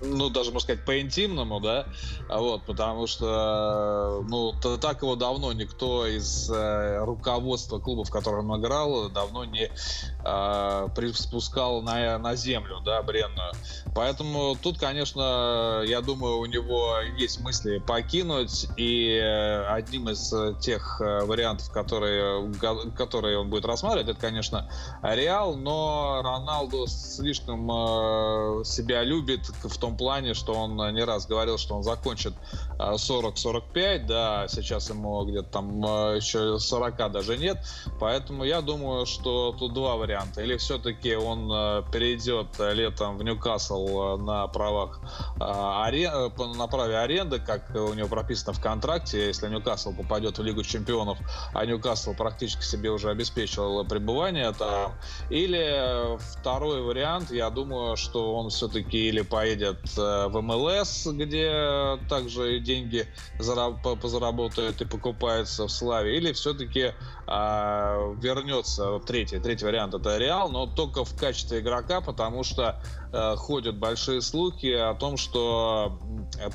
ну, 0.00 0.30
даже, 0.30 0.50
можно 0.50 0.60
сказать, 0.60 0.84
по 0.84 1.00
интимному, 1.00 1.60
да, 1.60 1.86
вот, 2.28 2.66
потому 2.66 3.06
что, 3.06 4.24
ну, 4.28 4.52
так 4.78 5.02
его 5.02 5.16
давно 5.16 5.52
никто 5.52 6.06
из 6.06 6.50
э, 6.50 7.04
руководства 7.04 7.78
клуба, 7.78 8.04
в 8.04 8.10
котором 8.10 8.50
он 8.50 8.60
играл, 8.60 9.08
давно 9.10 9.44
не 9.44 9.64
э, 9.64 10.88
при- 10.94 11.12
спускал 11.12 11.82
на, 11.82 12.18
на 12.18 12.36
землю, 12.36 12.80
да, 12.84 13.02
бренную. 13.02 13.52
Поэтому 13.94 14.56
тут, 14.56 14.78
конечно, 14.78 15.82
я 15.86 16.00
думаю, 16.00 16.38
у 16.38 16.46
него 16.46 16.98
есть 17.16 17.40
мысли 17.40 17.78
покинуть, 17.78 18.66
и 18.76 19.14
э, 19.14 19.66
одним 19.66 20.10
из 20.10 20.32
тех 20.60 21.00
э, 21.00 21.24
вариантов, 21.24 21.70
которые, 21.72 22.52
которые 22.96 23.38
он 23.38 23.50
будет 23.50 23.64
рассматривать, 23.64 24.08
это, 24.08 24.20
конечно, 24.20 24.68
Реал, 25.02 25.56
но 25.56 26.20
Роналду 26.22 26.86
слишком 26.86 27.70
э, 27.70 28.64
себя 28.64 29.02
любит 29.02 29.37
в 29.46 29.78
том 29.78 29.96
плане, 29.96 30.34
что 30.34 30.52
он 30.54 30.76
не 30.94 31.04
раз 31.04 31.26
говорил, 31.26 31.58
что 31.58 31.76
он 31.76 31.82
закончит 31.82 32.34
э, 32.78 32.94
40-45, 32.94 34.06
да, 34.06 34.48
сейчас 34.48 34.90
ему 34.90 35.24
где-то 35.24 35.48
там 35.48 35.84
э, 35.84 36.16
еще 36.16 36.58
40 36.58 37.12
даже 37.12 37.36
нет, 37.36 37.58
поэтому 38.00 38.44
я 38.44 38.60
думаю, 38.60 39.06
что 39.06 39.54
тут 39.58 39.74
два 39.74 39.96
варианта. 39.96 40.42
Или 40.42 40.56
все-таки 40.56 41.14
он 41.14 41.50
э, 41.52 41.82
перейдет 41.92 42.48
э, 42.58 42.74
летом 42.74 43.18
в 43.18 43.22
Ньюкасл 43.22 43.86
э, 43.86 44.16
на 44.18 44.46
правах 44.48 45.00
э, 45.40 45.44
э, 45.44 46.46
на 46.56 46.66
праве 46.66 46.98
аренды, 46.98 47.38
как 47.38 47.70
у 47.74 47.94
него 47.94 48.08
прописано 48.08 48.52
в 48.52 48.60
контракте, 48.60 49.26
если 49.26 49.48
Ньюкасл 49.48 49.92
попадет 49.92 50.38
в 50.38 50.42
Лигу 50.42 50.62
чемпионов, 50.62 51.18
а 51.54 51.64
Ньюкасл 51.64 52.14
практически 52.14 52.62
себе 52.62 52.90
уже 52.90 53.10
обеспечил 53.10 53.84
пребывание 53.84 54.52
там. 54.52 54.92
Или 55.30 55.58
э, 55.58 56.18
второй 56.18 56.82
вариант, 56.82 57.30
я 57.30 57.50
думаю, 57.50 57.96
что 57.96 58.34
он 58.34 58.50
все-таки 58.50 59.08
или 59.08 59.22
поедет 59.28 59.80
э, 59.96 60.28
в 60.28 60.40
МЛС, 60.40 61.06
где 61.06 61.98
также 62.08 62.60
деньги 62.60 63.06
зара- 63.38 63.80
по- 63.82 63.96
позаработают 63.96 64.80
и 64.80 64.84
покупаются 64.84 65.66
в 65.66 65.70
славе, 65.70 66.16
или 66.16 66.32
все-таки 66.32 66.94
вернется 67.28 69.00
третий, 69.00 69.38
третий 69.38 69.66
вариант 69.66 69.92
это 69.94 70.16
Реал, 70.16 70.50
но 70.50 70.66
только 70.66 71.04
в 71.04 71.14
качестве 71.14 71.60
игрока, 71.60 72.00
потому 72.00 72.42
что 72.42 72.80
э, 73.12 73.36
ходят 73.36 73.76
большие 73.78 74.22
слухи 74.22 74.72
о 74.72 74.94
том, 74.94 75.18
что 75.18 75.98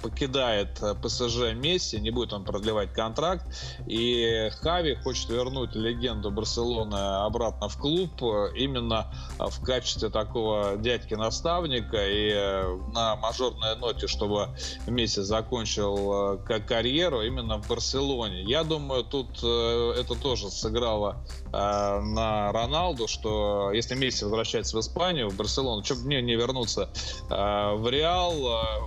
покидает 0.02 0.82
ПСЖ 1.04 1.54
Месси, 1.54 2.00
не 2.00 2.10
будет 2.10 2.34
он 2.34 2.44
продлевать 2.44 2.92
контракт, 2.94 3.46
и 3.88 4.50
Хави 4.62 4.96
хочет 4.96 5.30
вернуть 5.30 5.76
легенду 5.76 6.32
Барселоны 6.32 6.96
обратно 6.96 7.70
в 7.70 7.78
клуб 7.78 8.12
э, 8.24 8.54
именно 8.56 9.12
в 9.38 9.64
качестве 9.64 10.10
такого 10.10 10.78
дядьки-наставника 10.78 11.98
и 12.08 12.63
на 12.94 13.16
мажорной 13.16 13.76
ноте, 13.78 14.08
чтобы 14.08 14.50
Месси 14.88 15.22
закончил 15.22 16.36
э, 16.36 16.38
ка- 16.46 16.60
карьеру 16.60 17.22
именно 17.22 17.58
в 17.62 17.68
Барселоне. 17.68 18.44
Я 18.44 18.64
думаю, 18.64 19.04
тут 19.04 19.40
э, 19.44 19.94
это 20.00 20.16
тоже 20.16 20.50
сыграло 20.50 21.24
э, 21.52 22.00
на 22.00 22.52
Роналду, 22.52 23.08
что 23.08 23.72
если 23.72 23.96
Месси 23.96 24.24
возвращается 24.26 24.78
в 24.78 24.80
Испанию, 24.80 25.30
в 25.30 25.36
Барселону, 25.36 25.84
что 25.84 25.96
бы 25.96 26.02
мне 26.02 26.22
не 26.22 26.36
вернуться 26.36 26.90
в 27.30 27.90
Реал, 27.90 28.34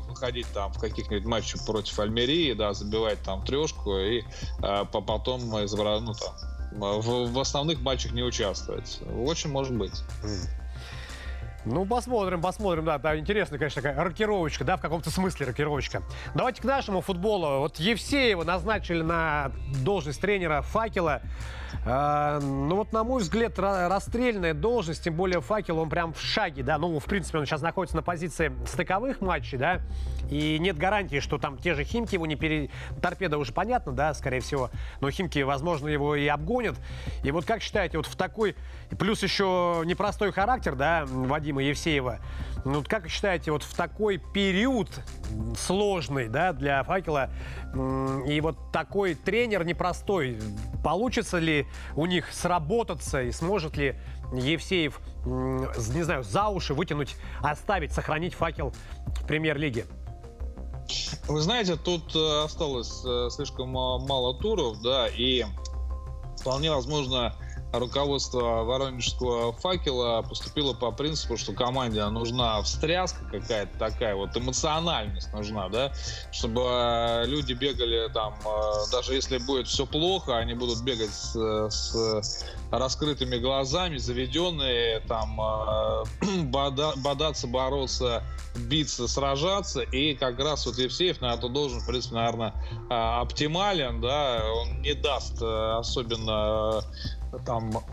выходить 0.08 0.46
там 0.52 0.72
в 0.72 0.78
каких-нибудь 0.78 1.26
матчах 1.26 1.64
против 1.66 1.98
Альмерии, 1.98 2.52
да, 2.52 2.72
забивать 2.74 3.22
там 3.22 3.44
трешку 3.44 3.96
и 3.98 4.22
по- 4.60 5.00
потом 5.00 5.40
изобра- 5.56 6.00
ну, 6.00 6.12
там, 6.14 7.00
в, 7.00 7.32
в 7.32 7.38
основных 7.40 7.80
матчах 7.80 8.12
не 8.12 8.22
участвовать. 8.22 9.00
Очень 9.24 9.50
может 9.50 9.74
быть. 9.76 9.92
Ну, 11.66 11.84
посмотрим, 11.84 12.40
посмотрим, 12.40 12.84
да, 12.84 12.96
да, 12.98 13.18
интересная, 13.18 13.58
конечно, 13.58 13.82
такая 13.82 14.02
рокировочка, 14.04 14.62
да, 14.62 14.76
в 14.76 14.80
каком-то 14.80 15.10
смысле 15.10 15.46
рокировочка. 15.46 16.00
Давайте 16.32 16.62
к 16.62 16.64
нашему 16.64 17.00
футболу. 17.00 17.58
Вот 17.58 17.80
Евсеева 17.80 18.44
назначили 18.44 19.02
на 19.02 19.50
должность 19.82 20.20
тренера 20.20 20.62
«Факела». 20.62 21.22
А, 21.84 22.40
ну, 22.40 22.76
вот, 22.76 22.92
на 22.92 23.02
мой 23.02 23.20
взгляд, 23.20 23.58
ра- 23.58 23.88
расстрельная 23.88 24.54
должность, 24.54 25.02
тем 25.02 25.14
более 25.14 25.40
«Факел», 25.40 25.78
он 25.78 25.88
прям 25.88 26.14
в 26.14 26.20
шаге, 26.20 26.62
да, 26.62 26.78
ну, 26.78 26.98
в 27.00 27.04
принципе, 27.04 27.38
он 27.38 27.46
сейчас 27.46 27.62
находится 27.62 27.96
на 27.96 28.02
позиции 28.02 28.52
стыковых 28.66 29.20
матчей, 29.20 29.58
да, 29.58 29.80
и 30.30 30.58
нет 30.60 30.78
гарантии, 30.78 31.18
что 31.18 31.38
там 31.38 31.58
те 31.58 31.74
же 31.74 31.82
«Химки» 31.82 32.14
его 32.14 32.26
не 32.26 32.36
пере... 32.36 32.70
Торпеда 33.02 33.38
уже 33.38 33.52
понятно, 33.52 33.92
да, 33.92 34.14
скорее 34.14 34.40
всего, 34.40 34.70
но 35.00 35.10
«Химки», 35.10 35.40
возможно, 35.40 35.88
его 35.88 36.14
и 36.14 36.26
обгонят. 36.28 36.76
И 37.24 37.30
вот 37.32 37.44
как 37.44 37.60
считаете, 37.60 37.98
вот 37.98 38.06
в 38.06 38.16
такой, 38.16 38.54
плюс 38.98 39.22
еще 39.22 39.82
непростой 39.84 40.32
характер, 40.32 40.74
да, 40.74 41.04
Вадима 41.06 41.62
Евсеева, 41.62 42.20
ну, 42.64 42.82
как 42.86 43.08
считаете, 43.08 43.52
вот 43.52 43.62
в 43.62 43.74
такой 43.74 44.18
период 44.18 44.88
сложный, 45.58 46.28
да, 46.28 46.52
для 46.52 46.82
«Факела», 46.82 47.30
и 48.26 48.40
вот 48.40 48.72
такой 48.72 49.14
тренер 49.14 49.64
непростой, 49.64 50.38
получится 50.82 51.38
ли 51.38 51.66
у 51.94 52.06
них 52.06 52.32
сработаться 52.32 53.22
и 53.22 53.32
сможет 53.32 53.76
ли 53.76 53.96
Евсеев, 54.32 55.00
не 55.24 56.02
знаю, 56.02 56.24
за 56.24 56.48
уши 56.48 56.74
вытянуть, 56.74 57.16
оставить, 57.42 57.92
сохранить 57.92 58.34
«Факел» 58.34 58.72
в 59.06 59.26
премьер-лиге? 59.26 59.86
Вы 61.28 61.40
знаете, 61.40 61.76
тут 61.76 62.14
э, 62.14 62.44
осталось 62.44 63.02
э, 63.04 63.28
слишком 63.30 63.70
ма- 63.70 63.98
мало 63.98 64.38
туров, 64.38 64.80
да, 64.82 65.08
и 65.08 65.44
вполне 66.40 66.70
возможно 66.70 67.34
руководство 67.72 68.64
Воронежского 68.64 69.52
факела 69.52 70.22
поступило 70.22 70.72
по 70.72 70.90
принципу, 70.92 71.36
что 71.36 71.52
команде 71.52 72.04
нужна 72.06 72.62
встряска 72.62 73.24
какая-то 73.30 73.76
такая, 73.78 74.14
вот 74.14 74.36
эмоциональность 74.36 75.32
нужна, 75.32 75.68
да, 75.68 75.92
чтобы 76.30 76.62
э, 76.64 77.26
люди 77.26 77.52
бегали 77.52 78.08
там, 78.12 78.34
э, 78.44 78.90
даже 78.92 79.14
если 79.14 79.38
будет 79.38 79.68
все 79.68 79.86
плохо, 79.86 80.38
они 80.38 80.54
будут 80.54 80.82
бегать 80.82 81.12
с, 81.12 81.34
с 81.70 82.44
раскрытыми 82.70 83.38
глазами, 83.38 83.96
заведенные, 83.96 85.00
там, 85.00 85.40
э, 85.40 86.04
бода, 86.44 86.92
бодаться, 86.96 87.46
бороться, 87.46 88.22
биться, 88.56 89.06
сражаться, 89.08 89.82
и 89.82 90.14
как 90.14 90.38
раз 90.38 90.66
вот 90.66 90.78
Евсеев 90.78 91.20
на 91.20 91.34
это 91.34 91.48
должен, 91.48 91.80
в 91.80 91.86
принципе, 91.86 92.16
наверное, 92.16 92.54
оптимален, 92.88 94.00
да, 94.00 94.42
он 94.60 94.80
не 94.80 94.94
даст 94.94 95.42
особенно 95.42 96.82
там 97.44 97.70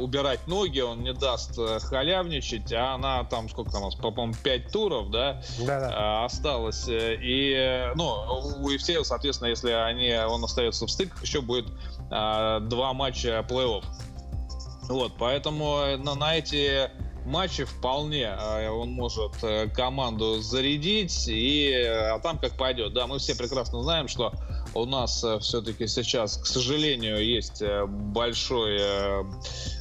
убирать 0.00 0.46
ноги, 0.46 0.80
он 0.80 1.02
не 1.02 1.12
даст 1.12 1.58
э, 1.58 1.78
халявничать, 1.80 2.72
а 2.72 2.94
она 2.94 3.24
там, 3.24 3.48
сколько 3.48 3.70
там 3.72 3.82
у 3.82 3.86
нас, 3.86 3.94
по-моему, 3.94 4.34
5 4.42 4.72
туров, 4.72 5.10
да, 5.10 5.42
Да-да. 5.60 6.24
осталось. 6.24 6.86
И, 6.88 7.90
ну, 7.94 8.06
у 8.60 8.68
Евсеева, 8.68 9.02
соответственно, 9.02 9.48
если 9.48 9.70
они, 9.70 10.14
он 10.14 10.44
остается 10.44 10.86
в 10.86 10.90
стыках, 10.90 11.22
еще 11.22 11.40
будет 11.40 11.66
а, 11.66 12.03
два 12.14 12.92
матча 12.92 13.44
плей-офф. 13.48 13.84
Вот, 14.88 15.12
поэтому 15.18 15.96
на, 15.98 16.14
на 16.14 16.36
эти 16.36 16.90
матчи 17.24 17.64
вполне 17.64 18.28
а, 18.28 18.70
он 18.70 18.90
может 18.92 19.32
э, 19.42 19.68
команду 19.68 20.40
зарядить, 20.40 21.26
и, 21.28 21.72
а 21.72 22.18
там 22.18 22.38
как 22.38 22.56
пойдет. 22.56 22.92
Да, 22.92 23.06
мы 23.06 23.18
все 23.18 23.34
прекрасно 23.34 23.82
знаем, 23.82 24.08
что 24.08 24.32
у 24.74 24.86
нас 24.86 25.22
э, 25.22 25.38
все-таки 25.38 25.86
сейчас, 25.86 26.36
к 26.36 26.46
сожалению, 26.46 27.24
есть 27.24 27.62
э, 27.62 27.86
большой, 27.86 28.78
э, 28.80 29.24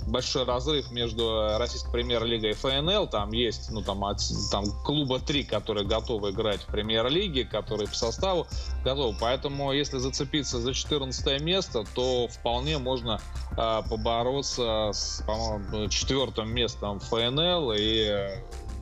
большой 0.08 0.46
разрыв 0.46 0.92
между 0.92 1.58
российской 1.58 1.92
премьер-лигой 1.92 2.52
и 2.52 2.54
ФНЛ. 2.54 3.08
Там 3.08 3.32
есть, 3.32 3.72
ну, 3.72 3.82
там, 3.82 4.04
от, 4.06 4.20
там 4.52 4.66
клуба 4.84 5.20
три, 5.20 5.44
которые 5.44 5.86
готовы 5.86 6.32
играть 6.32 6.62
в 6.62 6.68
премьер-лиге, 6.68 7.46
которые 7.46 7.88
по 7.88 7.96
составу 7.96 8.48
готовы. 8.84 9.18
Поэтому, 9.20 9.74
если 9.74 9.98
зацепиться 9.98 10.60
за 10.60 10.74
14 10.74 11.42
место, 11.42 11.84
то 11.96 12.28
вполне 12.28 12.78
можно 12.78 13.20
э, 13.58 13.82
побороться 13.90 14.92
с, 14.94 15.24
по-моему, 15.26 15.90
четвертым 15.90 16.54
местом 16.54 17.00
ФНЛ 17.00 17.33
и 17.74 18.28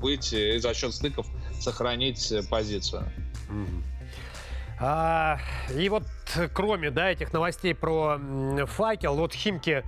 быть 0.02 0.34
и 0.34 0.58
за 0.58 0.74
счет 0.74 0.94
стыков 0.94 1.28
сохранить 1.60 2.34
позицию. 2.50 3.04
Mm-hmm. 3.50 3.84
А, 4.80 5.38
и 5.78 5.90
вот 5.90 6.04
кроме 6.54 6.92
да, 6.92 7.12
этих 7.12 7.34
новостей 7.34 7.76
про 7.76 8.20
факел, 8.66 9.16
вот 9.16 9.34
Химки 9.34 9.84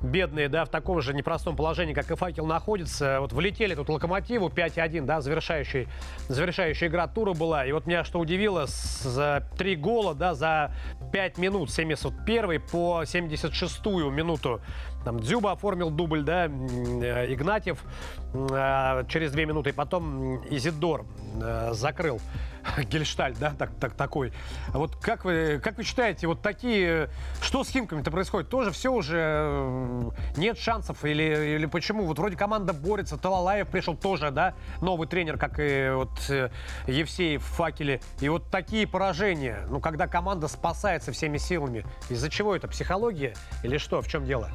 бедные, 0.00 0.48
да, 0.48 0.64
в 0.64 0.68
таком 0.68 1.00
же 1.00 1.14
непростом 1.14 1.56
положении, 1.56 1.94
как 1.94 2.10
и 2.10 2.16
факел 2.16 2.46
находится, 2.46 3.20
вот 3.20 3.32
влетели 3.32 3.74
тут 3.74 3.88
локомотиву 3.88 4.48
5-1, 4.48 5.04
да, 5.04 5.20
завершающий, 5.20 5.88
завершающая 6.28 6.88
игра 6.88 7.06
тура 7.08 7.34
была. 7.34 7.66
И 7.66 7.72
вот 7.72 7.86
меня 7.86 8.04
что 8.04 8.18
удивило, 8.20 8.66
за 8.66 9.46
три 9.56 9.76
гола, 9.76 10.14
да, 10.14 10.34
за 10.34 10.74
5 11.12 11.38
минут, 11.38 11.70
71 11.70 12.62
по 12.70 13.04
76 13.04 13.84
минуту 13.86 14.60
там 15.04 15.20
Дзюба 15.20 15.52
оформил 15.52 15.90
дубль, 15.90 16.22
да, 16.22 16.46
э, 16.46 17.32
Игнатьев 17.32 17.82
через 19.08 19.32
две 19.32 19.46
минуты, 19.46 19.72
потом 19.72 20.44
Изидор 20.50 21.06
э, 21.40 21.70
закрыл 21.72 22.20
Гельшталь, 22.90 23.34
да, 23.38 23.54
так, 23.58 23.70
так, 23.80 23.94
такой. 23.94 24.32
Вот 24.68 24.96
как 24.96 25.24
вы, 25.24 25.60
как 25.62 25.78
вы 25.78 25.84
считаете, 25.84 26.26
вот 26.26 26.42
такие, 26.42 27.08
что 27.40 27.64
с 27.64 27.68
Химками-то 27.68 28.10
происходит? 28.10 28.50
Тоже 28.50 28.70
все 28.70 28.92
уже 28.92 30.12
нет 30.36 30.58
шансов 30.58 31.04
или, 31.04 31.56
или 31.56 31.66
почему? 31.66 32.04
Вот 32.04 32.18
вроде 32.18 32.36
команда 32.36 32.72
борется, 32.72 33.16
Талалаев 33.16 33.68
пришел 33.68 33.96
тоже, 33.96 34.30
да, 34.30 34.54
новый 34.80 35.08
тренер, 35.08 35.38
как 35.38 35.58
и 35.58 35.90
вот 35.94 36.10
Евсеев 36.86 37.42
в 37.42 37.46
Факеле. 37.46 38.00
И 38.20 38.28
вот 38.28 38.50
такие 38.50 38.86
поражения, 38.86 39.66
ну, 39.70 39.80
когда 39.80 40.06
команда 40.06 40.48
спасается 40.48 41.12
всеми 41.12 41.38
силами, 41.38 41.84
из-за 42.10 42.28
чего 42.28 42.54
это? 42.54 42.68
Психология 42.68 43.34
или 43.62 43.78
что? 43.78 44.02
В 44.02 44.08
чем 44.08 44.24
дело? 44.24 44.50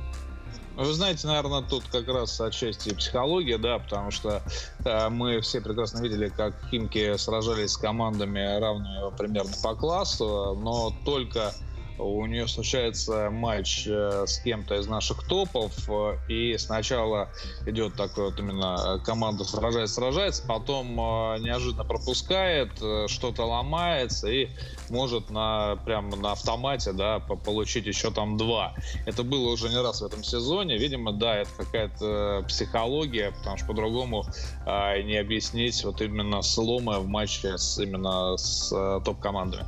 Вы 0.76 0.92
знаете, 0.94 1.28
наверное, 1.28 1.62
тут 1.62 1.88
как 1.90 2.08
раз 2.08 2.42
отчасти 2.42 2.94
психология, 2.96 3.60
да, 3.60 3.78
потому 3.78 4.10
что 4.10 4.44
э, 4.86 5.10
мы 5.10 5.40
все 5.42 5.62
прекрасно 5.62 6.02
видели, 6.02 6.30
как 6.30 6.56
Химки 6.70 7.16
сражались 7.18 7.72
с 7.72 7.78
командами 7.78 8.60
равными 8.60 9.16
примерно 9.16 9.52
по 9.62 9.76
классу, 9.76 10.56
но 10.60 10.90
только 11.06 11.54
у 11.98 12.26
нее 12.26 12.48
случается 12.48 13.30
матч 13.30 13.86
э, 13.88 14.26
с 14.26 14.40
кем-то 14.40 14.76
из 14.76 14.88
наших 14.88 15.28
топов, 15.28 15.74
э, 15.88 16.18
и 16.28 16.58
сначала 16.58 17.30
идет 17.66 17.96
такой 17.96 18.26
вот 18.26 18.40
именно 18.40 18.78
э, 19.00 19.06
команда 19.06 19.44
сражается, 19.44 19.96
сражается, 19.96 20.44
потом 20.48 20.96
неожиданно 20.96 21.84
пропускает, 21.84 22.72
что-то 23.08 23.46
ломается 23.46 24.28
и 24.28 24.50
может 24.90 25.30
на 25.30 25.78
прямо 25.86 26.16
на 26.16 26.32
автомате, 26.34 26.94
да, 26.94 27.20
получить 27.20 27.86
еще 27.86 28.12
там 28.12 28.38
два. 28.38 28.74
Это 29.06 29.24
было 29.24 29.52
уже 29.52 29.70
не 29.70 29.82
раз 29.82 30.02
в 30.02 30.06
этом 30.06 30.24
сезоне. 30.24 30.78
Видимо, 30.78 31.14
да, 31.14 31.38
это 31.38 31.50
какая-то 31.58 32.46
психология, 32.48 33.32
потому 33.32 33.58
что 33.58 33.68
по-другому 33.68 34.26
а, 34.66 35.00
не 35.02 35.18
объяснить 35.18 35.84
вот 35.84 36.02
именно 36.02 36.42
сломы 36.42 37.00
в 37.00 37.08
матче 37.08 37.58
с 37.58 37.78
именно 37.80 38.38
с 38.38 38.70
топ-командами. 39.04 39.66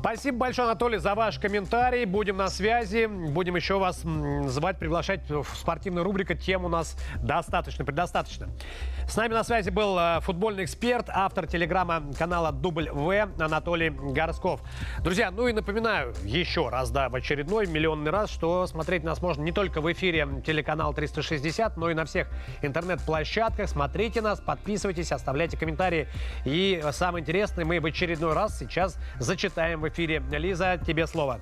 Спасибо 0.00 0.38
большое, 0.38 0.66
Анатолий, 0.66 0.96
за 0.96 1.14
ваш 1.14 1.38
комментарий. 1.38 2.06
Будем 2.06 2.38
на 2.38 2.48
связи. 2.48 3.04
Будем 3.04 3.54
еще 3.54 3.78
вас 3.78 4.00
звать, 4.46 4.78
приглашать 4.78 5.28
в 5.28 5.44
спортивную 5.54 6.04
рубрику. 6.04 6.32
Тем 6.32 6.64
у 6.64 6.68
нас 6.68 6.96
достаточно, 7.22 7.84
предостаточно. 7.84 8.48
С 9.06 9.16
нами 9.16 9.34
на 9.34 9.44
связи 9.44 9.68
был 9.68 9.98
э, 9.98 10.20
футбольный 10.20 10.64
эксперт, 10.64 11.10
автор 11.10 11.46
телеграмма 11.46 12.02
канала 12.16 12.50
Дубль 12.50 12.88
В 12.90 13.28
Анатолий 13.38 13.90
Горсков. 13.90 14.62
Друзья, 15.00 15.30
ну 15.30 15.48
и 15.48 15.52
напоминаю 15.52 16.14
еще 16.22 16.70
раз, 16.70 16.90
да, 16.90 17.10
в 17.10 17.16
очередной 17.16 17.66
миллионный 17.66 18.10
раз, 18.10 18.30
что 18.30 18.66
смотреть 18.68 19.04
нас 19.04 19.20
можно 19.20 19.42
не 19.42 19.52
только 19.52 19.82
в 19.82 19.92
эфире 19.92 20.26
телеканал 20.46 20.94
360, 20.94 21.76
но 21.76 21.90
и 21.90 21.94
на 21.94 22.06
всех 22.06 22.28
интернет-площадках. 22.62 23.68
Смотрите 23.68 24.22
нас, 24.22 24.40
подписывайтесь, 24.40 25.12
оставляйте 25.12 25.58
комментарии. 25.58 26.08
И 26.46 26.82
самое 26.92 27.20
интересное, 27.22 27.66
мы 27.66 27.80
в 27.80 27.84
очередной 27.84 28.32
раз 28.32 28.58
сейчас 28.58 28.96
зачитаем 29.18 29.80
в 29.80 29.89
эфире. 29.90 30.22
Лиза, 30.30 30.78
тебе 30.78 31.06
слово. 31.06 31.40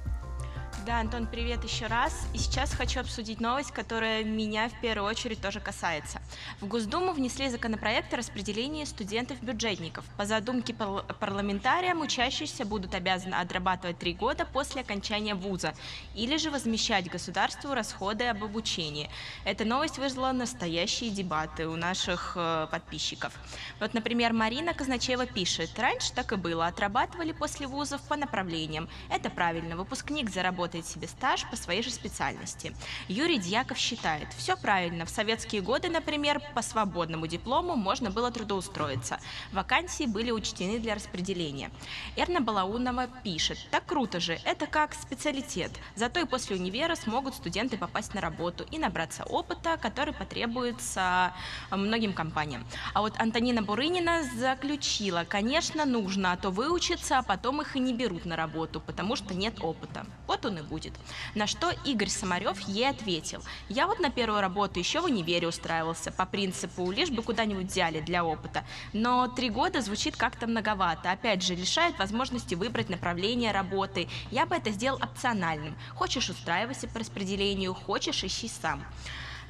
Да, 0.89 1.01
Антон, 1.01 1.27
привет 1.27 1.63
еще 1.65 1.85
раз. 1.85 2.27
И 2.33 2.39
сейчас 2.39 2.73
хочу 2.73 3.01
обсудить 3.01 3.43
новость, 3.43 3.73
которая 3.73 4.25
меня 4.25 4.71
в 4.71 4.81
первую 4.81 5.07
очередь 5.07 5.39
тоже 5.39 5.61
касается. 5.61 6.19
В 6.63 6.67
Госдуму 6.67 7.13
внесли 7.13 7.51
законопроект 7.51 8.15
о 8.15 8.17
распределении 8.17 8.87
студентов-бюджетников. 8.87 10.07
По 10.17 10.25
задумке 10.25 10.73
пар- 10.73 11.05
парламентариям 11.21 12.01
учащиеся 12.01 12.65
будут 12.65 12.95
обязаны 12.95 13.35
отрабатывать 13.35 13.99
три 13.99 14.15
года 14.15 14.47
после 14.47 14.81
окончания 14.81 15.35
вуза 15.35 15.75
или 16.15 16.39
же 16.39 16.51
возмещать 16.51 17.11
государству 17.11 17.75
расходы 17.75 18.25
об 18.25 18.43
обучении. 18.43 19.11
Эта 19.45 19.67
новость 19.67 19.99
вызвала 19.99 20.33
настоящие 20.33 21.11
дебаты 21.11 21.69
у 21.69 21.77
наших 21.77 22.33
э, 22.35 22.67
подписчиков. 22.71 23.35
Вот, 23.79 23.93
например, 23.93 24.33
Марина 24.33 24.73
Казначева 24.73 25.27
пишет, 25.27 25.79
раньше 25.79 26.15
так 26.15 26.33
и 26.33 26.37
было, 26.37 26.67
отрабатывали 26.67 27.33
после 27.33 27.67
вузов 27.67 28.01
по 28.09 28.17
направлениям. 28.17 28.89
Это 29.11 29.29
правильно, 29.29 29.77
выпускник 29.77 30.31
заработает 30.31 30.78
заработает 30.79 30.87
себе 30.87 31.09
стаж 31.09 31.47
по 31.51 31.57
своей 31.57 31.83
же 31.83 31.91
специальности. 31.91 32.75
Юрий 33.09 33.39
Дьяков 33.39 33.79
считает, 33.79 34.29
все 34.37 34.57
правильно. 34.57 35.05
В 35.05 35.11
советские 35.11 35.63
годы, 35.63 35.89
например, 35.89 36.41
по 36.55 36.63
свободному 36.63 37.27
диплому 37.27 37.77
можно 37.77 38.11
было 38.11 38.31
трудоустроиться. 38.31 39.19
Вакансии 39.53 40.07
были 40.07 40.31
учтены 40.31 40.79
для 40.79 40.95
распределения. 40.95 41.71
Эрна 42.17 42.41
Балаунова 42.41 43.09
пишет, 43.25 43.59
так 43.71 43.87
круто 43.87 44.21
же, 44.21 44.39
это 44.45 44.67
как 44.67 44.95
специалитет. 44.95 45.71
Зато 45.97 46.21
и 46.21 46.25
после 46.25 46.57
универа 46.57 46.95
смогут 46.97 47.35
студенты 47.35 47.77
попасть 47.77 48.15
на 48.15 48.21
работу 48.21 48.65
и 48.71 48.79
набраться 48.79 49.25
опыта, 49.25 49.77
который 49.77 50.15
потребуется 50.15 51.33
многим 51.71 52.13
компаниям. 52.13 52.65
А 52.95 53.01
вот 53.01 53.15
Антонина 53.19 53.63
Бурынина 53.63 54.23
заключила, 54.37 55.25
конечно, 55.29 55.85
нужно, 55.85 56.33
а 56.33 56.37
то 56.37 56.51
выучиться, 56.51 57.19
а 57.19 57.23
потом 57.23 57.63
их 57.63 57.77
и 57.77 57.81
не 57.81 57.93
берут 57.93 58.25
на 58.25 58.37
работу, 58.37 58.81
потому 58.81 59.17
что 59.17 59.35
нет 59.35 59.55
опыта. 59.61 60.07
Вот 60.27 60.45
он 60.45 60.59
и 60.59 60.63
будет. 60.69 60.93
На 61.35 61.47
что 61.47 61.71
Игорь 61.85 62.09
Самарев 62.09 62.61
ей 62.69 62.89
ответил, 62.89 63.43
я 63.69 63.87
вот 63.87 64.01
на 64.01 64.11
первую 64.11 64.41
работу 64.41 64.79
еще 64.79 65.01
в 65.01 65.07
универе 65.07 65.49
устраивался 65.49 66.13
по 66.13 66.27
принципу, 66.27 66.91
лишь 66.91 67.11
бы 67.11 67.23
куда-нибудь 67.23 67.67
взяли 67.67 68.01
для 68.01 68.25
опыта. 68.25 68.65
Но 68.93 69.29
три 69.29 69.51
года 69.51 69.81
звучит 69.81 70.17
как-то 70.17 70.47
многовато. 70.47 71.11
Опять 71.11 71.43
же, 71.43 71.55
лишает 71.55 71.99
возможности 71.99 72.55
выбрать 72.55 72.89
направление 72.89 73.53
работы. 73.53 74.09
Я 74.31 74.47
бы 74.47 74.57
это 74.57 74.71
сделал 74.71 74.99
опциональным. 75.03 75.77
Хочешь 75.95 76.31
устраивайся 76.31 76.89
по 76.89 76.99
распределению, 76.99 77.75
хочешь 77.75 78.25
ищи 78.25 78.49
сам. 78.49 78.85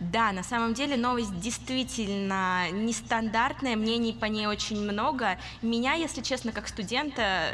Да, 0.00 0.30
на 0.30 0.44
самом 0.44 0.74
деле 0.74 0.96
новость 0.96 1.40
действительно 1.40 2.70
нестандартная, 2.70 3.74
мнений 3.74 4.12
по 4.12 4.26
ней 4.26 4.46
очень 4.46 4.80
много. 4.80 5.38
Меня, 5.60 5.94
если 5.94 6.22
честно, 6.22 6.52
как 6.52 6.68
студента 6.68 7.52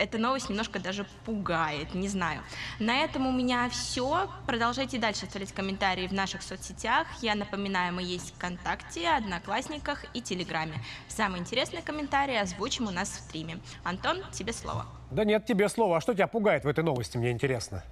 эта 0.00 0.16
новость 0.16 0.48
немножко 0.48 0.80
даже 0.80 1.04
пугает, 1.26 1.94
не 1.94 2.08
знаю. 2.08 2.42
На 2.78 3.04
этом 3.04 3.26
у 3.26 3.32
меня 3.32 3.68
все. 3.68 4.30
Продолжайте 4.46 4.98
дальше 4.98 5.26
оставлять 5.26 5.52
комментарии 5.52 6.06
в 6.06 6.12
наших 6.12 6.42
соцсетях. 6.42 7.06
Я 7.20 7.34
напоминаю, 7.34 7.92
мы 7.92 8.02
есть 8.02 8.34
ВКонтакте, 8.34 9.08
Одноклассниках 9.10 10.06
и 10.14 10.22
Телеграме. 10.22 10.74
Самые 11.08 11.42
интересные 11.42 11.82
комментарии 11.82 12.34
озвучим 12.34 12.86
у 12.86 12.90
нас 12.90 13.10
в 13.10 13.14
стриме. 13.16 13.60
Антон, 13.84 14.22
тебе 14.32 14.54
слово. 14.54 14.86
Да 15.10 15.24
нет, 15.24 15.44
тебе 15.44 15.68
слово. 15.68 15.98
А 15.98 16.00
что 16.00 16.14
тебя 16.14 16.28
пугает 16.28 16.64
в 16.64 16.68
этой 16.68 16.82
новости, 16.82 17.18
мне 17.18 17.30
интересно? 17.30 17.84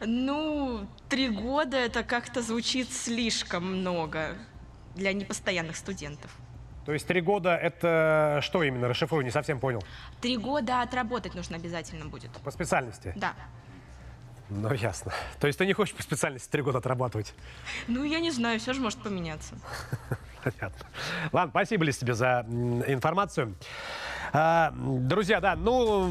Ну, 0.00 0.86
три 1.10 1.28
года 1.28 1.76
это 1.76 2.02
как-то 2.04 2.40
звучит 2.40 2.90
слишком 2.90 3.80
много 3.80 4.38
для 4.94 5.12
непостоянных 5.12 5.76
студентов. 5.76 6.30
То 6.84 6.92
есть 6.92 7.06
три 7.06 7.20
года 7.20 7.56
это 7.56 8.40
что 8.42 8.62
именно? 8.62 8.88
Расшифруй, 8.88 9.24
не 9.24 9.30
совсем 9.30 9.58
понял. 9.58 9.82
Три 10.20 10.36
года 10.36 10.82
отработать 10.82 11.34
нужно 11.34 11.56
обязательно 11.56 12.06
будет. 12.06 12.30
По 12.44 12.50
специальности? 12.50 13.12
Да. 13.16 13.34
Ну, 14.50 14.70
ясно. 14.72 15.12
То 15.40 15.46
есть 15.46 15.58
ты 15.58 15.66
не 15.66 15.72
хочешь 15.72 15.94
по 15.94 16.02
специальности 16.02 16.50
три 16.50 16.62
года 16.62 16.78
отрабатывать? 16.78 17.34
Ну, 17.88 18.04
я 18.04 18.20
не 18.20 18.30
знаю, 18.30 18.60
все 18.60 18.74
же 18.74 18.80
может 18.80 18.98
поменяться. 19.02 19.54
Понятно. 20.44 20.86
Ладно, 21.32 21.50
спасибо, 21.50 21.84
Лиз, 21.84 21.98
тебе 21.98 22.14
за 22.14 22.44
информацию. 22.86 23.54
А, 24.32 24.72
друзья, 24.74 25.40
да, 25.40 25.54
ну, 25.54 26.06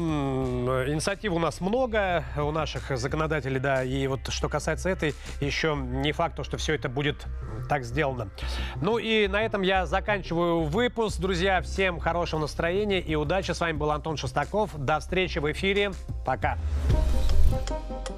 инициатив 0.88 1.32
у 1.32 1.38
нас 1.38 1.60
много, 1.60 2.24
у 2.36 2.50
наших 2.50 2.96
законодателей, 2.96 3.60
да, 3.60 3.84
и 3.84 4.06
вот 4.06 4.28
что 4.28 4.48
касается 4.48 4.88
этой, 4.88 5.14
еще 5.40 5.76
не 5.76 6.12
факт, 6.12 6.42
что 6.44 6.56
все 6.56 6.74
это 6.74 6.88
будет 6.88 7.26
так 7.68 7.84
сделано. 7.84 8.28
Ну 8.80 8.98
и 8.98 9.28
на 9.28 9.42
этом 9.42 9.62
я 9.62 9.86
заканчиваю 9.86 10.64
выпуск. 10.64 11.20
Друзья, 11.20 11.60
всем 11.62 12.00
хорошего 12.00 12.40
настроения 12.40 13.00
и 13.00 13.14
удачи. 13.14 13.52
С 13.52 13.60
вами 13.60 13.76
был 13.76 13.90
Антон 13.90 14.16
Шестаков. 14.16 14.70
До 14.76 15.00
встречи 15.00 15.38
в 15.38 15.50
эфире. 15.52 15.92
Пока. 16.24 16.58
Пока. 17.50 18.14